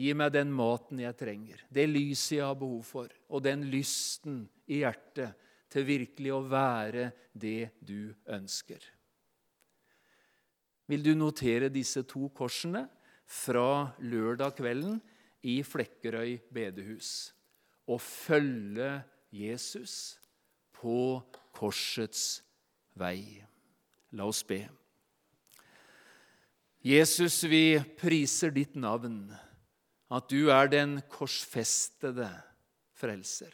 Gi 0.00 0.14
meg 0.16 0.32
den 0.32 0.52
maten 0.56 1.02
jeg 1.02 1.16
trenger, 1.18 1.60
det 1.68 1.84
lyset 1.90 2.38
jeg 2.38 2.46
har 2.46 2.56
behov 2.56 2.80
for, 2.88 3.10
og 3.28 3.42
den 3.44 3.66
lysten 3.68 4.46
i 4.70 4.80
hjertet 4.80 5.36
til 5.70 5.84
virkelig 5.84 6.32
å 6.32 6.40
være 6.48 7.10
det 7.36 7.74
du 7.84 8.14
ønsker. 8.32 8.80
Vil 10.90 11.04
du 11.04 11.12
notere 11.14 11.68
disse 11.70 12.02
to 12.08 12.30
korsene 12.34 12.86
fra 13.30 13.92
lørdag 14.02 14.56
kvelden 14.58 14.96
i 15.46 15.60
Flekkerøy 15.62 16.38
bedehus 16.50 17.30
og 17.90 18.00
følge 18.02 18.96
Jesus 19.30 20.16
på 20.80 21.20
korsets 21.54 22.40
vei? 22.98 23.44
La 24.16 24.26
oss 24.26 24.42
be. 24.42 24.64
Jesus, 26.82 27.42
vi 27.44 27.76
priser 28.00 28.50
ditt 28.56 28.74
navn 28.80 29.28
at 30.10 30.30
du 30.30 30.50
er 30.50 30.70
den 30.70 30.98
korsfestede 31.10 32.28
frelser. 32.98 33.52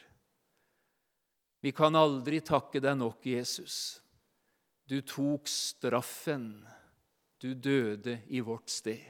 Vi 1.61 1.73
kan 1.77 1.97
aldri 1.99 2.41
takke 2.45 2.81
deg 2.81 2.97
nok, 3.01 3.25
Jesus. 3.27 3.99
Du 4.87 5.01
tok 5.03 5.49
straffen. 5.51 6.49
Du 7.43 7.53
døde 7.53 8.21
i 8.33 8.41
vårt 8.41 8.71
sted. 8.73 9.03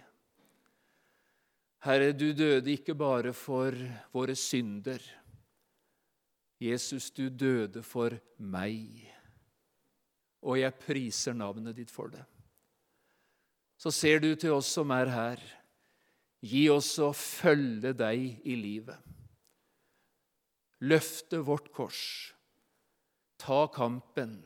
Herre, 1.87 2.11
du 2.11 2.33
døde 2.35 2.73
ikke 2.73 2.97
bare 2.99 3.31
for 3.37 3.77
våre 4.11 4.35
synder. 4.35 4.99
Jesus, 6.59 7.11
du 7.13 7.29
døde 7.29 7.83
for 7.85 8.17
meg, 8.41 9.05
og 10.41 10.57
jeg 10.57 10.73
priser 10.81 11.37
navnet 11.37 11.77
ditt 11.77 11.93
for 11.93 12.09
det. 12.09 12.25
Så 13.77 13.93
ser 13.93 14.23
du 14.25 14.31
til 14.35 14.57
oss 14.57 14.71
som 14.73 14.91
er 14.97 15.13
her. 15.13 15.43
Gi 16.47 16.67
oss 16.71 16.93
å 17.03 17.11
følge 17.17 17.93
deg 17.97 18.47
i 18.47 18.57
livet. 18.61 18.99
Løfte 20.87 21.41
vårt 21.43 21.71
kors. 21.75 22.03
Ta 23.41 23.65
kampen. 23.73 24.37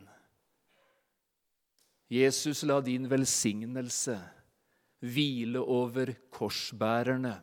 Jesus, 2.10 2.62
la 2.66 2.80
din 2.82 3.08
velsignelse 3.10 4.16
hvile 5.00 5.60
over 5.62 6.12
korsbærerne 6.32 7.34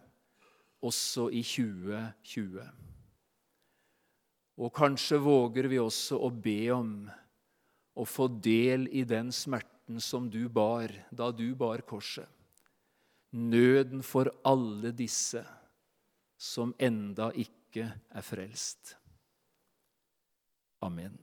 også 0.86 1.30
i 1.34 1.43
2020. 1.45 2.66
Og 4.58 4.74
kanskje 4.74 5.20
våger 5.22 5.70
vi 5.70 5.80
også 5.82 6.20
å 6.24 6.32
be 6.34 6.60
om 6.74 6.91
å 7.97 8.05
få 8.05 8.28
del 8.41 8.88
i 8.93 9.05
den 9.08 9.32
smerten 9.34 10.01
som 10.03 10.28
du 10.30 10.45
bar 10.49 10.91
da 11.12 11.30
du 11.32 11.51
bar 11.58 11.84
korset 11.88 12.37
nøden 13.32 14.04
for 14.04 14.32
alle 14.46 14.92
disse 14.96 15.44
som 16.38 16.74
enda 16.80 17.32
ikke 17.34 17.90
er 18.10 18.22
frelst. 18.22 18.96
Amen. 20.82 21.18